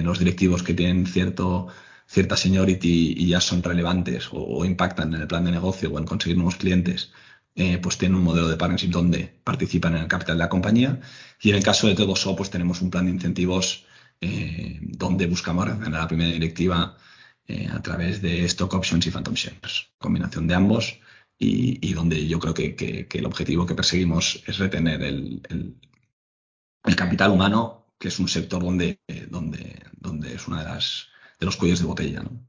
los 0.03 0.19
directivos 0.19 0.62
que 0.62 0.75
tienen 0.75 1.07
cierto 1.07 1.69
cierta 2.09 2.37
seniority 2.37 3.14
y 3.18 3.29
ya 3.29 3.40
son 3.40 3.62
relevantes 3.62 4.29
o, 4.33 4.64
impactan 4.64 5.14
en 5.14 5.21
el 5.21 5.29
plan 5.29 5.44
de 5.44 5.53
negocio 5.53 5.90
o 5.90 5.99
en 5.99 6.07
conseguir 6.07 6.37
nuevos 6.37 6.57
clientes, 6.57 7.12
eh, 7.55 7.79
pues 7.79 7.99
tienen 7.99 8.16
un 8.16 8.25
modelo 8.25 8.49
de 8.49 8.57
partnership 8.57 8.90
donde 8.90 9.40
participan 9.44 9.94
en 9.97 10.03
el 10.03 10.09
capital 10.09 10.37
de 10.38 10.44
la 10.44 10.49
compañía. 10.49 11.01
Y 11.40 11.51
en 11.51 11.57
el 11.57 11.62
caso 11.62 11.87
de 11.87 11.97
T2O, 11.97 12.37
pues 12.37 12.51
tenemos 12.51 12.81
un 12.81 12.90
plan 12.90 13.05
de 13.07 13.12
incentivos 13.12 13.85
eh, 14.21 14.79
donde 14.81 15.27
buscamos 15.27 15.68
a 15.68 15.90
la 15.90 16.09
primera 16.09 16.33
directiva 16.33 16.97
eh, 17.47 17.68
a 17.71 17.81
través 17.83 18.23
de 18.23 18.44
stock 18.47 18.75
options 18.75 19.07
y 19.07 19.11
phantom 19.11 19.35
shares, 19.35 19.90
combinación 19.99 20.47
de 20.47 20.55
ambos. 20.55 21.01
Y, 21.40 21.92
donde 21.94 22.27
yo 22.27 22.40
creo 22.40 22.53
que, 22.53 23.07
el 23.12 23.27
objetivo 23.27 23.64
que 23.64 23.77
perseguimos 23.77 24.42
es 24.47 24.59
retener 24.59 25.03
el, 25.03 25.40
el, 25.49 25.77
el 26.85 26.97
capital 26.97 27.31
humano, 27.31 27.87
que 27.97 28.09
es 28.09 28.18
un 28.18 28.27
sector 28.29 28.61
donde, 28.61 29.01
donde, 29.31 29.81
donde 30.01 30.35
es 30.35 30.49
una 30.49 30.64
de 30.64 30.68
las 30.71 31.09
de 31.38 31.46
los 31.46 31.57
cuellos 31.57 31.81
de 31.81 31.87
botella. 31.87 32.22
¿no? 32.22 32.48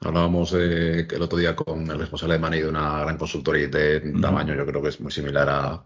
Hablábamos 0.00 0.52
eh, 0.54 1.06
el 1.10 1.22
otro 1.22 1.38
día 1.38 1.56
con 1.56 1.90
el 1.90 1.98
responsable 1.98 2.34
de 2.34 2.40
Money 2.40 2.60
de 2.62 2.68
una 2.68 3.00
gran 3.00 3.18
consultoría 3.18 3.68
de 3.68 4.00
tamaño, 4.20 4.54
yo 4.54 4.64
creo 4.66 4.80
que 4.82 4.88
es 4.88 5.00
muy 5.00 5.10
similar 5.10 5.48
a, 5.48 5.84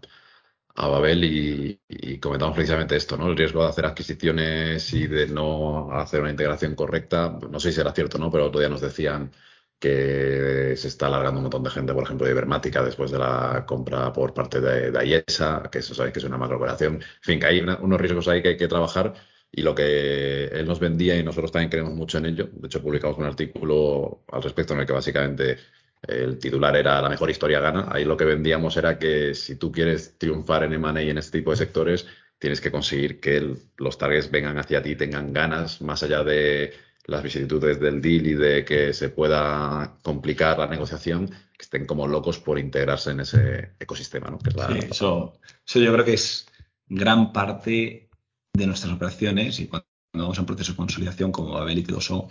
a 0.75 0.87
Babel 0.87 1.23
y, 1.23 1.81
y, 1.87 2.19
comentamos 2.19 2.55
precisamente 2.55 2.95
esto, 2.95 3.17
¿no? 3.17 3.27
El 3.27 3.37
riesgo 3.37 3.63
de 3.63 3.69
hacer 3.69 3.85
adquisiciones 3.85 4.91
y 4.93 5.07
de 5.07 5.27
no 5.27 5.91
hacer 5.91 6.21
una 6.21 6.31
integración 6.31 6.75
correcta. 6.75 7.37
No 7.49 7.59
sé 7.59 7.69
si 7.71 7.75
será 7.77 7.91
cierto, 7.93 8.17
¿no? 8.19 8.31
Pero 8.31 8.43
el 8.43 8.49
otro 8.49 8.59
día 8.59 8.69
nos 8.69 8.81
decían 8.81 9.31
que 9.79 10.75
se 10.77 10.87
está 10.87 11.07
alargando 11.07 11.39
un 11.39 11.43
montón 11.45 11.63
de 11.63 11.69
gente, 11.71 11.93
por 11.93 12.03
ejemplo, 12.03 12.25
de 12.25 12.31
Ibermática 12.33 12.83
después 12.83 13.11
de 13.11 13.19
la 13.19 13.65
compra 13.67 14.13
por 14.13 14.33
parte 14.33 14.61
de, 14.61 14.91
de 14.91 15.05
IESA, 15.07 15.69
que 15.71 15.79
eso 15.79 15.93
sabéis 15.95 16.13
que 16.13 16.19
es 16.19 16.25
una 16.25 16.37
macrooperación. 16.37 16.95
En 16.95 17.01
fin, 17.21 17.39
que 17.39 17.45
hay 17.47 17.59
una, 17.61 17.77
unos 17.77 17.99
riesgos 17.99 18.27
ahí 18.27 18.41
que 18.41 18.49
hay 18.49 18.57
que 18.57 18.67
trabajar 18.67 19.13
y 19.55 19.61
lo 19.61 19.75
que 19.75 20.45
él 20.45 20.65
nos 20.65 20.79
vendía 20.79 21.15
y 21.15 21.23
nosotros 21.23 21.51
también 21.51 21.69
creemos 21.69 21.93
mucho 21.93 22.17
en 22.17 22.25
ello. 22.25 22.49
De 22.51 22.65
hecho, 22.65 22.81
publicamos 22.81 23.19
un 23.19 23.25
artículo 23.25 24.23
al 24.31 24.41
respecto 24.41 24.73
en 24.73 24.79
el 24.79 24.87
que 24.87 24.93
básicamente 24.93 25.59
el 26.01 26.39
titular 26.39 26.75
era 26.75 26.99
La 26.99 27.07
mejor 27.07 27.29
historia 27.29 27.59
gana. 27.59 27.87
Ahí 27.91 28.03
lo 28.03 28.17
que 28.17 28.25
vendíamos 28.25 28.75
era 28.77 28.97
que 28.97 29.35
si 29.35 29.55
tú 29.55 29.71
quieres 29.71 30.17
triunfar 30.17 30.63
en 30.63 30.73
M&A 30.73 31.03
y 31.03 31.11
en 31.11 31.19
este 31.19 31.37
tipo 31.37 31.51
de 31.51 31.57
sectores, 31.57 32.07
tienes 32.39 32.61
que 32.61 32.71
conseguir 32.71 33.19
que 33.19 33.37
el, 33.37 33.59
los 33.77 33.99
targets 33.99 34.31
vengan 34.31 34.57
hacia 34.57 34.81
ti, 34.81 34.95
tengan 34.95 35.31
ganas, 35.31 35.81
más 35.81 36.01
allá 36.01 36.23
de 36.23 36.73
las 37.05 37.21
vicisitudes 37.21 37.79
del 37.79 38.01
deal 38.01 38.25
y 38.25 38.33
de 38.33 38.65
que 38.65 38.91
se 38.91 39.09
pueda 39.09 39.97
complicar 40.01 40.57
la 40.57 40.67
negociación, 40.67 41.27
que 41.27 41.61
estén 41.61 41.85
como 41.85 42.07
locos 42.07 42.39
por 42.39 42.57
integrarse 42.57 43.11
en 43.11 43.19
ese 43.19 43.73
ecosistema. 43.79 44.31
¿no? 44.31 44.39
Que 44.39 44.49
es 44.49 44.55
la... 44.55 44.67
sí, 44.67 44.79
eso, 44.89 45.37
eso 45.63 45.79
yo 45.79 45.93
creo 45.93 46.05
que 46.05 46.15
es 46.15 46.47
gran 46.87 47.31
parte 47.31 48.09
de 48.53 48.67
nuestras 48.67 48.93
operaciones 48.93 49.59
y 49.59 49.67
cuando 49.67 49.87
vamos 50.13 50.37
a 50.37 50.41
un 50.41 50.45
proceso 50.45 50.73
de 50.73 50.77
consolidación 50.77 51.31
como 51.31 51.53
Babel 51.53 51.79
y 51.79 51.83
Tedoso, 51.83 52.29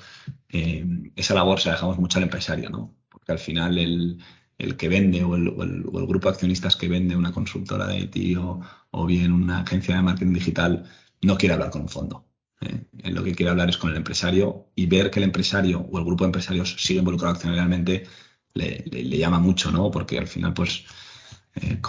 eh, 0.49 0.87
esa 1.17 1.35
labor 1.35 1.61
se 1.61 1.69
la 1.69 1.75
dejamos 1.75 1.99
mucho 1.99 2.19
al 2.19 2.25
empresario, 2.25 2.71
¿no? 2.71 2.95
Porque 3.09 3.33
al 3.33 3.41
final 3.41 3.77
el, 3.77 4.23
el 4.57 4.77
que 4.77 4.89
vende 4.89 5.25
o 5.25 5.35
el, 5.35 5.49
o, 5.49 5.63
el, 5.65 6.07
grupo 6.07 6.29
de 6.29 6.35
accionistas 6.35 6.77
que 6.77 6.89
vende 6.89 7.17
una 7.17 7.33
consultora 7.33 7.89
de 7.89 7.99
IT 7.99 8.39
o, 8.39 8.61
o, 8.93 9.07
bien 9.07 9.33
una 9.33 9.63
agencia 9.63 9.97
de 9.97 10.03
marketing 10.03 10.33
digital 10.35 10.85
no 11.23 11.37
quiere 11.37 11.55
hablar 11.55 11.71
con 11.71 11.83
un 11.83 11.89
fondo. 11.89 12.29
¿eh? 12.61 12.85
Lo 13.11 13.25
que 13.25 13.35
quiere 13.35 13.51
hablar 13.51 13.69
es 13.69 13.77
con 13.77 13.91
el 13.91 13.97
empresario 13.97 14.69
y 14.77 14.87
ver 14.87 15.11
que 15.11 15.19
el 15.19 15.25
empresario 15.25 15.81
o 15.81 15.99
el 15.99 16.05
grupo 16.05 16.23
de 16.23 16.29
empresarios 16.29 16.77
sigue 16.79 17.01
involucrado 17.01 17.35
accionariamente 17.35 18.07
le, 18.55 18.85
le, 18.91 19.03
le 19.03 19.19
llama 19.19 19.41
mucho, 19.41 19.73
¿no? 19.73 19.91
Porque 19.91 20.19
al 20.19 20.29
final, 20.29 20.55
pues, 20.55 20.85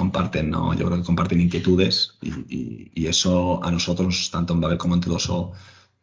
comparten, 0.03 0.49
¿no? 0.49 0.73
Yo 0.73 0.85
creo 0.85 0.97
que 0.97 1.05
comparten 1.11 1.39
inquietudes 1.39 2.17
y, 2.21 2.29
y, 2.57 2.91
y, 2.93 3.07
eso 3.07 3.63
a 3.63 3.71
nosotros, 3.71 4.29
tanto 4.31 4.53
en 4.53 4.59
Babel 4.59 4.77
como 4.77 4.95
en 4.95 5.01
Tedoso, 5.01 5.53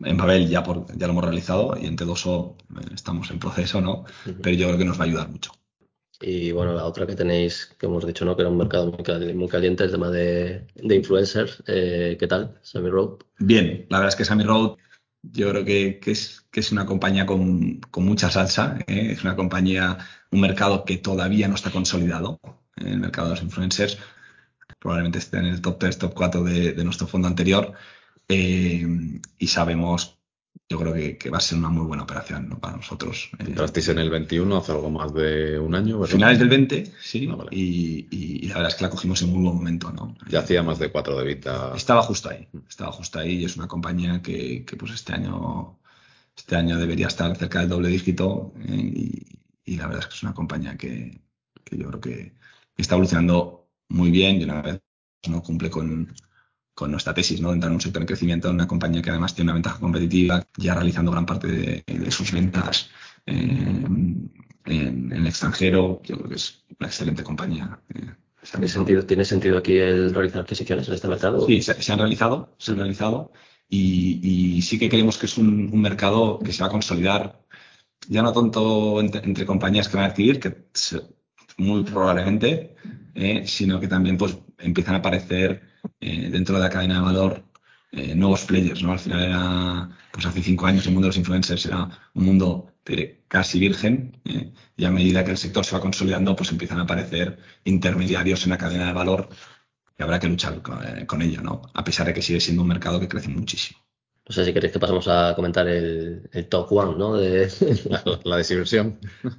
en 0.00 0.16
Babel 0.16 0.48
ya, 0.48 0.62
por, 0.62 0.86
ya 0.96 1.06
lo 1.06 1.12
hemos 1.12 1.24
realizado 1.24 1.76
y 1.80 1.84
en 1.86 1.96
Tedoso 1.96 2.56
eh, 2.80 2.94
estamos 2.94 3.30
en 3.30 3.38
proceso, 3.38 3.80
¿no? 3.82 3.92
Uh 3.92 4.04
-huh. 4.04 4.40
Pero 4.42 4.56
yo 4.56 4.66
creo 4.68 4.78
que 4.78 4.86
nos 4.86 4.98
va 4.98 5.04
a 5.04 5.08
ayudar 5.08 5.28
mucho. 5.28 5.50
Y 6.22 6.52
bueno, 6.52 6.72
la 6.72 6.84
otra 6.84 7.06
que 7.06 7.14
tenéis, 7.14 7.74
que 7.78 7.86
hemos 7.86 8.06
dicho, 8.06 8.24
¿no? 8.24 8.34
Que 8.34 8.42
era 8.42 8.50
un 8.50 8.56
mercado 8.58 8.86
muy, 8.90 9.02
caliente, 9.02 9.34
muy 9.34 9.48
caliente 9.48 9.84
el 9.84 9.90
tema 9.90 10.08
de, 10.10 10.66
de 10.74 10.94
influencers. 10.96 11.62
Eh, 11.66 12.16
¿Qué 12.18 12.26
tal, 12.26 12.58
Sammy 12.62 12.90
Road? 12.90 13.18
Bien, 13.38 13.86
la 13.90 13.98
verdad 13.98 14.12
es 14.14 14.16
que 14.16 14.24
Sammy 14.24 14.44
Road 14.44 14.76
yo 15.22 15.50
creo 15.50 15.64
que, 15.64 15.98
que, 16.00 16.12
es, 16.12 16.46
que 16.50 16.60
es 16.60 16.72
una 16.72 16.86
compañía 16.86 17.26
con, 17.26 17.80
con 17.90 18.04
mucha 18.04 18.30
salsa. 18.30 18.78
¿eh? 18.86 19.12
Es 19.12 19.24
una 19.24 19.36
compañía, 19.36 19.98
un 20.30 20.40
mercado 20.40 20.84
que 20.86 20.96
todavía 20.96 21.48
no 21.48 21.54
está 21.54 21.70
consolidado 21.70 22.40
en 22.80 22.88
el 22.88 23.00
mercado 23.00 23.28
de 23.28 23.34
los 23.34 23.42
influencers. 23.42 23.98
Probablemente 24.78 25.18
esté 25.18 25.38
en 25.38 25.46
el 25.46 25.60
top 25.60 25.78
3, 25.78 25.98
top 25.98 26.14
4 26.14 26.44
de, 26.44 26.72
de 26.72 26.84
nuestro 26.84 27.06
fondo 27.06 27.28
anterior. 27.28 27.72
Eh, 28.28 28.86
y 29.38 29.46
sabemos, 29.48 30.18
yo 30.68 30.78
creo 30.78 30.94
que, 30.94 31.18
que, 31.18 31.30
va 31.30 31.38
a 31.38 31.40
ser 31.40 31.58
una 31.58 31.68
muy 31.68 31.84
buena 31.84 32.04
operación 32.04 32.48
¿no? 32.48 32.60
para 32.60 32.76
nosotros. 32.76 33.30
Eh. 33.38 33.44
Entrasteis 33.48 33.88
en 33.88 33.98
el 33.98 34.08
21 34.08 34.56
hace 34.56 34.72
algo 34.72 34.90
más 34.90 35.12
de 35.12 35.58
un 35.58 35.74
año, 35.74 35.98
¿verdad? 35.98 36.14
Finales 36.14 36.38
del 36.38 36.48
20, 36.48 36.92
sí. 37.00 37.28
Ah, 37.30 37.34
vale. 37.34 37.50
y, 37.50 38.06
y, 38.10 38.44
y, 38.44 38.48
la 38.48 38.54
verdad 38.54 38.70
es 38.70 38.76
que 38.76 38.84
la 38.84 38.90
cogimos 38.90 39.20
en 39.22 39.30
muy 39.30 39.42
buen 39.42 39.56
momento, 39.56 39.90
¿no? 39.90 40.16
Ya 40.28 40.40
hacía 40.40 40.62
más 40.62 40.78
de 40.78 40.92
4 40.92 41.18
de 41.18 41.24
vida. 41.24 41.72
Estaba 41.74 42.02
justo 42.02 42.30
ahí. 42.30 42.48
Estaba 42.68 42.92
justo 42.92 43.18
ahí 43.18 43.40
y 43.40 43.44
es 43.44 43.56
una 43.56 43.66
compañía 43.66 44.22
que, 44.22 44.64
que 44.64 44.76
pues 44.76 44.92
este 44.92 45.12
año 45.12 45.76
este 46.36 46.56
año 46.56 46.78
debería 46.78 47.08
estar 47.08 47.36
cerca 47.36 47.60
del 47.60 47.68
doble 47.68 47.88
dígito 47.88 48.52
eh, 48.60 48.92
y, 48.94 49.40
y, 49.64 49.76
la 49.76 49.86
verdad 49.86 50.04
es 50.04 50.06
que 50.06 50.14
es 50.14 50.22
una 50.22 50.34
compañía 50.34 50.76
que, 50.76 51.20
que 51.64 51.76
yo 51.76 51.88
creo 51.88 52.00
que, 52.00 52.34
está 52.82 52.94
evolucionando 52.94 53.68
muy 53.88 54.10
bien 54.10 54.40
y 54.40 54.44
una 54.44 54.62
vez 54.62 54.80
no 55.28 55.42
cumple 55.42 55.70
con, 55.70 56.14
con 56.74 56.90
nuestra 56.90 57.12
tesis, 57.12 57.40
¿no? 57.40 57.52
entrar 57.52 57.70
en 57.70 57.74
un 57.74 57.80
sector 57.80 58.02
en 58.02 58.06
crecimiento, 58.06 58.48
en 58.48 58.54
una 58.54 58.66
compañía 58.66 59.02
que 59.02 59.10
además 59.10 59.34
tiene 59.34 59.50
una 59.50 59.54
ventaja 59.54 59.80
competitiva, 59.80 60.46
ya 60.56 60.74
realizando 60.74 61.10
gran 61.10 61.26
parte 61.26 61.46
de, 61.48 61.84
de 61.86 62.10
sus 62.10 62.32
ventas 62.32 62.90
eh, 63.26 63.34
en, 63.34 64.32
en, 64.64 65.12
el 65.12 65.26
extranjero. 65.26 66.00
Yo 66.04 66.16
creo 66.16 66.28
que 66.28 66.36
es 66.36 66.64
una 66.78 66.88
excelente 66.88 67.22
compañía. 67.22 67.80
Eh, 67.94 68.14
¿Tiene 68.50 68.68
sentido, 68.68 69.04
¿Tiene 69.04 69.24
sentido 69.24 69.58
aquí 69.58 69.76
el 69.76 70.14
realizar 70.14 70.40
adquisiciones 70.40 70.88
en 70.88 70.94
este 70.94 71.08
mercado? 71.08 71.46
Sí, 71.46 71.60
se, 71.60 71.82
se 71.82 71.92
han 71.92 71.98
realizado, 71.98 72.54
se 72.56 72.72
han 72.72 72.78
realizado 72.78 73.32
y, 73.68 74.56
y, 74.56 74.62
sí 74.62 74.78
que 74.78 74.88
creemos 74.88 75.18
que 75.18 75.26
es 75.26 75.36
un, 75.36 75.70
un, 75.72 75.80
mercado 75.82 76.38
que 76.38 76.52
se 76.52 76.62
va 76.62 76.68
a 76.68 76.72
consolidar, 76.72 77.44
ya 78.08 78.22
no 78.22 78.32
tanto 78.32 79.00
entre, 79.00 79.22
entre 79.24 79.44
compañías 79.44 79.88
que 79.88 79.96
van 79.96 80.06
a 80.06 80.08
adquirir, 80.08 80.40
que 80.40 80.68
se, 80.72 81.02
muy 81.60 81.84
probablemente, 81.84 82.76
eh, 83.14 83.44
sino 83.46 83.80
que 83.80 83.88
también 83.88 84.16
pues 84.16 84.38
empiezan 84.58 84.94
a 84.96 84.98
aparecer 84.98 85.62
eh, 86.00 86.28
dentro 86.30 86.56
de 86.56 86.62
la 86.62 86.70
cadena 86.70 86.96
de 86.96 87.00
valor 87.00 87.44
eh, 87.92 88.14
nuevos 88.14 88.44
players, 88.44 88.82
¿no? 88.82 88.92
Al 88.92 88.98
final 88.98 89.22
era, 89.24 89.90
pues 90.12 90.26
hace 90.26 90.42
cinco 90.42 90.66
años 90.66 90.86
el 90.86 90.92
mundo 90.92 91.06
de 91.06 91.11
los 91.11 91.16
influencers 91.16 91.66
era 91.66 91.88
un 92.14 92.24
mundo 92.24 92.70
casi 93.28 93.61
virgen 93.61 94.20
eh, 94.24 94.52
y 94.76 94.84
a 94.84 94.90
medida 94.90 95.24
que 95.24 95.30
el 95.32 95.38
sector 95.38 95.64
se 95.64 95.74
va 95.76 95.80
consolidando, 95.80 96.34
pues 96.36 96.50
empiezan 96.50 96.78
a 96.80 96.82
aparecer 96.82 97.38
intermediarios 97.64 98.44
en 98.44 98.50
la 98.50 98.58
cadena 98.58 98.86
de 98.86 98.92
valor 98.92 99.28
y 99.98 100.02
habrá 100.02 100.18
que 100.18 100.28
luchar 100.28 100.62
con, 100.62 100.82
eh, 100.84 101.06
con 101.06 101.22
ello, 101.22 101.42
¿no? 101.42 101.62
A 101.74 101.84
pesar 101.84 102.06
de 102.06 102.14
que 102.14 102.22
sigue 102.22 102.40
siendo 102.40 102.62
un 102.62 102.68
mercado 102.68 102.98
que 103.00 103.08
crece 103.08 103.28
muchísimo. 103.28 103.80
No 104.31 104.35
sé 104.35 104.45
si 104.45 104.53
queréis 104.53 104.72
que 104.72 104.78
pasemos 104.78 105.09
a 105.09 105.35
comentar 105.35 105.66
el, 105.66 106.31
el 106.33 106.47
top 106.47 106.70
one, 106.70 106.97
¿no? 106.97 107.16
De... 107.16 107.51
La, 107.91 108.01
la 108.22 108.37
desilusión. 108.37 109.01
Pues, 109.22 109.35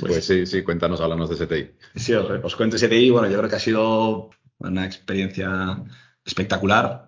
pues, 0.00 0.26
sí, 0.26 0.44
sí, 0.44 0.62
cuéntanos, 0.62 1.00
háblanos 1.00 1.30
de 1.30 1.36
STI. 1.36 1.70
Sí, 1.98 2.12
os, 2.12 2.28
os 2.44 2.54
cuento 2.54 2.76
STI. 2.76 3.08
Bueno, 3.08 3.30
yo 3.30 3.38
creo 3.38 3.48
que 3.48 3.56
ha 3.56 3.58
sido 3.58 4.28
una 4.58 4.84
experiencia 4.84 5.82
espectacular. 6.26 7.06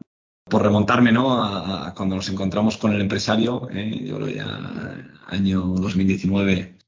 Por 0.49 0.63
remontarme, 0.63 1.13
¿no? 1.13 1.45
A, 1.45 1.89
a 1.89 1.95
cuando 1.95 2.17
nos 2.17 2.31
encontramos 2.31 2.79
con 2.79 2.95
el 2.95 3.03
empresario, 3.03 3.69
¿eh? 3.71 4.03
yo 4.07 4.17
creo 4.17 4.29
ya 4.29 5.07
año 5.27 5.61
2019, 5.61 6.79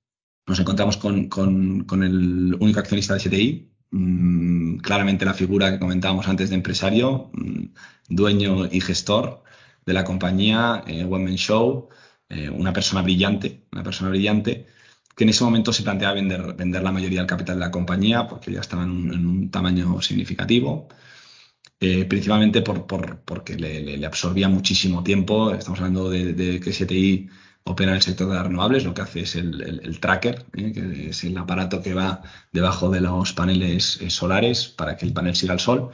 nos 0.46 0.58
encontramos 0.58 0.96
con, 0.96 1.28
con, 1.28 2.02
el 2.02 2.56
único 2.58 2.80
accionista 2.80 3.12
de 3.12 3.20
STI, 3.20 3.70
mm, 3.90 4.78
claramente 4.78 5.26
la 5.26 5.34
figura 5.34 5.72
que 5.72 5.78
comentábamos 5.78 6.26
antes 6.26 6.48
de 6.48 6.56
empresario, 6.56 7.30
mm, 7.34 7.64
dueño 8.08 8.64
y 8.64 8.80
gestor 8.80 9.44
de 9.86 9.92
la 9.94 10.04
compañía, 10.04 10.82
eh, 10.86 11.06
Show, 11.36 11.88
eh, 12.28 12.50
una 12.50 12.72
persona 12.72 13.02
brillante, 13.02 13.66
una 13.72 13.82
persona 13.84 14.10
brillante, 14.10 14.66
que 15.16 15.24
en 15.24 15.30
ese 15.30 15.44
momento 15.44 15.72
se 15.72 15.82
planteaba 15.84 16.14
vender, 16.14 16.54
vender 16.54 16.82
la 16.82 16.92
mayoría 16.92 17.20
del 17.20 17.28
capital 17.28 17.56
de 17.56 17.60
la 17.66 17.70
compañía 17.70 18.26
porque 18.28 18.52
ya 18.52 18.60
estaba 18.60 18.82
en 18.84 18.90
un, 18.90 19.50
tamaño 19.50 20.02
significativo. 20.02 20.88
Eh, 21.78 22.06
principalmente 22.06 22.62
por, 22.62 22.86
por, 22.86 23.20
porque 23.20 23.54
le, 23.56 24.04
absorbía 24.06 24.48
muchísimo 24.48 25.02
tiempo. 25.02 25.52
Estamos 25.52 25.80
hablando 25.80 26.10
de, 26.10 26.32
de 26.32 26.60
que 26.60 26.72
STI 26.72 27.28
opera 27.64 27.90
en 27.90 27.96
el 27.96 28.02
sector 28.02 28.28
de 28.28 28.34
las 28.34 28.46
renovables, 28.46 28.84
lo 28.84 28.94
que 28.94 29.02
hace 29.02 29.20
es 29.20 29.36
el, 29.36 29.98
tracker, 30.00 30.46
¿eh? 30.54 30.72
que 30.72 31.10
es 31.10 31.24
el 31.24 31.36
aparato 31.36 31.82
que 31.82 31.94
va 31.94 32.22
debajo 32.52 32.90
de 32.90 33.00
los 33.00 33.32
paneles 33.32 33.98
solares 34.08 34.68
para 34.68 34.96
que 34.96 35.04
el 35.06 35.12
panel 35.12 35.34
siga 35.34 35.54
el 35.54 35.60
sol. 35.60 35.90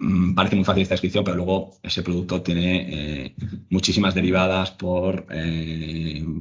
Mm, 0.00 0.34
parece 0.34 0.56
muy 0.56 0.64
fácil 0.64 0.82
esta 0.82 0.94
descripción, 0.94 1.24
pero 1.24 1.36
luego 1.36 1.78
ese 1.82 2.02
producto 2.02 2.42
tiene 2.42 3.26
eh, 3.26 3.36
muchísimas 3.68 4.14
derivadas 4.14 4.72
por, 4.72 5.26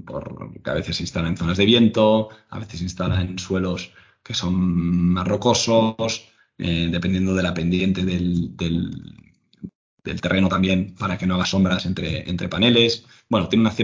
por, 0.05 0.61
que 0.63 0.69
a 0.69 0.73
veces 0.73 0.95
se 0.95 1.03
instala 1.03 1.27
en 1.27 1.37
zonas 1.37 1.57
de 1.57 1.65
viento, 1.65 2.29
a 2.49 2.59
veces 2.59 2.79
se 2.79 2.85
instala 2.85 3.21
en 3.21 3.37
suelos 3.37 3.91
que 4.23 4.33
son 4.33 4.55
más 4.55 5.27
rocosos, 5.27 6.29
dependiendo 6.57 7.33
de 7.33 7.43
la 7.43 7.53
pendiente 7.53 8.03
del, 8.03 8.53
del 10.03 10.21
terreno 10.21 10.49
también 10.49 10.95
para 10.95 11.17
que 11.17 11.25
no 11.25 11.35
haga 11.35 11.45
sombras 11.45 11.85
entre, 11.85 12.29
entre 12.29 12.49
paneles. 12.49 13.05
Bueno, 13.29 13.47
tiene 13.47 13.61
unas 13.61 13.75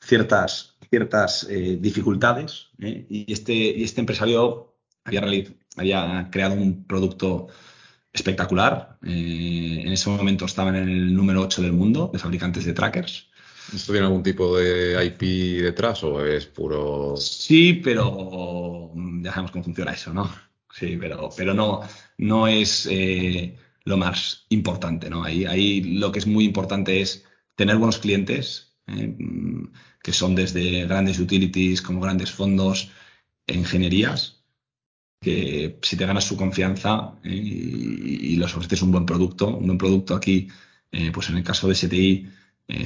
ciertas, 0.00 0.76
ciertas 0.90 1.46
eh, 1.50 1.78
dificultades 1.80 2.68
¿eh? 2.80 3.06
y, 3.08 3.32
este, 3.32 3.52
y 3.52 3.82
este 3.84 4.00
empresario 4.00 4.74
había 5.04 6.28
creado 6.30 6.54
un 6.54 6.84
producto 6.84 7.48
espectacular. 8.14 8.98
Eh, 9.04 9.82
en 9.84 9.92
ese 9.92 10.08
momento 10.08 10.46
estaban 10.46 10.76
en 10.76 10.88
el 10.88 11.14
número 11.14 11.42
8 11.42 11.60
del 11.60 11.72
mundo 11.72 12.08
de 12.10 12.18
fabricantes 12.18 12.64
de 12.64 12.72
trackers. 12.72 13.28
¿Esto 13.74 13.92
tiene 13.92 14.06
algún 14.06 14.22
tipo 14.22 14.56
de 14.56 15.04
IP 15.04 15.62
detrás 15.62 16.02
o 16.04 16.24
es 16.24 16.46
puro...? 16.46 17.16
Sí, 17.16 17.80
pero 17.84 18.92
ya 19.20 19.30
sabemos 19.30 19.50
cómo 19.50 19.64
funciona 19.64 19.92
eso, 19.92 20.14
¿no? 20.14 20.32
Sí, 20.72 20.96
pero, 20.98 21.30
pero 21.36 21.54
no, 21.54 21.80
no 22.18 22.46
es 22.46 22.88
lo 23.84 23.96
más 23.96 24.46
importante, 24.48 25.08
¿no? 25.08 25.24
Ahí, 25.24 25.44
ahí 25.44 25.82
lo 25.98 26.12
que 26.12 26.18
es 26.18 26.26
muy 26.26 26.44
importante 26.44 27.00
es 27.00 27.24
tener 27.54 27.76
buenos 27.76 27.98
clientes, 27.98 28.76
¿eh? 28.86 29.16
que 30.02 30.12
son 30.12 30.34
desde 30.34 30.86
grandes 30.86 31.18
utilities 31.18 31.80
como 31.80 32.00
grandes 32.00 32.30
fondos, 32.30 32.90
ingenierías, 33.46 34.43
que 35.24 35.78
si 35.82 35.96
te 35.96 36.06
ganas 36.06 36.24
su 36.24 36.36
confianza 36.36 37.14
¿eh? 37.24 37.34
y, 37.34 38.36
los 38.36 38.54
ofreces 38.56 38.82
un 38.82 38.92
buen 38.92 39.06
producto, 39.06 39.48
un 39.48 39.66
buen 39.66 39.78
producto 39.78 40.14
aquí, 40.14 40.48
eh, 40.92 41.10
pues 41.12 41.30
en 41.30 41.38
el 41.38 41.44
caso 41.44 41.68
de 41.68 41.74
STI, 41.74 42.28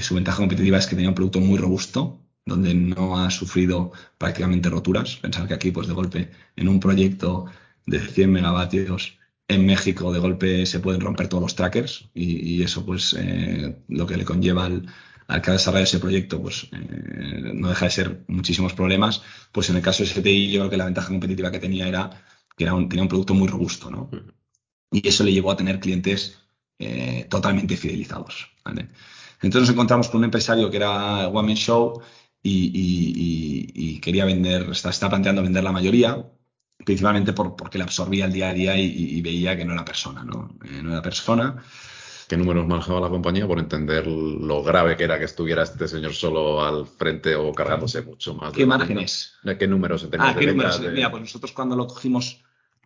su 0.01 0.15
ventaja 0.15 0.39
competitiva 0.39 0.79
es 0.79 0.87
que 0.87 0.97
tenía 0.97 1.11
un 1.11 1.15
producto 1.15 1.41
muy 1.41 1.59
robusto, 1.59 2.21
donde 2.45 2.75
no 2.75 3.19
ha 3.19 3.31
sufrido 3.31 3.93
prácticamente 4.19 4.71
roturas. 4.71 5.17
Pensar 5.17 5.47
que 5.47 5.55
aquí, 5.55 5.71
pues 5.71 5.87
de 5.87 5.95
golpe, 5.95 6.31
en 6.57 6.69
un 6.69 6.81
proyecto 6.81 7.47
de 7.87 8.01
100 8.01 8.33
megavatios, 8.33 9.19
en 9.49 9.65
México 9.67 10.13
de 10.13 10.19
golpe 10.19 10.67
se 10.67 10.81
pueden 10.81 11.01
romper 11.01 11.29
todos 11.29 11.43
los 11.43 11.57
trackers 11.57 12.11
y, 12.15 12.63
eso 12.63 12.85
pues 12.85 13.17
eh, 13.19 13.79
lo 13.89 14.07
que 14.07 14.17
le 14.17 14.25
conlleva 14.25 14.67
al, 14.67 14.87
al 15.29 15.43
que 15.43 15.53
desarrolla 15.53 15.85
ese 15.85 16.01
proyecto 16.01 16.43
pues 16.43 16.69
eh, 16.73 17.53
no 17.55 17.69
deja 17.69 17.85
de 17.85 17.91
ser 17.91 18.25
muchísimos 18.29 18.73
problemas 18.73 19.23
pues 19.53 19.71
en 19.71 19.77
el 19.77 19.83
caso 19.83 20.03
de 20.03 20.09
STI 20.09 20.51
yo 20.51 20.61
creo 20.61 20.71
que 20.71 20.77
la 20.77 20.87
ventaja 20.87 21.09
competitiva 21.09 21.51
que 21.51 21.61
tenía 21.61 21.87
era 21.87 22.11
que 22.57 22.65
era 22.65 22.75
un, 22.75 22.89
tenía 22.89 23.03
un 23.03 23.09
producto 23.09 23.35
muy 23.35 23.47
robusto 23.47 23.91
¿no? 23.91 24.11
y 24.91 25.07
eso 25.07 25.23
le 25.25 25.33
llevó 25.33 25.51
a 25.51 25.57
tener 25.57 25.79
clientes 25.79 26.39
eh, 26.79 27.27
totalmente 27.31 27.77
fidelizados 27.77 28.51
¿vale? 28.65 28.89
entonces 29.43 29.69
nos 29.69 29.71
encontramos 29.71 30.09
con 30.09 30.19
un 30.19 30.25
empresario 30.25 30.71
que 30.71 30.79
era 30.79 31.29
One 31.29 31.49
Man 31.49 31.57
Show 31.57 32.03
y, 32.43 34.01
quería 34.01 34.25
vender 34.25 34.71
está, 34.71 34.91
está 34.91 35.09
planteando 35.09 35.43
vender 35.43 35.63
la 35.63 35.73
mayoría 35.73 36.25
principalmente 36.85 37.33
por, 37.33 37.57
porque 37.57 37.79
le 37.79 37.85
absorbía 37.85 38.25
el 38.25 38.33
día 38.33 38.51
a 38.51 38.55
día 38.55 38.77
y, 38.77 39.21
veía 39.21 39.57
que 39.57 39.65
no 39.65 39.73
era 39.73 39.85
persona, 39.85 40.25
¿no? 40.25 40.57
Eh, 40.65 40.81
no 40.83 40.93
era 40.93 41.03
persona. 41.03 41.63
¿Qué 42.29 42.37
números 42.37 42.67
manejaba 42.67 43.01
la 43.01 43.09
compañía 43.09 43.47
por 43.47 43.59
entender 43.59 44.07
lo 44.07 44.63
grave 44.63 44.99
que 44.99 45.05
era 45.05 45.19
que 45.19 45.25
estuviera 45.25 45.63
este 45.63 45.89
señor 45.89 46.13
solo 46.13 46.63
al 46.63 46.87
frente 46.87 47.35
o 47.35 47.53
cargándose 47.53 48.03
mucho 48.03 48.35
más? 48.35 48.53
¿Qué 48.53 48.67
márgenes? 48.67 49.33
¿Qué 49.59 49.67
números 49.67 50.07
Ah, 50.19 50.37
¿qué 50.39 50.47
números? 50.47 50.79
Mira, 50.93 51.11
pues 51.11 51.23
nosotros 51.23 51.53
cuando 51.53 51.75
lo 51.75 51.87
cogimos, 51.87 52.45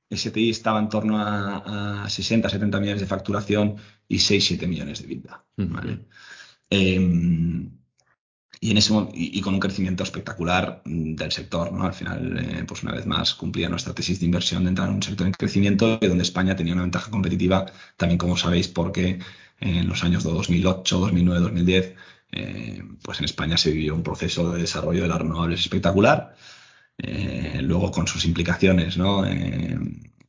STI 0.09 0.51
estaba 0.51 0.79
en 0.79 0.89
torno 0.89 1.19
a, 1.19 2.07
60, 2.09 2.49
70 2.49 2.79
millones 2.79 3.01
de 3.01 3.07
facturación 3.09 3.77
y 4.07 4.21
6, 4.21 4.45
7 4.45 4.67
millones 4.69 5.03
de 5.03 5.09
vida. 5.09 5.45
¿vale? 5.57 6.07
Y, 8.63 8.71
en 8.71 8.77
ese, 8.77 8.95
y, 9.13 9.41
con 9.41 9.55
un 9.55 9.61
crecimiento 9.61 10.05
espectacular 10.05 10.83
mm, 10.85 11.17
del 11.17 11.33
sector. 11.33 11.73
¿no? 11.73 11.83
Al 11.85 11.95
final, 11.95 12.39
eh, 12.39 12.65
pues 12.65 12.85
una 12.85 12.93
vez 12.93 13.07
más, 13.07 13.35
cumplía 13.35 13.69
nuestra 13.69 13.93
tesis 13.93 14.21
de 14.21 14.27
inversión 14.27 14.63
de 14.63 14.69
entrar 14.71 14.89
en 14.89 14.95
un 14.95 15.03
sector 15.03 15.27
en 15.27 15.33
crecimiento 15.33 15.99
donde 15.99 16.23
España 16.23 16.55
tenía 16.55 16.73
una 16.75 16.83
ventaja 16.83 17.11
competitiva, 17.11 17.67
también 17.97 18.19
como 18.19 18.37
sabéis, 18.37 18.69
porque 18.69 19.19
en 19.59 19.89
los 19.89 20.05
años 20.05 20.23
de 20.23 20.31
2008, 20.31 20.99
2009, 21.01 21.41
2010, 21.41 21.95
pues 23.03 23.19
en 23.19 23.25
España 23.25 23.57
se 23.57 23.73
vivió 23.73 23.95
un 23.97 24.05
proceso 24.05 24.53
de 24.53 24.61
desarrollo 24.61 25.03
de 25.03 25.09
las 25.09 25.19
renovables 25.19 25.61
espectacular, 25.61 26.37
eh, 26.99 27.61
luego 27.63 27.91
con 27.91 28.07
sus 28.07 28.25
implicaciones 28.25 28.97
¿no? 28.97 29.27
Eh, 29.27 29.77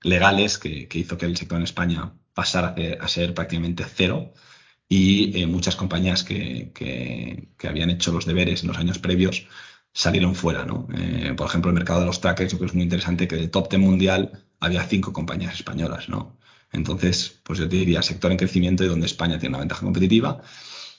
legales 0.01 0.57
que, 0.57 0.88
que, 0.88 0.99
hizo 0.99 1.17
que 1.17 1.27
el 1.27 1.38
sector 1.38 1.57
en 1.59 1.63
España 1.65 2.13
pasara 2.34 2.75
a 2.99 3.07
ser 3.07 3.34
prácticamente 3.36 3.86
cero 3.86 4.34
y 4.94 5.41
eh, 5.41 5.48
muchas 5.48 5.76
compañías 5.76 6.24
que, 6.24 6.72
que, 6.76 7.68
habían 7.68 7.89
hecho 7.89 8.12
los 8.12 8.26
deberes 8.28 8.62
en 8.62 8.68
los 8.68 8.78
años 8.78 9.00
previos 9.00 9.48
salieron 9.91 10.36
fuera. 10.36 10.66
¿no? 10.66 10.88
Eh, 10.96 11.34
por 11.36 11.48
ejemplo, 11.48 11.72
el 11.72 11.76
mercado 11.76 12.02
de 12.02 12.06
los 12.06 12.22
trackers, 12.22 12.52
yo 12.52 12.60
creo 12.60 12.68
que 12.68 12.72
es 12.74 12.76
muy 12.76 12.84
interesante 12.84 13.28
que 13.28 13.38
del 13.38 13.50
top 13.50 13.70
10 13.72 13.82
mundial 13.82 14.46
había 14.60 14.84
cinco 14.84 15.12
compañías 15.12 15.56
españolas. 15.56 16.10
¿no? 16.10 16.38
Entonces, 16.72 17.39
pues 17.44 17.58
yo 17.58 17.68
te 17.68 17.78
diría 17.78 18.04
sector 18.04 18.32
en 18.32 18.38
crecimiento 18.38 18.84
y 18.84 18.88
donde 18.88 19.08
España 19.08 19.39
tiene 19.39 19.56
una 19.56 19.62
ventaja 19.62 19.82
competitiva 19.82 20.44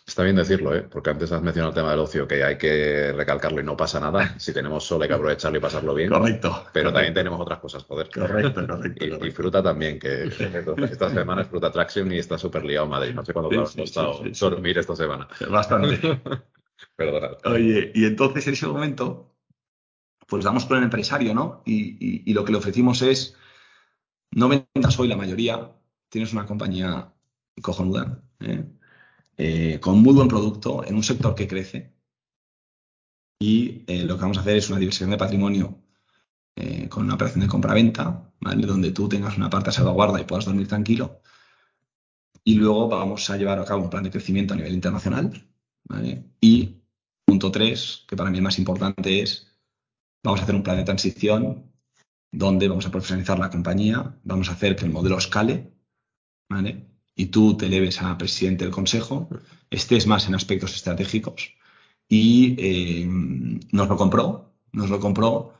Está 0.06 0.22
bien 0.22 0.36
decirlo, 0.36 0.76
¿eh? 0.76 0.82
porque 0.82 1.08
antes 1.08 1.32
has 1.32 1.40
mencionado 1.40 1.70
el 1.70 1.74
tema 1.74 1.90
del 1.90 2.00
ocio, 2.00 2.28
que 2.28 2.44
hay 2.44 2.58
que 2.58 3.10
recalcarlo 3.12 3.60
y 3.62 3.64
no 3.64 3.74
pasa 3.74 3.98
nada. 3.98 4.38
Si 4.38 4.52
tenemos 4.52 4.84
sol 4.84 5.00
hay 5.00 5.08
que 5.08 5.14
aprovecharlo 5.14 5.56
y 5.56 5.62
pasarlo 5.62 5.94
bien. 5.94 6.10
Correcto. 6.10 6.66
Pero 6.74 6.92
también 6.92 7.14
tenemos 7.14 7.40
otras 7.40 7.58
cosas, 7.58 7.84
joder. 7.84 8.10
Correcto, 8.10 8.66
correcto. 8.66 9.26
Y, 9.26 9.30
fruta 9.30 9.62
también, 9.62 9.98
que 9.98 10.24
esta 10.90 11.08
semana 11.08 11.42
es 11.42 11.48
fruta 11.48 11.72
traction 11.72 12.12
y 12.12 12.18
está 12.18 12.36
súper 12.36 12.66
liado 12.66 12.86
Madrid. 12.86 13.14
No 13.14 13.24
sé 13.24 13.32
cuándo 13.32 13.48
te 13.48 13.58
has 13.58 13.74
costado 13.74 14.22
dormir 14.38 14.76
esta 14.76 14.94
semana. 14.94 15.26
Bastante. 15.48 15.98
Perdona. 16.96 17.30
Oye, 17.46 17.90
y 17.94 18.04
entonces 18.04 18.46
en 18.46 18.52
ese 18.52 18.66
momento, 18.66 19.34
pues 20.26 20.44
damos 20.44 20.66
con 20.66 20.76
el 20.76 20.84
empresario, 20.84 21.34
¿no? 21.34 21.62
Y, 21.64 22.30
y 22.30 22.34
lo 22.34 22.44
que 22.44 22.52
le 22.52 22.58
ofrecimos 22.58 23.00
es, 23.00 23.36
no 24.32 24.50
vendas 24.50 24.98
hoy 24.98 25.08
la 25.08 25.16
mayoría, 25.16 25.72
tienes 26.10 26.34
una 26.34 26.44
compañía 26.44 27.10
cojonuda, 27.62 28.22
¿eh? 28.40 28.64
Eh, 29.36 29.80
con 29.80 30.00
muy 30.00 30.14
buen 30.14 30.28
producto 30.28 30.84
en 30.84 30.94
un 30.94 31.02
sector 31.02 31.34
que 31.34 31.48
crece. 31.48 31.92
Y 33.40 33.84
eh, 33.86 34.04
lo 34.04 34.16
que 34.16 34.22
vamos 34.22 34.38
a 34.38 34.40
hacer 34.40 34.56
es 34.56 34.70
una 34.70 34.78
diversión 34.78 35.10
de 35.10 35.16
patrimonio 35.16 35.82
eh, 36.56 36.88
con 36.88 37.04
una 37.04 37.14
operación 37.14 37.40
de 37.42 37.48
compra-venta, 37.48 38.32
¿vale? 38.40 38.66
donde 38.66 38.92
tú 38.92 39.08
tengas 39.08 39.36
una 39.36 39.50
parte 39.50 39.70
a 39.70 39.72
salvaguarda 39.72 40.20
y 40.20 40.24
puedas 40.24 40.44
dormir 40.44 40.68
tranquilo. 40.68 41.20
Y 42.44 42.54
luego 42.54 42.88
vamos 42.88 43.28
a 43.30 43.36
llevar 43.36 43.58
a 43.58 43.64
cabo 43.64 43.82
un 43.82 43.90
plan 43.90 44.04
de 44.04 44.10
crecimiento 44.10 44.54
a 44.54 44.56
nivel 44.56 44.74
internacional. 44.74 45.48
Y 46.40 46.82
punto 47.24 47.50
tres, 47.50 48.04
que 48.06 48.16
para 48.16 48.30
mí 48.30 48.38
es 48.38 48.42
más 48.42 48.58
importante, 48.58 49.22
es 49.22 49.46
vamos 50.22 50.40
a 50.40 50.42
hacer 50.44 50.54
un 50.54 50.62
plan 50.62 50.76
de 50.76 50.84
transición 50.84 51.72
donde 52.30 52.68
vamos 52.68 52.86
a 52.86 52.90
profesionalizar 52.90 53.38
la 53.38 53.50
compañía, 53.50 54.18
vamos 54.24 54.48
a 54.48 54.52
hacer 54.52 54.76
que 54.76 54.84
el 54.84 54.92
modelo 54.92 55.18
escale, 55.18 55.72
¿vale? 56.48 56.93
Y 57.16 57.26
tú 57.26 57.56
te 57.56 57.68
leves 57.68 58.02
a 58.02 58.18
presidente 58.18 58.64
del 58.64 58.72
consejo, 58.72 59.28
estés 59.70 60.06
más 60.06 60.26
en 60.28 60.34
aspectos 60.34 60.74
estratégicos 60.74 61.54
y 62.08 62.54
eh, 62.58 63.06
nos 63.06 63.88
lo 63.88 63.96
compró, 63.96 64.52
nos 64.72 64.90
lo 64.90 65.00
compró, 65.00 65.54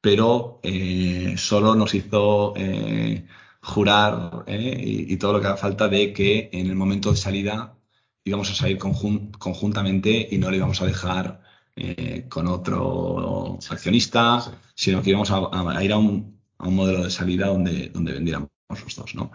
pero 0.00 0.60
eh, 0.62 1.34
solo 1.38 1.74
nos 1.74 1.94
hizo 1.94 2.54
eh, 2.56 3.26
jurar 3.62 4.44
y, 4.48 5.16
todo 5.16 5.34
lo 5.34 5.40
que 5.40 5.46
haga 5.46 5.56
falta 5.56 5.88
de 5.88 6.12
que 6.12 6.50
en 6.52 6.66
el 6.68 6.76
momento 6.76 7.10
de 7.12 7.16
salida 7.16 7.76
íbamos 8.24 8.50
a 8.50 8.54
salir 8.54 8.78
conjuntamente 8.78 10.28
y 10.30 10.38
no 10.38 10.50
le 10.50 10.56
íbamos 10.58 10.80
a 10.82 10.86
dejar 10.86 11.42
con 12.28 12.46
otro 12.48 13.58
accionista, 13.70 14.44
sino 14.74 15.02
que 15.02 15.10
íbamos 15.10 15.30
a, 15.30 15.84
ir 15.84 15.92
a 15.92 15.98
un, 15.98 16.38
a 16.58 16.68
un, 16.68 16.76
modelo 16.76 17.04
de 17.04 17.10
salida 17.10 17.46
donde, 17.46 17.88
donde 17.88 18.12
vendiéramos 18.12 18.50
los 18.68 18.96
dos, 18.96 19.14
¿no? 19.14 19.32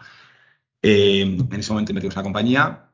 Eh, 0.89 1.21
en 1.21 1.59
ese 1.59 1.73
momento 1.73 1.93
metimos 1.93 2.15
la 2.15 2.23
compañía 2.23 2.93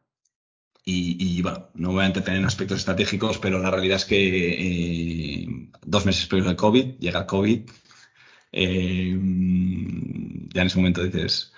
y, 0.85 1.41
bueno, 1.43 1.69
no 1.75 1.91
voy 1.91 2.03
a 2.03 2.07
entretener 2.07 2.39
en 2.39 2.45
aspectos 2.45 2.79
estratégicos, 2.79 3.37
pero 3.37 3.59
la 3.59 3.69
realidad 3.71 3.97
es 3.97 4.05
que 4.05 5.43
eh, 5.43 5.69
dos 5.85 6.05
meses 6.05 6.25
previos 6.27 6.47
del 6.47 6.57
COVID, 6.57 6.97
llega 6.99 7.19
el 7.21 7.25
COVID. 7.27 7.69
Eh, 8.51 9.11
ya 10.53 10.61
en 10.61 10.67
ese 10.67 10.77
momento 10.77 11.03
dices, 11.03 11.53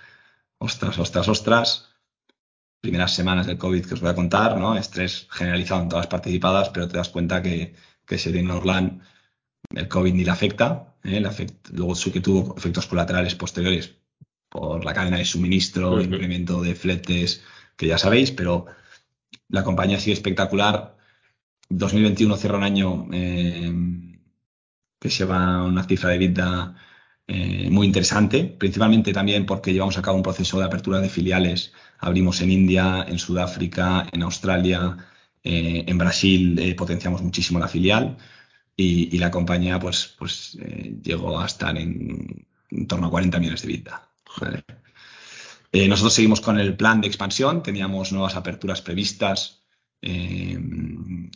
ostras, 0.57 0.97
ostras, 0.99 1.27
ostras. 1.29 1.89
Primeras 2.81 3.15
semanas 3.15 3.47
del 3.47 3.57
COVID 3.57 3.85
que 3.85 3.93
os 3.95 4.01
voy 4.01 4.09
a 4.11 4.15
contar, 4.15 4.57
¿no? 4.57 4.77
Estrés 4.77 5.27
generalizado 5.31 5.83
en 5.83 5.89
todas 5.89 6.05
las 6.05 6.11
participadas, 6.11 6.69
pero 6.69 6.87
te 6.87 6.97
das 6.97 7.09
cuenta 7.09 7.41
que, 7.41 7.75
que 8.05 8.17
Sedin 8.17 8.51
Orlan 8.51 9.01
el 9.75 9.87
COVID 9.87 10.13
ni 10.13 10.25
le 10.25 10.31
afecta. 10.31 10.95
¿eh? 11.03 11.21
luego 11.71 11.95
sí 11.95 12.11
que 12.11 12.21
tuvo 12.21 12.55
efectos 12.57 12.87
colaterales 12.87 13.35
posteriores 13.35 14.04
por 14.55 14.85
la 14.85 14.93
cadena 14.93 15.17
de 15.17 15.25
suministro, 15.25 16.01
incremento 16.01 16.61
de 16.61 16.75
fletes, 16.75 17.43
que 17.75 17.87
ya 17.87 17.97
sabéis, 17.97 18.31
pero 18.31 18.67
la 19.49 19.63
compañía 19.63 19.99
sigue 19.99 20.13
espectacular. 20.13 20.95
2021 21.69 22.37
cierra 22.37 22.57
un 22.57 22.63
año 22.63 23.07
eh, 23.11 23.73
que 24.99 25.09
lleva 25.09 25.63
una 25.63 25.83
cifra 25.83 26.11
de 26.11 26.17
vida 26.19 26.75
eh, 27.27 27.69
muy 27.69 27.85
interesante, 27.87 28.45
principalmente 28.45 29.11
también 29.11 29.45
porque 29.45 29.73
llevamos 29.73 29.97
a 29.97 30.01
cabo 30.01 30.17
un 30.17 30.23
proceso 30.23 30.57
de 30.59 30.65
apertura 30.65 31.01
de 31.01 31.09
filiales. 31.09 31.73
Abrimos 31.99 32.39
en 32.41 32.51
India, 32.51 33.05
en 33.07 33.19
Sudáfrica, 33.19 34.07
en 34.13 34.23
Australia, 34.23 34.97
eh, 35.43 35.83
en 35.85 35.97
Brasil 35.97 36.75
potenciamos 36.77 37.21
muchísimo 37.21 37.59
la 37.59 37.67
filial 37.67 38.17
y, 38.77 39.17
la 39.17 39.31
compañía 39.31 39.79
pues, 39.79 40.15
pues 40.17 40.57
llegó 41.03 41.39
a 41.39 41.45
estar 41.45 41.77
en, 41.77 42.47
torno 42.87 43.07
a 43.07 43.11
40 43.11 43.39
millones 43.39 43.61
de 43.61 43.67
vida. 43.67 44.14
Eh, 45.71 45.87
nosotros 45.87 46.13
seguimos 46.13 46.41
con 46.41 46.59
el 46.59 46.75
plan 46.75 47.01
de 47.01 47.07
expansión, 47.07 47.61
teníamos 47.61 48.11
nuevas 48.11 48.35
aperturas 48.35 48.81
previstas 48.81 49.65
eh, 50.01 50.57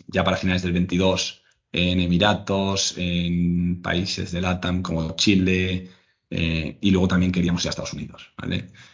ya 0.08 0.24
para 0.24 0.38
finales 0.38 0.62
del 0.62 0.74
22 0.74 1.44
en 1.72 2.00
Emiratos, 2.00 2.96
en 2.98 3.82
países 3.82 4.32
de 4.32 4.42
LATAM 4.42 4.82
como 4.82 5.16
Chile, 5.16 5.90
eh, 6.30 6.78
y 6.80 6.92
luego 6.92 7.08
también 7.08 7.32
queríamos 7.32 7.64
ir 7.64 7.68
a 7.68 7.72
Estados 7.72 7.94
Unidos. 7.94 8.32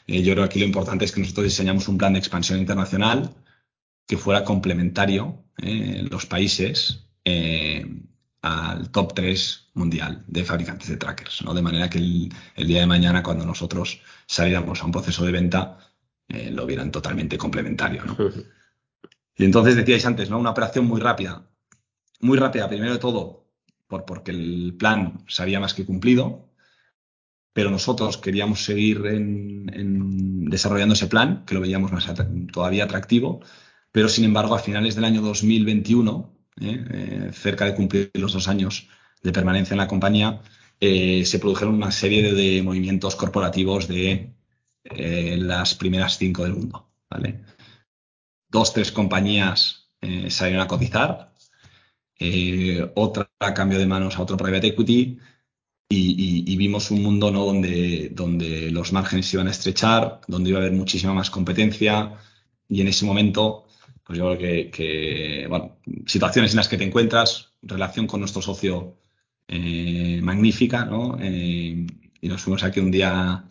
yo 0.07 0.33
creo 0.33 0.35
que 0.35 0.43
aquí 0.43 0.59
lo 0.59 0.65
importante 0.65 1.05
es 1.05 1.11
que 1.11 1.21
nosotros 1.21 1.45
diseñamos 1.45 1.87
un 1.87 1.97
plan 1.97 2.13
de 2.13 2.19
expansión 2.19 2.59
internacional 2.59 3.33
que 4.07 4.17
fuera 4.17 4.43
complementario 4.43 5.43
en 5.57 6.09
los 6.09 6.25
países 6.25 7.07
al 8.45 8.91
top 8.91 9.15
3 9.15 9.69
mundial 9.73 10.23
de 10.27 10.45
fabricantes 10.45 10.87
de 10.87 10.97
trackers, 10.97 11.43
¿no? 11.43 11.55
De 11.55 11.63
manera 11.63 11.89
que 11.89 11.97
el, 11.97 12.67
día 12.67 12.81
de 12.81 12.85
mañana, 12.85 13.23
cuando 13.23 13.43
nosotros 13.43 14.01
saliéramos 14.27 14.81
a 14.81 14.85
un 14.85 14.91
proceso 14.91 15.25
de 15.25 15.31
venta, 15.31 15.79
eh, 16.27 16.51
lo 16.51 16.67
vieran 16.67 16.91
totalmente 16.91 17.37
complementario, 17.37 18.05
¿no? 18.05 18.15
Y 19.37 19.43
entonces 19.43 19.75
decíais 19.75 20.05
antes, 20.05 20.29
¿no? 20.29 20.39
Una 20.39 20.51
operación 20.51 20.85
muy 20.85 21.01
rápida. 21.01 21.45
Muy 22.21 22.37
rápida, 22.37 22.69
primero 22.69 22.93
de 22.93 22.99
todo, 22.99 23.49
por, 23.85 24.05
porque 24.05 24.31
el 24.31 24.75
plan 24.79 25.25
se 25.27 25.41
había 25.41 25.59
más 25.59 25.73
que 25.73 25.85
cumplido, 25.85 26.53
pero 27.51 27.69
nosotros 27.69 28.17
queríamos 28.17 28.63
seguir 28.63 29.05
en, 29.07 30.45
desarrollando 30.45 30.93
ese 30.93 31.07
plan, 31.07 31.43
que 31.45 31.53
lo 31.55 31.59
veíamos 31.59 31.91
más 31.91 32.07
todavía 32.53 32.85
atractivo, 32.85 33.41
pero 33.91 34.07
sin 34.07 34.23
embargo, 34.23 34.55
a 34.55 34.59
finales 34.59 34.95
del 34.95 35.03
año 35.03 35.21
2021, 35.21 36.34
¿eh? 36.61 36.85
Eh, 36.91 37.31
cerca 37.33 37.65
de 37.65 37.75
cumplir 37.75 38.11
los 38.13 38.33
dos 38.33 38.47
años 38.47 38.87
de 39.21 39.31
permanencia 39.31 39.73
en 39.73 39.79
la 39.79 39.87
compañía, 39.87 40.41
eh, 40.79 41.25
se 41.25 41.39
produjeron 41.39 41.75
una 41.75 41.91
serie 41.91 42.33
de, 42.33 42.61
movimientos 42.61 43.15
corporativos 43.15 43.87
de 43.87 44.33
las 44.83 45.73
primeras 45.73 46.17
cinco 46.17 46.43
del 46.43 46.53
mundo. 46.53 46.91
¿vale? 47.09 47.41
Dos, 48.49 48.73
tres 48.73 48.91
compañías 48.91 49.89
salieron 50.29 50.61
a 50.61 50.67
cotizar, 50.67 51.33
otra 52.93 53.27
a 53.39 53.53
cambio 53.53 53.79
de 53.79 53.87
manos 53.87 54.17
a 54.17 54.21
otro 54.21 54.37
private 54.37 54.67
equity 54.67 55.17
y, 55.89 56.55
vimos 56.55 56.91
un 56.91 57.01
mundo 57.01 57.31
¿no? 57.31 57.45
donde, 57.45 58.09
donde 58.13 58.69
los 58.71 58.93
márgenes 58.93 59.25
se 59.27 59.37
iban 59.37 59.47
a 59.47 59.51
estrechar, 59.51 60.21
donde 60.27 60.51
iba 60.51 60.59
a 60.59 60.61
haber 60.61 60.73
muchísima 60.73 61.13
más 61.13 61.31
competencia 61.31 62.13
y 62.67 62.81
en 62.81 62.87
ese 62.87 63.05
momento 63.05 63.64
pues 64.05 64.19
yo 64.19 64.37
creo 64.37 64.71
que, 64.71 65.47
bueno, 65.49 65.77
situaciones 66.05 66.51
en 66.51 66.57
las 66.57 66.67
que 66.67 66.77
te 66.77 66.83
encuentras, 66.83 67.53
relación 67.63 68.05
con 68.05 68.19
nuestro 68.19 68.41
socio 68.41 68.99
eh, 69.47 70.19
magnífica, 70.21 70.85
¿no? 70.85 71.17
Eh, 71.19 71.87
y 72.21 72.27
nos 72.27 72.41
fuimos 72.43 72.63
aquí 72.63 72.79
un 72.79 72.91
día, 72.91 73.43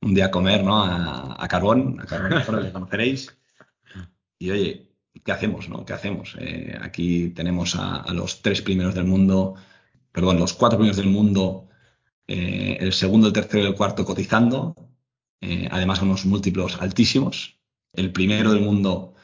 un 0.00 0.14
día 0.14 0.26
a 0.26 0.30
comer, 0.30 0.62
¿no? 0.62 0.84
A, 0.84 1.46
Carbón, 1.48 1.98
a 2.00 2.06
Carbón, 2.06 2.64
que 2.64 2.72
conoceréis. 2.72 3.36
Y 4.38 4.50
oye, 4.52 4.88
¿qué 5.24 5.32
hacemos, 5.32 5.68
no? 5.68 5.84
¿Qué 5.84 5.94
hacemos? 5.94 6.36
Eh, 6.38 6.78
aquí 6.80 7.30
tenemos 7.30 7.74
a, 7.74 8.04
los 8.12 8.40
tres 8.40 8.62
primeros 8.62 8.94
del 8.94 9.04
mundo, 9.04 9.56
perdón, 10.12 10.38
los 10.38 10.52
cuatro 10.52 10.78
primeros 10.78 10.96
del 10.96 11.08
mundo, 11.08 11.68
el 12.28 12.92
segundo, 12.92 13.26
el 13.26 13.32
tercero 13.32 13.64
y 13.64 13.66
el 13.66 13.74
cuarto 13.74 14.04
cotizando, 14.04 14.76
además 15.70 16.02
unos 16.02 16.26
múltiplos 16.26 16.80
altísimos. 16.80 17.58
El 17.94 18.12
primero 18.12 18.52
del 18.52 18.60
mundo 18.60 19.14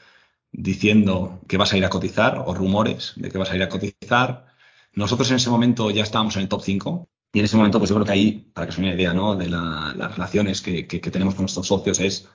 diciendo 0.57 1.41
que 1.47 1.57
vas 1.57 1.73
a 1.73 1.77
ir 1.77 1.85
a 1.85 1.89
cotizar 1.89 2.43
o 2.45 2.53
rumores 2.53 3.13
de 3.15 3.29
que 3.29 3.37
vas 3.37 3.51
a 3.51 3.55
ir 3.55 3.63
a 3.63 3.69
cotizar. 3.69 4.47
Nosotros 4.93 5.29
en 5.31 5.37
ese 5.37 5.49
momento 5.49 5.91
ya 5.91 6.03
estábamos 6.03 6.35
en 6.35 6.43
el 6.43 6.49
top 6.49 6.61
5 6.63 7.09
y 7.33 7.39
en 7.39 7.45
ese 7.45 7.57
momento 7.57 7.79
pues 7.79 7.89
yo 7.89 7.95
creo 7.95 8.05
que 8.05 8.11
ahí, 8.13 8.51
para 8.53 8.65
que 8.65 8.71
os 8.71 8.77
una 8.77 8.93
idea 8.93 9.13
¿no? 9.13 9.35
de 9.35 9.49
las 9.49 10.11
relaciones 10.15 10.61
que, 10.61 10.83
tenemos 10.83 11.35
con 11.35 11.43
nuestros 11.43 11.67
socios 11.67 11.99
es, 11.99 12.29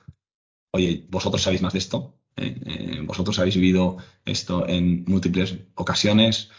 oye, 0.71 1.05
vosotros 1.09 1.41
sabéis 1.41 1.61
más 1.61 1.73
de 1.73 1.79
esto, 1.79 2.19
¿eh? 2.37 2.55
Eh, 2.65 3.01
vosotros 3.03 3.37
habéis 3.39 3.55
vivido 3.55 3.97
esto 4.25 4.67
en 4.67 5.03
múltiples 5.05 5.55
ocasiones. 5.75 6.49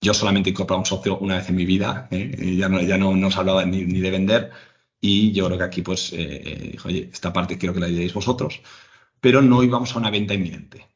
Yo 0.00 0.12
solamente 0.12 0.50
he 0.50 0.52
incorporado 0.52 0.80
un 0.80 0.86
socio 0.86 1.18
una 1.18 1.36
vez 1.36 1.48
en 1.48 1.56
mi 1.56 1.64
vida, 1.64 2.08
¿eh? 2.10 2.56
ya, 2.58 2.68
no, 2.68 2.82
ya 2.82 2.98
no, 2.98 3.14
nos 3.16 3.36
hablaba 3.36 3.64
ni, 3.64 3.84
ni, 3.84 4.00
de 4.00 4.10
vender 4.10 4.50
y 5.00 5.32
yo 5.32 5.46
creo 5.46 5.58
que 5.58 5.64
aquí 5.64 5.82
pues, 5.82 6.12
oye, 6.84 7.10
esta 7.12 7.32
parte 7.32 7.56
quiero 7.58 7.74
que 7.74 7.80
la 7.80 7.88
llevéis 7.88 8.14
vosotros 8.14 8.60
pero 9.24 9.40
no 9.40 9.62
íbamos 9.62 9.94
a 9.94 9.98
una 9.98 10.10
venta 10.10 10.34
inminente. 10.34 10.86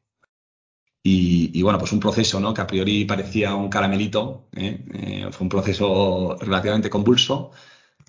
Y, 1.02 1.62
bueno, 1.62 1.78
pues 1.78 1.92
un 1.92 1.98
proceso 1.98 2.38
¿no? 2.38 2.52
que 2.52 2.60
a 2.60 2.66
priori 2.66 3.06
parecía 3.06 3.54
un 3.54 3.70
caramelito, 3.70 4.50
¿eh? 4.54 4.84
Eh, 4.92 5.28
fue 5.32 5.46
un 5.46 5.48
proceso 5.48 6.36
relativamente 6.38 6.90
convulso 6.90 7.52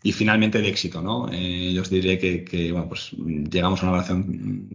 y 0.04 0.12
finalmente 0.12 0.60
de 0.60 0.68
éxito. 0.68 1.02
¿no? 1.02 1.30
Eh, 1.32 1.72
yo 1.74 1.84
os 1.84 1.90
diré 1.90 2.20
que, 2.20 2.70
bueno, 2.74 2.90
pues 2.90 3.12
llegamos 3.14 3.80
a 3.80 3.84
una 3.84 3.92
valoración 3.94 4.68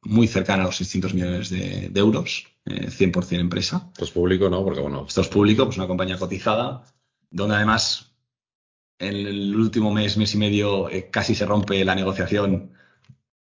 muy 0.00 0.26
cercana 0.28 0.62
a 0.62 0.66
los 0.66 0.76
600 0.76 1.12
millones 1.12 1.50
de, 1.50 1.90
euros, 1.94 2.46
100% 2.64 3.38
empresa. 3.38 3.90
Esto 3.92 4.06
es 4.06 4.10
público, 4.12 4.48
¿no? 4.48 4.64
Porque 4.64 4.80
bueno. 4.80 5.04
Esto 5.06 5.20
es 5.20 5.28
público, 5.28 5.66
pues 5.66 5.76
una 5.76 5.86
compañía 5.86 6.16
cotizada, 6.16 6.84
donde 7.30 7.56
además 7.56 8.14
en 8.98 9.14
el 9.14 9.54
último 9.54 9.92
mes, 9.92 10.16
mes 10.16 10.34
y 10.34 10.38
medio, 10.38 10.88
casi 11.10 11.34
se 11.34 11.44
rompe 11.44 11.84
la 11.84 11.94
negociación 11.94 12.72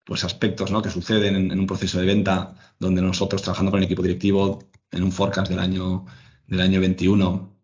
pues 0.07 0.23
aspectos 0.23 0.71
¿no? 0.71 0.81
que 0.81 0.91
suceden 0.91 1.35
en, 1.35 1.59
un 1.59 1.67
proceso 1.67 1.99
de 1.99 2.07
venta 2.07 2.55
donde 2.79 3.03
nosotros 3.03 3.43
trabajando 3.43 3.73
con 3.73 3.79
el 3.79 3.87
equipo 3.87 4.03
directivo 4.03 4.63
en 4.93 5.03
un 5.03 5.11
forecast 5.11 5.51
del 5.51 5.59
año, 5.59 6.07
del 6.47 6.61
año 6.61 6.81
21 6.81 7.57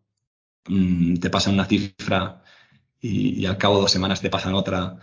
mm, 0.68 1.14
te 1.14 1.30
pasan 1.30 1.54
una 1.54 1.66
cifra 1.66 2.42
y, 3.00 3.46
al 3.46 3.58
cabo 3.58 3.76
de 3.76 3.82
dos 3.82 3.92
semanas 3.92 4.20
te 4.20 4.28
pasan 4.28 4.54
otra 4.54 4.98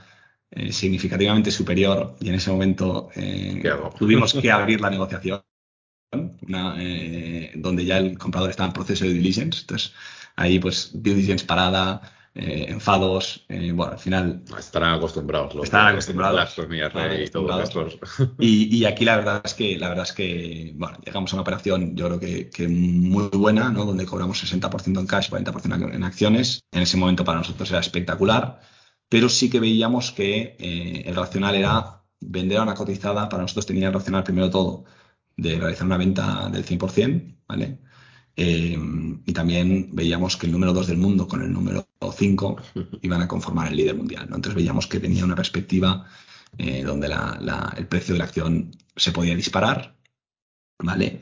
eh, 0.51 0.73
significativamente 0.73 1.49
superior 1.49 2.17
y 2.19 2.27
en 2.27 2.35
ese 2.35 2.51
momento 2.51 3.09
eh, 3.15 3.63
tuvimos 3.97 4.33
que 4.33 4.51
abrir 4.51 4.81
la 4.81 4.89
negociación 4.89 5.41
eh, 6.11 7.53
donde 7.55 7.85
ya 7.85 7.99
el 7.99 8.17
comprador 8.17 8.49
estaba 8.49 8.67
en 8.67 8.73
proceso 8.73 9.05
de 9.05 9.13
diligence. 9.13 9.61
Entonces 9.61 9.93
ahí 10.35 10.59
pues 10.59 10.91
diligence 10.93 11.45
parada, 11.45 12.01
eh, 12.35 12.67
enfados, 12.69 13.45
eh, 13.49 13.71
bueno, 13.71 13.93
al 13.93 13.99
final... 13.99 14.43
Estarán 14.57 14.95
acostumbrados. 14.95 15.55
Los 15.55 15.65
estarán 15.65 15.95
acostumbrados. 15.95 16.39
y 18.39 18.77
y, 18.77 18.85
aquí 18.85 19.03
la 19.05 19.17
verdad 19.17 19.41
es 19.43 19.53
que, 19.53 19.77
la 19.77 19.89
verdad 19.89 20.05
es 20.05 20.13
que, 20.13 20.73
bueno, 20.75 20.97
llegamos 21.05 21.33
a 21.33 21.35
una 21.35 21.41
operación, 21.41 21.95
yo 21.95 22.07
creo 22.07 22.19
que, 22.19 22.49
que 22.49 22.67
muy 22.67 23.29
buena, 23.29 23.69
¿no? 23.71 23.85
Donde 23.85 24.05
cobramos 24.05 24.43
60% 24.43 24.99
en 24.99 25.07
cash, 25.07 25.29
40% 25.29 25.93
en 25.93 26.03
acciones. 26.03 26.61
En 26.71 26.83
ese 26.83 26.97
momento 26.97 27.23
para 27.25 27.39
nosotros 27.39 27.69
era 27.71 27.79
espectacular, 27.79 28.61
pero 29.09 29.27
sí 29.27 29.49
que 29.49 29.59
veíamos 29.59 30.11
que 30.11 30.55
eh, 30.59 31.03
el 31.05 31.15
racional 31.15 31.55
era 31.55 32.03
vender 32.19 32.59
a 32.59 32.63
una 32.63 32.75
cotizada, 32.75 33.27
para 33.27 33.41
nosotros 33.41 33.65
tenía 33.65 33.87
el 33.87 33.93
racional 33.93 34.23
primero 34.23 34.49
todo 34.49 34.85
de 35.35 35.57
realizar 35.57 35.85
una 35.87 35.97
venta 35.97 36.49
del 36.49 36.65
100%, 36.65 37.37
¿vale? 37.47 37.79
Eh, 38.41 38.79
y 39.25 39.33
también 39.33 39.89
veíamos 39.91 40.37
que 40.37 40.45
el 40.45 40.53
número 40.53 40.71
2 40.71 40.87
del 40.87 40.97
mundo 40.97 41.27
con 41.27 41.41
el 41.41 41.51
número 41.51 41.85
5 41.99 42.55
iban 43.01 43.21
a 43.21 43.27
conformar 43.27 43.67
el 43.67 43.75
líder 43.75 43.95
mundial. 43.95 44.23
Entonces 44.23 44.55
veíamos 44.55 44.87
que 44.87 45.01
tenía 45.01 45.25
una 45.25 45.35
perspectiva 45.35 46.05
eh, 46.57 46.83
donde 46.85 47.07
el 47.07 47.87
precio 47.87 48.13
de 48.13 48.19
la 48.19 48.23
acción 48.23 48.71
se 48.95 49.11
podía 49.11 49.35
disparar. 49.35 49.93
¿vale? 50.81 51.19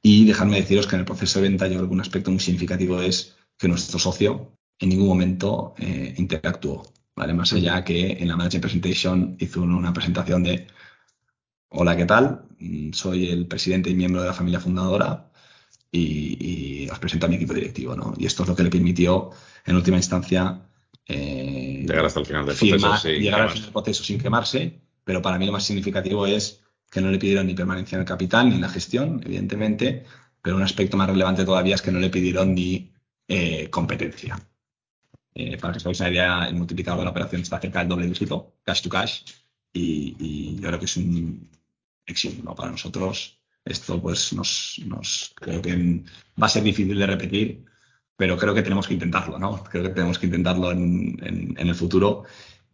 Y 0.00 0.24
dejadme 0.24 0.56
deciros 0.56 0.86
que 0.86 0.96
en 0.96 1.00
el 1.00 1.06
proceso 1.06 1.38
de 1.38 1.50
venta 1.50 1.68
yo 1.68 1.74
creo 1.74 1.88
que 1.88 1.94
un 1.94 2.00
aspecto 2.00 2.30
muy 2.30 2.40
significativo 2.40 2.98
es 3.02 3.36
que 3.58 3.68
nuestro 3.68 3.98
socio 3.98 4.56
en 4.78 4.88
ningún 4.88 5.08
momento 5.08 5.74
eh, 5.76 6.14
interactuó. 6.16 6.94
¿vale? 7.14 7.34
Más 7.34 7.52
allá 7.52 7.84
que 7.84 8.12
en 8.12 8.26
la 8.26 8.36
Management 8.38 8.62
Presentation 8.62 9.36
hizo 9.38 9.60
una 9.60 9.92
presentación 9.92 10.42
de 10.42 10.66
Hola, 11.68 11.94
¿qué 11.94 12.06
tal? 12.06 12.46
Mm, 12.58 12.92
soy 12.92 13.28
el 13.28 13.46
presidente 13.48 13.90
y 13.90 13.94
miembro 13.94 14.22
de 14.22 14.28
la 14.28 14.34
familia 14.34 14.60
fundadora 14.60 15.30
y, 15.96 16.88
os 16.90 16.98
presento 16.98 17.26
a 17.26 17.28
mi 17.28 17.36
equipo 17.36 17.54
directivo, 17.54 17.94
¿no? 17.94 18.14
Y 18.18 18.26
esto 18.26 18.42
es 18.42 18.48
lo 18.48 18.56
que 18.56 18.62
le 18.62 18.70
permitió, 18.70 19.30
en 19.64 19.76
última 19.76 19.96
instancia, 19.96 20.60
eh, 21.06 21.84
llegar 21.86 22.04
hasta 22.04 22.20
el 22.20 22.26
final 22.26 22.46
del 22.46 22.56
proceso, 22.56 22.96
sin 22.96 23.12
llegar 23.20 23.42
al 23.42 23.50
final 23.50 23.64
del 23.64 23.72
proceso 23.72 24.04
sin 24.04 24.18
quemarse, 24.18 24.80
pero 25.04 25.22
para 25.22 25.38
mí 25.38 25.46
lo 25.46 25.52
más 25.52 25.64
significativo 25.64 26.26
es 26.26 26.62
que 26.90 27.00
no 27.00 27.10
le 27.10 27.18
pidieron 27.18 27.46
ni 27.46 27.54
permanencia 27.54 27.96
en 27.96 28.02
el 28.02 28.06
capital 28.06 28.48
ni 28.48 28.56
en 28.56 28.60
la 28.60 28.68
gestión, 28.68 29.20
evidentemente, 29.24 30.04
pero 30.42 30.56
un 30.56 30.62
aspecto 30.62 30.96
más 30.96 31.08
relevante 31.08 31.44
todavía 31.44 31.74
es 31.74 31.82
que 31.82 31.92
no 31.92 31.98
le 31.98 32.10
pidieron 32.10 32.54
ni 32.54 32.92
eh, 33.28 33.68
competencia. 33.70 34.38
Eh, 35.34 35.56
para 35.58 35.72
que 35.72 35.78
os 35.78 35.86
hagáis 35.86 36.00
una 36.00 36.10
idea, 36.10 36.44
el 36.48 36.54
multiplicador 36.54 37.00
de 37.00 37.04
la 37.04 37.10
operación 37.10 37.42
está 37.42 37.58
cerca 37.58 37.80
del 37.80 37.88
doble 37.88 38.06
dígito, 38.06 38.54
cash 38.62 38.82
to 38.82 38.88
cash, 38.88 39.22
y, 39.72 40.54
yo 40.56 40.68
creo 40.68 40.78
que 40.78 40.84
es 40.84 40.96
un 40.96 41.50
éxito 42.06 42.54
para 42.54 42.70
nosotros. 42.70 43.43
Esto 43.64 44.00
pues 44.00 44.32
nos, 44.34 45.32
creo 45.36 45.62
que 45.62 46.04
va 46.40 46.46
a 46.46 46.50
ser 46.50 46.62
difícil 46.62 46.98
de 46.98 47.06
repetir, 47.06 47.64
pero 48.16 48.36
creo 48.36 48.54
que 48.54 48.62
tenemos 48.62 48.86
que 48.86 48.94
intentarlo, 48.94 49.38
¿no? 49.38 49.64
Creo 49.64 49.84
que 49.84 49.88
tenemos 49.90 50.18
que 50.18 50.26
intentarlo 50.26 50.70
en, 50.70 51.16
en, 51.56 51.68
el 51.68 51.74
futuro. 51.74 52.24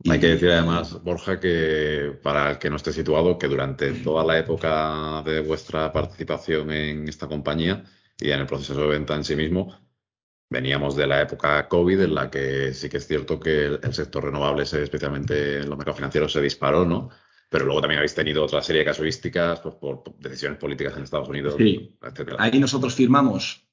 Hay 0.09 0.19
que 0.19 0.29
decir 0.29 0.51
además, 0.51 1.03
Borja, 1.03 1.39
que 1.39 2.19
para 2.23 2.53
el 2.53 2.59
que 2.59 2.71
no 2.71 2.77
esté 2.77 2.93
situado, 2.93 3.39
que 3.39 3.47
durante 3.49 3.93
toda 3.93 4.25
la 4.25 4.39
época 4.39 5.23
de 5.25 5.41
vuestra 5.41 5.93
participación 5.93 6.73
en 6.73 7.09
esta 7.09 7.29
compañía 7.29 7.85
y 8.19 8.31
en 8.31 8.41
el 8.41 8.47
proceso 8.47 8.75
de 8.81 8.89
venta 8.89 9.15
en 9.15 9.25
sí 9.25 9.37
mismo, 9.37 9.79
veníamos 10.51 10.97
de 10.97 11.07
la 11.07 11.23
época 11.23 11.69
COVID 11.69 12.01
en 12.01 12.15
la 12.15 12.31
que 12.31 12.75
sí 12.75 12.89
que 12.89 12.97
es 12.97 13.07
cierto 13.07 13.39
que 13.39 13.67
el, 13.67 13.95
sector 13.95 14.25
renovable, 14.25 14.65
especialmente 14.65 15.59
en 15.59 15.69
los 15.69 15.79
mercados 15.79 15.99
financieros, 15.99 16.33
se 16.33 16.41
disparó, 16.41 16.85
¿no? 16.85 17.11
Pero 17.51 17.67
luego 17.67 17.83
también 17.83 17.99
habéis 17.99 18.15
tenido 18.15 18.45
otra 18.45 18.63
serie 18.63 18.81
de 18.81 18.87
casuísticas 18.87 19.61
pues, 19.61 19.75
por 19.75 20.03
decisiones 20.19 20.59
políticas 20.59 20.97
en 20.97 21.03
Estados 21.03 21.29
Unidos, 21.29 21.57
sí. 21.59 21.99
Ahí 22.39 22.59
nosotros 22.59 22.95
firmamos 22.95 23.67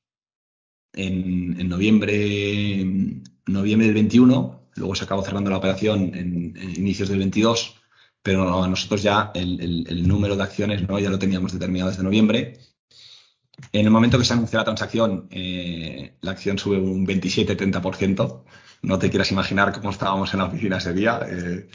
en, 0.94 1.70
noviembre, 1.70 2.86
noviembre 3.46 3.88
del 3.88 3.96
21, 3.96 4.70
luego 4.76 4.96
se 4.96 5.06
acabó 5.06 5.24
cerrando 5.24 5.52
la 5.52 5.58
operación 5.58 6.12
en, 6.14 6.58
inicios 6.76 7.08
del 7.08 7.20
22, 7.20 7.76
pero 8.22 8.68
nosotros 8.68 9.04
ya 9.04 9.32
el, 9.34 10.06
número 10.06 10.36
de 10.36 10.44
acciones 10.44 10.86
¿no? 10.90 11.00
ya 11.00 11.10
lo 11.10 11.20
teníamos 11.20 11.54
determinado 11.54 11.92
desde 11.92 12.04
noviembre 12.04 12.58
en 13.72 13.86
el 13.86 13.92
momento 13.92 14.18
que 14.18 14.26
se 14.26 14.34
anunció 14.34 14.60
la 14.60 14.66
transacción, 14.66 15.28
eh, 15.32 16.16
la 16.22 16.32
acción 16.32 16.60
sube 16.60 16.78
un 16.78 17.06
27-30%. 17.08 18.44
No 18.84 19.00
te 19.00 19.10
quieras 19.10 19.32
imaginar 19.32 19.74
cómo 19.74 19.90
estábamos 19.90 20.32
en 20.34 20.40
la 20.40 20.46
oficina 20.46 20.78
ese 20.78 20.94
día. 20.94 21.20
Eh, 21.28 21.68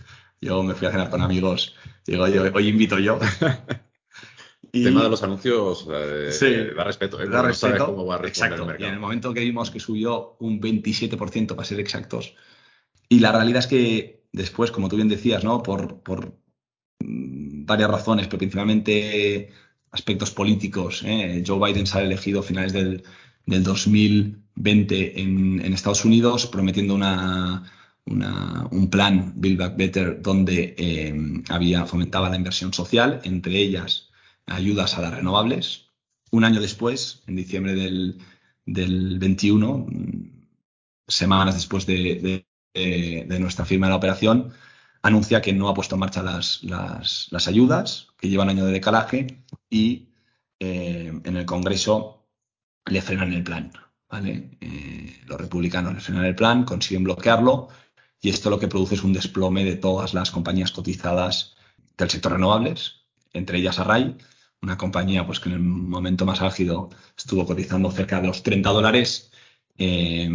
yo 0.43 0.63
me 0.63 0.75
fui 0.75 0.89
a 0.89 0.91
cenar 0.91 1.09
con 1.09 1.23
amigos. 1.23 1.75
Digo, 2.07 2.25
hoy 2.25 2.69
invito 2.69 2.99
yo. 2.99 3.19
El 4.73 4.85
tema 4.85 5.03
de 5.03 5.11
los 5.11 5.23
anuncios 5.23 5.87
eh, 5.91 6.73
da 6.75 6.85
respeto. 6.85 7.19
Da 7.19 7.43
respeto. 7.43 7.87
cómo 7.87 8.07
va 8.07 8.17
a 8.17 8.27
Exacto. 8.27 8.67
Y 8.79 8.85
en 8.85 8.95
el 8.95 9.01
momento 9.01 9.35
que 9.35 9.41
vimos 9.41 9.71
que 9.71 9.79
subió 9.79 10.37
un 10.41 10.61
27%, 10.61 11.55
para 11.55 11.65
ser 11.65 11.79
exactos, 11.79 12.35
y 13.09 13.21
la 13.21 13.33
realidad 13.33 13.59
es 13.59 13.67
que 13.67 14.25
después, 14.33 14.71
como 14.71 14.89
tú 14.89 14.97
bien 14.97 15.09
decías, 15.09 15.45
¿no? 15.45 15.63
por, 15.63 16.03
por 16.03 16.39
mm, 17.01 17.67
varias 17.67 17.91
razones, 17.91 18.27
pero 18.27 18.39
principalmente 18.39 19.51
aspectos 19.91 20.31
políticos. 20.31 21.03
¿eh? 21.05 21.45
Joe 21.47 21.61
Biden 21.61 21.87
sale 21.87 22.07
elegido 22.07 22.41
a 22.41 22.43
finales 22.43 22.73
del, 22.73 23.03
2020 23.45 25.21
en, 25.21 25.73
Estados 25.75 26.07
Unidos, 26.07 26.47
prometiendo 26.47 26.95
una, 26.95 27.65
un 28.07 28.89
plan 28.91 29.33
Build 29.37 29.59
Back 29.59 29.77
Better 29.77 30.23
donde 30.23 30.75
eh, 30.77 31.43
había, 31.49 31.87
fomentaba 31.87 32.29
la 32.29 32.37
inversión 32.37 32.73
social, 32.73 33.21
entre 33.25 33.57
ellas 33.59 34.11
ayudas 34.47 34.97
a 34.99 35.03
las 35.03 35.15
renovables. 35.15 35.91
Un 36.31 36.45
año 36.45 36.61
después, 36.61 37.23
en 37.27 37.37
diciembre 37.37 37.75
del, 37.75 38.19
21, 38.65 39.87
semanas 41.07 41.55
después 41.55 41.87
de, 41.87 42.47
nuestra 43.39 43.65
firma 43.65 43.87
de 43.87 43.91
la 43.91 43.97
operación, 43.97 44.53
anuncia 45.03 45.43
que 45.43 45.53
no 45.53 45.69
ha 45.69 45.75
puesto 45.75 45.97
en 45.97 46.01
marcha 46.01 46.23
las 46.23 47.49
ayudas, 47.49 48.09
que 48.19 48.29
llevan 48.29 48.49
año 48.49 48.65
de 48.65 48.73
decalaje 48.73 49.45
y 49.69 50.09
eh, 50.59 51.13
en 51.25 51.37
el 51.37 51.45
Congreso 51.45 52.27
le 52.87 53.03
frenan 53.03 53.33
el 53.33 53.43
plan. 53.43 53.73
¿vale? 54.09 54.51
Eh, 54.61 55.21
los 55.27 55.41
republicanos 55.41 55.95
le 55.95 56.01
frenan 56.01 56.25
el 56.25 56.35
plan, 56.35 56.65
consiguen 56.65 57.05
bloquearlo 57.05 57.69
y 58.23 58.31
esto 58.31 58.49
lo 58.49 58.59
que 58.59 58.69
produce 58.69 58.95
es 58.95 59.03
un 59.03 59.13
desplome 59.13 59.65
de 59.65 59.77
todas 59.77 60.15
las 60.15 60.31
compañías 60.31 60.71
cotizadas 60.71 61.57
del 61.99 62.09
sector 62.09 62.33
renovables, 62.33 63.03
entre 63.33 63.59
ellas 63.59 63.79
Array, 63.79 64.17
una 64.63 64.79
compañía 64.79 65.27
pues, 65.27 65.41
que 65.41 65.49
en 65.49 65.57
el 65.57 65.61
momento 65.61 66.25
más 66.25 66.41
álgido 66.41 66.89
estuvo 67.19 67.45
cotizando 67.45 67.91
cerca 67.91 68.21
de 68.21 68.29
los 68.29 68.43
30 68.45 68.71
dólares, 68.71 69.33
eh, 69.77 70.31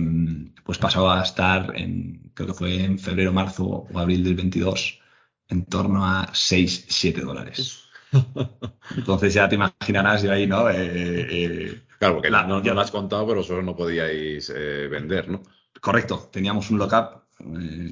pues 0.65 0.77
pasó 0.77 1.09
a 1.09 1.23
estar 1.23 1.73
en, 1.75 2.31
creo 2.33 2.47
que 2.47 2.53
fue 2.53 2.83
en 2.83 2.99
febrero, 2.99 3.31
marzo 3.31 3.63
o 3.65 3.99
abril 3.99 4.23
del 4.23 4.35
22, 4.35 4.99
en 5.47 5.65
torno 5.65 6.05
a 6.05 6.29
6, 6.33 6.87
7 6.89 7.21
dólares. 7.21 7.83
Entonces 8.97 9.33
ya 9.33 9.47
te 9.47 9.55
imaginarás 9.55 10.23
yo 10.23 10.31
ahí, 10.33 10.45
¿no? 10.45 10.69
Eh, 10.69 10.75
eh, 10.75 11.83
claro, 11.99 12.15
porque 12.15 12.29
no, 12.29 12.59
lo 12.59 12.81
has 12.81 12.91
contado, 12.91 13.25
pero 13.25 13.43
solo 13.43 13.61
no 13.61 13.77
podíais 13.77 14.51
eh, 14.53 14.89
vender, 14.89 15.29
¿no? 15.29 15.41
Correcto, 15.79 16.29
teníamos 16.33 16.69
un 16.69 16.79
lockup, 16.79 17.26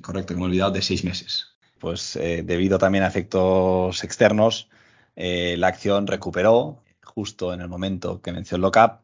correcto, 0.02 0.34
que 0.34 0.36
me 0.36 0.42
he 0.42 0.46
olvidado, 0.46 0.72
de 0.72 0.82
seis 0.82 1.04
meses. 1.04 1.56
Pues 1.80 2.14
debido 2.14 2.78
también 2.78 3.04
a 3.04 3.08
efectos 3.08 4.04
externos, 4.04 4.70
la 5.16 5.68
acción 5.68 6.08
recuperó 6.08 6.82
justo 7.04 7.54
en 7.54 7.62
el 7.62 7.68
momento 7.68 8.22
que 8.22 8.32
venció 8.32 8.56
el 8.56 8.62
lockup 8.62 9.02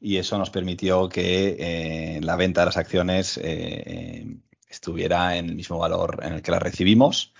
y 0.00 0.16
eso 0.16 0.36
nos 0.38 0.50
permitió 0.50 1.08
que 1.08 2.18
la 2.22 2.36
venta 2.36 2.62
de 2.62 2.66
las 2.66 2.76
acciones 2.76 3.38
estuviera 4.68 5.36
en 5.36 5.50
el 5.50 5.54
mismo 5.54 5.78
valor 5.78 6.20
en 6.22 6.32
el 6.32 6.42
que 6.42 6.50
las 6.50 6.62
recibimos 6.62 7.34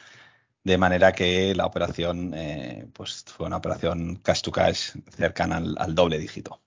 de 0.64 0.78
manera 0.78 1.12
que 1.12 1.54
la 1.54 1.66
operación 1.66 2.32
eh, 2.34 2.88
pues 2.92 3.24
fue 3.24 3.46
una 3.46 3.58
operación 3.58 4.16
cash 4.16 4.40
to 4.40 4.50
cash 4.50 4.92
cercana 5.10 5.56
al, 5.56 5.94
doble 5.94 6.18
dígito. 6.18 6.62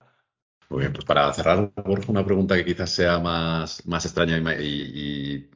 Muy 0.70 0.82
bien, 0.82 0.94
pues 0.94 1.04
para 1.04 1.34
cerrar, 1.34 1.72
Borja, 1.84 2.12
una 2.12 2.24
pregunta 2.24 2.56
que 2.56 2.66
quizás 2.66 2.92
sea 2.92 3.20
más, 3.20 3.86
más 3.88 4.06
extraña 4.06 4.38
y, 4.60 5.50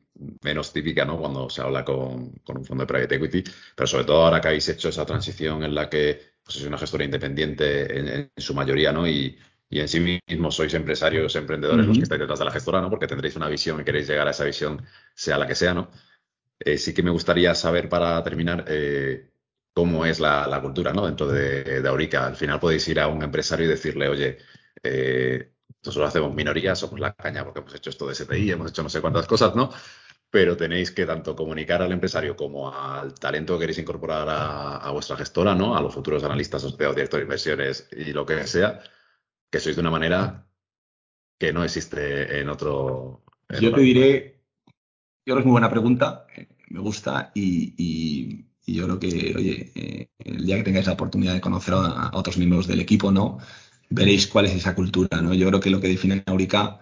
menos 0.44 0.74
típica 0.74 1.06
¿no? 1.06 1.18
cuando 1.18 1.50
se 1.50 1.62
habla 1.62 1.84
con, 1.84 2.34
un 2.46 2.66
fondo 2.66 2.84
de 2.84 2.88
private 2.88 3.16
equity, 3.16 3.44
pero 3.76 3.88
sobre 3.88 4.06
todo 4.06 4.24
ahora 4.24 4.42
que 4.42 4.48
habéis 4.50 4.70
hecho 4.70 4.90
esa 4.90 5.06
transición 5.06 5.64
en 5.64 5.76
la 5.76 5.90
que 5.90 6.20
pues, 6.44 6.56
sois 6.56 6.68
una 6.68 6.78
gestora 6.78 7.04
independiente 7.04 8.00
en, 8.00 8.32
su 8.38 8.54
mayoría 8.54 8.92
¿no? 8.92 9.08
y, 9.08 9.38
en 9.70 9.88
sí 9.88 10.20
mismos 10.28 10.56
sois 10.56 10.74
empresarios, 10.74 11.36
emprendedores 11.36 11.86
los 11.86 11.98
que 11.98 12.04
estáis 12.04 12.20
detrás 12.20 12.40
de 12.40 12.46
la 12.46 12.52
gestora, 12.52 12.82
¿no? 12.82 12.90
porque 12.90 13.08
tendréis 13.08 13.38
una 13.38 13.48
visión 13.48 13.80
y 13.80 13.84
queréis 13.86 14.08
llegar 14.08 14.28
a 14.28 14.32
esa 14.32 14.44
visión, 14.44 14.84
sea 15.14 15.38
la 15.38 15.48
que 15.48 15.56
sea. 15.56 15.74
¿no? 15.74 15.90
Eh, 16.60 16.78
sí 16.78 16.94
que 16.94 17.04
me 17.04 17.10
gustaría 17.10 17.56
saber 17.56 17.90
para 17.90 18.22
terminar 18.24 18.66
eh, 18.68 19.32
cómo 19.74 20.06
es 20.06 20.20
la, 20.20 20.60
cultura 20.62 20.94
¿no? 20.94 21.06
dentro 21.06 21.28
de, 21.28 21.82
Aurica. 21.88 22.28
Al 22.28 22.36
final 22.36 22.60
podéis 22.60 22.88
ir 22.88 23.00
a 23.00 23.08
un 23.08 23.24
empresario 23.24 23.66
y 23.66 23.70
decirle, 23.70 24.10
oye, 24.10 24.38
eh, 24.84 25.54
nosotros 25.84 26.10
hacemos 26.10 26.34
minorías, 26.36 26.78
somos 26.78 27.00
la 27.00 27.14
caña 27.14 27.44
porque 27.44 27.60
hemos 27.60 27.74
hecho 27.74 27.90
esto 27.90 28.08
de 28.08 28.14
STI, 28.14 28.52
hemos 28.52 28.70
hecho 28.70 28.84
no 28.84 28.90
sé 28.90 29.02
cuántas 29.02 29.26
cosas, 29.26 29.56
¿no? 29.56 29.72
Pero 30.32 30.58
tenéis 30.58 30.92
que 30.92 31.06
tanto 31.06 31.36
comunicar 31.36 31.82
al 31.82 31.92
empresario 31.92 32.36
como 32.36 32.74
al 32.74 33.14
talento 33.14 33.56
que 33.56 33.64
queréis 33.64 33.80
incorporar 33.80 34.28
a, 34.30 34.90
vuestra 34.92 35.18
gestora, 35.18 35.54
¿no? 35.54 35.76
A 35.76 35.82
los 35.82 35.94
futuros 35.94 36.24
analistas, 36.24 36.64
asociados, 36.64 36.96
directores 36.96 37.24
de 37.24 37.26
inversiones 37.26 37.90
y 37.92 38.14
lo 38.14 38.26
que 38.26 38.48
sea, 38.48 38.82
que 39.52 39.60
sois 39.60 39.76
de 39.76 39.82
una 39.82 39.92
manera 39.92 40.48
que 41.38 41.52
no 41.52 41.64
existe 41.64 42.40
en 42.40 42.48
otro. 42.48 43.24
Yo 43.60 43.74
te 43.74 43.82
diré, 43.82 44.42
yo 45.26 45.34
creo 45.34 45.36
que 45.36 45.42
es 45.42 45.46
muy 45.46 45.52
buena 45.52 45.70
pregunta 45.70 46.26
me 46.72 46.80
gusta 46.80 47.32
y, 47.36 48.46
yo 48.66 48.86
creo 48.86 49.00
que, 49.00 49.36
oye, 49.36 49.72
eh, 49.76 50.10
el 50.20 50.46
día 50.46 50.56
que 50.58 50.64
tengáis 50.64 50.88
la 50.88 50.94
oportunidad 50.94 51.34
de 51.34 51.42
conocer 51.42 51.74
a, 51.74 52.12
otros 52.14 52.38
miembros 52.38 52.68
del 52.68 52.80
equipo, 52.80 53.12
¿no? 53.12 53.40
Veréis 53.90 54.28
cuál 54.28 54.46
es 54.46 54.54
esa 54.54 54.76
cultura, 54.76 55.22
¿no? 55.22 55.34
Yo 55.34 55.48
creo 55.48 55.60
que 55.60 55.70
lo 55.70 55.82
que 55.82 55.90
define 55.90 56.24
a 56.26 56.32
Aurica 56.32 56.80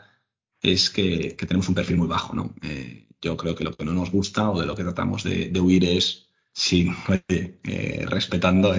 es 0.61 0.91
que, 0.91 1.35
tenemos 1.39 1.67
un 1.67 1.75
perfil 1.75 1.97
muy 1.97 2.07
bajo, 2.07 2.35
¿no? 2.35 2.53
Eh, 2.61 3.07
yo 3.21 3.37
creo 3.37 3.55
que 3.55 3.63
lo 3.63 3.73
que 3.73 3.85
no 3.85 3.93
nos 3.93 4.11
gusta 4.11 4.49
o 4.49 4.59
de 4.59 4.65
lo 4.65 4.75
que 4.75 4.83
tratamos 4.83 5.23
de, 5.23 5.51
huir 5.59 5.85
es, 5.85 6.27
sin, 6.53 6.95
eh, 7.27 8.05
respetando 8.07 8.73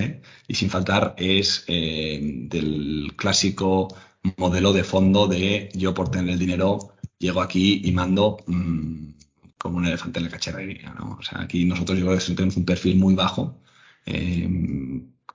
y 0.48 0.54
sin 0.54 0.70
faltar, 0.70 1.14
es 1.18 1.64
del 1.66 3.12
clásico 3.16 3.88
modelo 4.36 4.72
de 4.72 4.84
fondo 4.84 5.26
de 5.28 5.70
yo 5.74 5.94
por 5.94 6.10
tener 6.10 6.30
el 6.30 6.38
dinero 6.38 6.94
llego 7.18 7.40
aquí 7.40 7.82
y 7.84 7.92
mando 7.92 8.38
mm, 8.46 9.10
como 9.58 9.78
un 9.78 9.86
elefante 9.86 10.18
en 10.18 10.24
la 10.24 10.30
cacharrería. 10.30 10.94
¿no? 10.98 11.18
O 11.20 11.22
sea, 11.22 11.42
aquí 11.42 11.64
nosotros 11.64 11.98
yo 11.98 12.06
creo 12.06 12.18
que 12.18 12.24
tenemos 12.34 12.56
un 12.56 12.64
perfil 12.64 12.96
muy 12.96 13.14
bajo, 13.14 13.60
eh, 14.06 14.48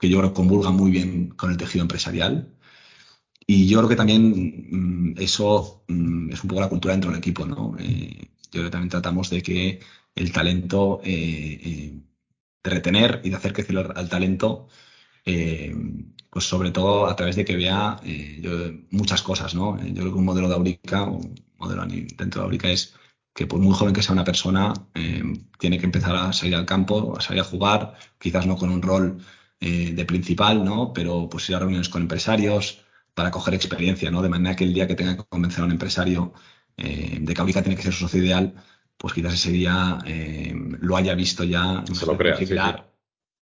que 0.00 0.08
yo 0.08 0.18
creo 0.18 0.30
que 0.30 0.36
convulga 0.36 0.70
muy 0.70 0.90
bien 0.90 1.28
con 1.30 1.50
el 1.50 1.56
tejido 1.56 1.82
empresarial. 1.82 2.52
Y 3.46 3.68
yo 3.68 3.78
creo 3.78 3.88
que 3.88 3.96
también 3.96 4.66
mm, 4.70 5.14
eso 5.18 5.84
mm, 5.88 6.32
es 6.32 6.42
un 6.42 6.48
poco 6.48 6.60
la 6.60 6.68
cultura 6.68 6.94
dentro 6.94 7.10
del 7.10 7.18
equipo. 7.18 7.46
¿no? 7.46 7.76
Eh, 7.78 8.30
yo 8.56 8.62
creo 8.62 8.70
que 8.70 8.72
también 8.72 8.90
tratamos 8.90 9.30
de 9.30 9.42
que 9.42 9.80
el 10.14 10.32
talento, 10.32 11.00
eh, 11.04 12.00
de 12.64 12.70
retener 12.70 13.20
y 13.24 13.30
de 13.30 13.36
hacer 13.36 13.52
crecer 13.52 13.76
al 13.94 14.08
talento 14.08 14.68
eh, 15.24 15.74
pues 16.30 16.46
sobre 16.46 16.70
todo 16.70 17.06
a 17.06 17.16
través 17.16 17.36
de 17.36 17.44
que 17.44 17.56
vea 17.56 18.00
muchas 18.90 19.22
cosas, 19.22 19.54
¿no? 19.54 19.78
Yo 19.78 19.94
creo 19.94 20.12
que 20.12 20.18
un 20.18 20.24
modelo 20.24 20.48
de 20.48 20.54
Aurica, 20.54 21.02
un 21.04 21.34
modelo 21.58 21.86
dentro 21.86 22.40
de 22.40 22.44
Aurica 22.44 22.70
es 22.70 22.94
que 23.34 23.46
por 23.46 23.60
muy 23.60 23.74
joven 23.74 23.94
que 23.94 24.02
sea 24.02 24.12
una 24.12 24.24
persona, 24.24 24.72
tiene 25.58 25.78
que 25.78 25.86
empezar 25.86 26.14
a 26.16 26.32
salir 26.32 26.54
al 26.56 26.66
campo, 26.66 27.16
a 27.18 27.20
salir 27.22 27.40
a 27.40 27.44
jugar, 27.44 27.94
quizás 28.18 28.46
no 28.46 28.56
con 28.56 28.70
un 28.70 28.82
rol 28.82 29.18
de 29.60 30.04
principal, 30.06 30.64
¿no? 30.64 30.92
Pero 30.92 31.28
pues 31.28 31.48
ir 31.48 31.56
a 31.56 31.60
reuniones 31.60 31.88
con 31.88 32.02
empresarios 32.02 32.84
para 33.14 33.30
coger 33.30 33.54
experiencia, 33.54 34.10
¿no? 34.10 34.22
De 34.22 34.28
manera 34.28 34.56
que 34.56 34.64
el 34.64 34.74
día 34.74 34.86
que 34.86 34.94
tenga 34.94 35.16
que 35.16 35.24
convencer 35.24 35.62
a 35.62 35.64
un 35.64 35.72
empresario 35.72 36.34
de 36.76 37.34
que 37.34 37.40
Aurica 37.40 37.62
tiene 37.62 37.76
que 37.76 37.82
ser 37.82 37.92
su 37.92 38.00
socio 38.00 38.22
ideal, 38.22 38.54
pues 38.96 39.14
quizás 39.14 39.34
ese 39.34 39.50
día 39.50 39.98
eh, 40.06 40.54
lo 40.80 40.96
haya 40.96 41.14
visto 41.14 41.44
ya 41.44 41.84
Se 41.92 42.06
lo 42.06 42.16
crea, 42.16 42.86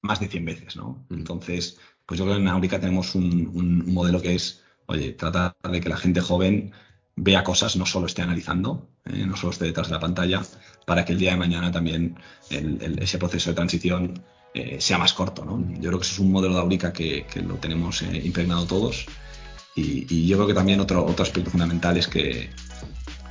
más 0.03 0.21
de 0.21 0.29
100 0.29 0.45
veces, 0.45 0.77
¿no? 0.77 1.05
Mm. 1.09 1.15
Entonces, 1.15 1.79
pues 2.07 2.19
yo 2.19 2.25
creo 2.25 2.37
que 2.37 2.43
en 2.43 2.49
Aurica 2.49 2.81
tenemos 2.81 3.15
un, 3.15 3.93
modelo 3.93 4.21
que 4.21 4.35
es, 4.35 4.63
oye, 4.87 5.13
tratar 5.13 5.55
de 5.71 5.81
que 5.81 5.89
la 5.89 5.97
gente 5.97 6.21
joven 6.21 6.73
vea 7.15 7.45
cosas, 7.45 7.77
no 7.77 7.87
solo 7.87 8.07
esté 8.07 8.23
analizando, 8.23 8.89
eh, 9.05 9.27
no 9.27 9.37
solo 9.37 9.53
esté 9.53 9.67
detrás 9.67 9.89
de 9.89 9.95
la 9.95 10.01
pantalla, 10.01 10.43
para 10.87 11.05
que 11.05 11.13
el 11.13 11.19
día 11.19 11.33
de 11.33 11.37
mañana 11.37 11.71
también 11.71 12.17
ese 12.51 13.19
proceso 13.19 13.51
de 13.51 13.57
transición 13.57 14.23
eh, 14.55 14.81
sea 14.81 14.99
más 14.99 15.13
corto, 15.13 15.45
¿no? 15.45 15.61
Yo 15.75 15.89
creo 15.89 15.99
que 15.99 16.05
eso 16.05 16.15
es 16.15 16.19
un 16.19 16.33
modelo 16.33 16.55
de 16.55 16.61
Aurica 16.61 16.93
que, 16.93 17.27
lo 17.47 17.57
tenemos 17.57 18.03
impregnado 18.03 18.67
todos 18.67 19.07
y, 19.75 20.27
yo 20.27 20.37
creo 20.37 20.49
que 20.49 20.55
también 20.55 20.81
otro, 20.81 21.05
otro 21.05 21.23
aspecto 21.23 21.51
fundamental 21.51 21.97
es 21.97 22.09
que, 22.09 22.51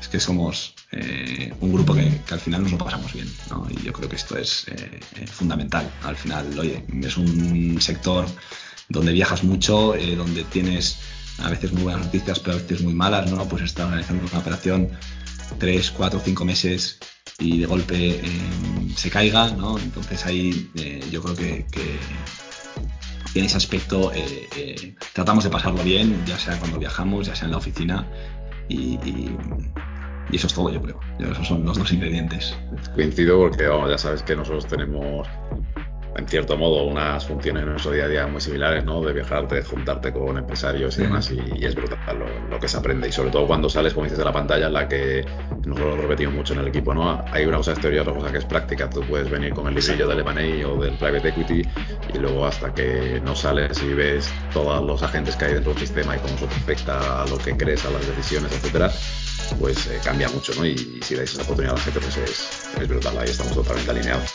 es 0.02 0.08
que 0.08 0.20
somos 0.20 0.74
eh, 0.91 1.54
un 1.62 1.72
grupo 1.72 1.93
que, 1.93 2.12
al 2.32 2.39
final 2.39 2.64
nos 2.64 2.72
lo 2.72 2.78
pasamos 2.80 3.14
bien, 3.14 3.32
¿no? 3.49 3.68
Y 3.70 3.84
yo 3.84 3.93
creo 3.93 4.10
que 4.10 4.16
esto 4.16 4.36
es 4.36 4.68
eh, 4.68 4.99
eh, 5.16 5.28
fundamental. 5.28 5.89
Al 6.04 6.16
final, 6.16 6.58
oye, 6.58 6.84
es 7.04 7.18
un 7.18 7.80
sector 7.80 8.26
donde 8.89 9.14
viajas 9.14 9.43
mucho, 9.43 9.93
donde 10.18 10.43
tienes 10.45 10.97
a 11.38 11.49
veces 11.49 11.72
muy 11.72 11.84
buenas 11.84 12.06
noticias, 12.06 12.39
pero 12.39 12.58
a 12.58 12.60
veces 12.60 12.82
muy 12.82 12.93
malas, 12.93 13.32
¿no? 13.32 13.47
Pues 13.47 13.64
estar 13.64 13.86
organizando 13.86 14.26
una 14.28 14.39
operación 14.39 14.89
tres, 15.60 15.91
cuatro, 15.91 16.20
cinco 16.24 16.43
meses 16.45 16.97
y 17.39 17.60
de 17.60 17.66
golpe 17.68 18.22
se 18.97 19.10
caiga, 19.10 19.52
¿no? 19.52 19.78
Entonces 19.80 20.26
ahí 20.26 20.70
yo 21.10 21.22
creo 21.22 21.36
que, 21.36 21.66
en 23.34 23.45
ese 23.45 23.56
aspecto 23.56 24.12
tratamos 25.14 25.45
de 25.45 25.49
pasarlo 25.49 25.84
bien, 25.84 26.22
ya 26.26 26.38
sea 26.38 26.60
cuando 26.60 26.78
viajamos, 26.78 27.28
ya 27.28 27.36
sea 27.36 27.45
en 27.45 27.52
la 27.52 27.58
oficina 27.58 28.06
y 28.68 28.97
eso 30.36 30.48
es 30.48 30.54
todo, 30.54 30.70
yo 30.72 30.82
creo. 30.82 31.00
Esos 31.20 31.48
son 31.48 31.66
los 31.66 31.78
dos 31.78 31.92
ingredientes. 31.92 32.58
Coincido 32.96 33.38
porque 33.40 33.68
ya 33.90 33.98
sabes 33.98 34.24
que 34.24 34.36
nosotros 34.36 34.66
tenemos, 34.66 35.28
en 36.16 36.28
cierto 36.28 36.58
modo, 36.58 36.84
unas 36.84 37.26
funciones 37.26 37.64
en 37.64 37.70
nuestro 37.70 37.92
día 37.92 38.06
a 38.06 38.08
día 38.08 38.28
muy 38.28 38.42
similares, 38.42 38.86
¿no? 38.86 39.02
De 39.02 39.14
viajarte, 39.14 39.56
de 39.56 39.64
juntarte 39.64 40.12
con 40.14 40.38
empresarios 40.38 40.98
y 40.98 41.04
demás, 41.04 41.32
y, 41.32 41.66
es 41.66 41.76
brutal 41.76 42.00
lo, 42.50 42.60
que 42.60 42.68
se 42.68 42.78
aprende. 42.78 43.08
Y 43.08 43.12
sobre 43.12 43.32
todo 43.32 43.48
cuando 43.48 43.70
sales, 43.70 43.94
como 43.94 44.06
dices, 44.06 44.20
de 44.20 44.26
la 44.26 44.32
pantalla, 44.32 44.68
en 44.68 44.74
la 44.74 44.88
que 44.88 45.26
nosotros 45.66 45.98
lo 45.98 46.02
repetimos 46.04 46.36
mucho 46.36 46.54
en 46.54 46.60
el 46.60 46.68
equipo, 46.68 46.94
¿no? 46.94 47.24
Hay 47.32 47.46
una 47.46 47.58
cosa 47.58 47.74
es 47.74 47.80
teoría, 47.80 48.02
otra 48.02 48.14
cosa 48.14 48.32
que 48.32 48.38
es 48.38 48.46
práctica. 48.46 48.90
Tú 48.90 49.02
puedes 49.02 49.30
venir 49.30 49.54
con 49.54 49.68
el 49.68 49.76
librillo 49.76 50.08
del 50.08 50.20
M&A 50.20 50.68
o 50.68 50.82
del 50.82 50.94
Private 50.96 51.30
Equity 51.30 51.62
y 52.14 52.18
luego 52.18 52.46
hasta 52.46 52.74
que 52.74 53.22
no 53.24 53.36
sales 53.36 53.82
y 53.84 53.94
ves 53.94 54.34
todos 54.54 54.84
los 54.86 55.04
agentes 55.04 55.36
que 55.36 55.46
hay 55.46 55.54
dentro 55.56 55.74
del 55.74 55.82
sistema 55.82 56.16
y 56.16 56.20
cómo 56.20 56.36
eso 56.36 56.46
afecta 56.46 57.24
a 57.24 57.28
lo 57.28 57.38
que 57.38 57.56
crees, 57.58 57.86
a 57.86 57.90
las 57.90 58.06
decisiones, 58.08 58.52
etcétera, 58.54 58.92
pues 59.60 59.88
eh, 59.88 60.00
cambia 60.04 60.30
mucho, 60.30 60.54
¿no? 60.56 60.66
Y, 60.66 61.00
si 61.02 61.16
dais 61.16 61.32
esa 61.32 61.44
oportunidad 61.44 61.76
a 61.76 61.78
la 61.78 61.84
gente, 61.84 62.00
pues 62.00 62.18
es, 62.18 62.88
brutal, 62.88 63.18
ahí 63.18 63.30
estamos 63.30 63.54
totalmente 63.54 63.92
alineados. 63.92 64.32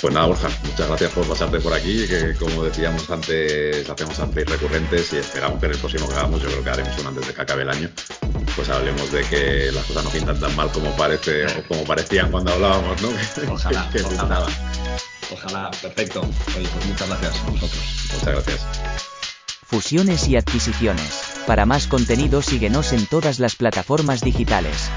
Pues 0.00 0.12
nada, 0.12 0.26
Borja, 0.26 0.48
muchas 0.64 0.88
gracias 0.88 1.12
por 1.12 1.28
pasarte 1.28 1.60
por 1.60 1.72
aquí, 1.72 2.08
que 2.08 2.34
como 2.34 2.64
decíamos 2.64 3.08
antes, 3.08 3.88
hacemos 3.88 4.18
updates 4.18 4.48
recurrentes 4.48 5.12
y 5.12 5.18
esperamos 5.18 5.60
que 5.60 5.66
en 5.66 5.72
el 5.72 5.78
próximo 5.78 6.08
que 6.08 6.14
hagamos, 6.14 6.42
yo 6.42 6.48
creo 6.48 6.64
que 6.64 6.70
haremos 6.70 6.98
uno 6.98 7.10
antes 7.10 7.28
de 7.28 7.34
que 7.34 7.40
acabe 7.40 7.62
el 7.62 7.70
año, 7.70 7.88
pues 8.56 8.68
hablemos 8.68 9.12
de 9.12 9.22
que 9.22 9.70
las 9.70 9.84
cosas 9.84 10.04
no 10.04 10.10
pintan 10.10 10.40
tan 10.40 10.56
mal 10.56 10.70
como 10.72 10.90
parece 10.96 11.46
o 11.46 11.68
como 11.68 11.84
parecían 11.84 12.32
cuando 12.32 12.52
hablábamos, 12.52 13.00
¿no? 13.00 13.10
Ojalá, 13.52 13.88
ojalá. 14.04 14.46
Ojalá, 15.32 15.70
perfecto. 15.70 16.20
Oye, 16.56 16.68
pues 16.68 16.86
muchas 16.86 17.08
gracias 17.08 17.36
a 17.36 17.50
vosotros. 17.50 17.82
Muchas 18.12 18.34
gracias. 18.34 19.11
Fusiones 19.72 20.28
y 20.28 20.36
adquisiciones. 20.36 21.22
Para 21.46 21.64
más 21.64 21.86
contenido 21.86 22.42
síguenos 22.42 22.92
en 22.92 23.06
todas 23.06 23.38
las 23.38 23.56
plataformas 23.56 24.20
digitales. 24.20 24.90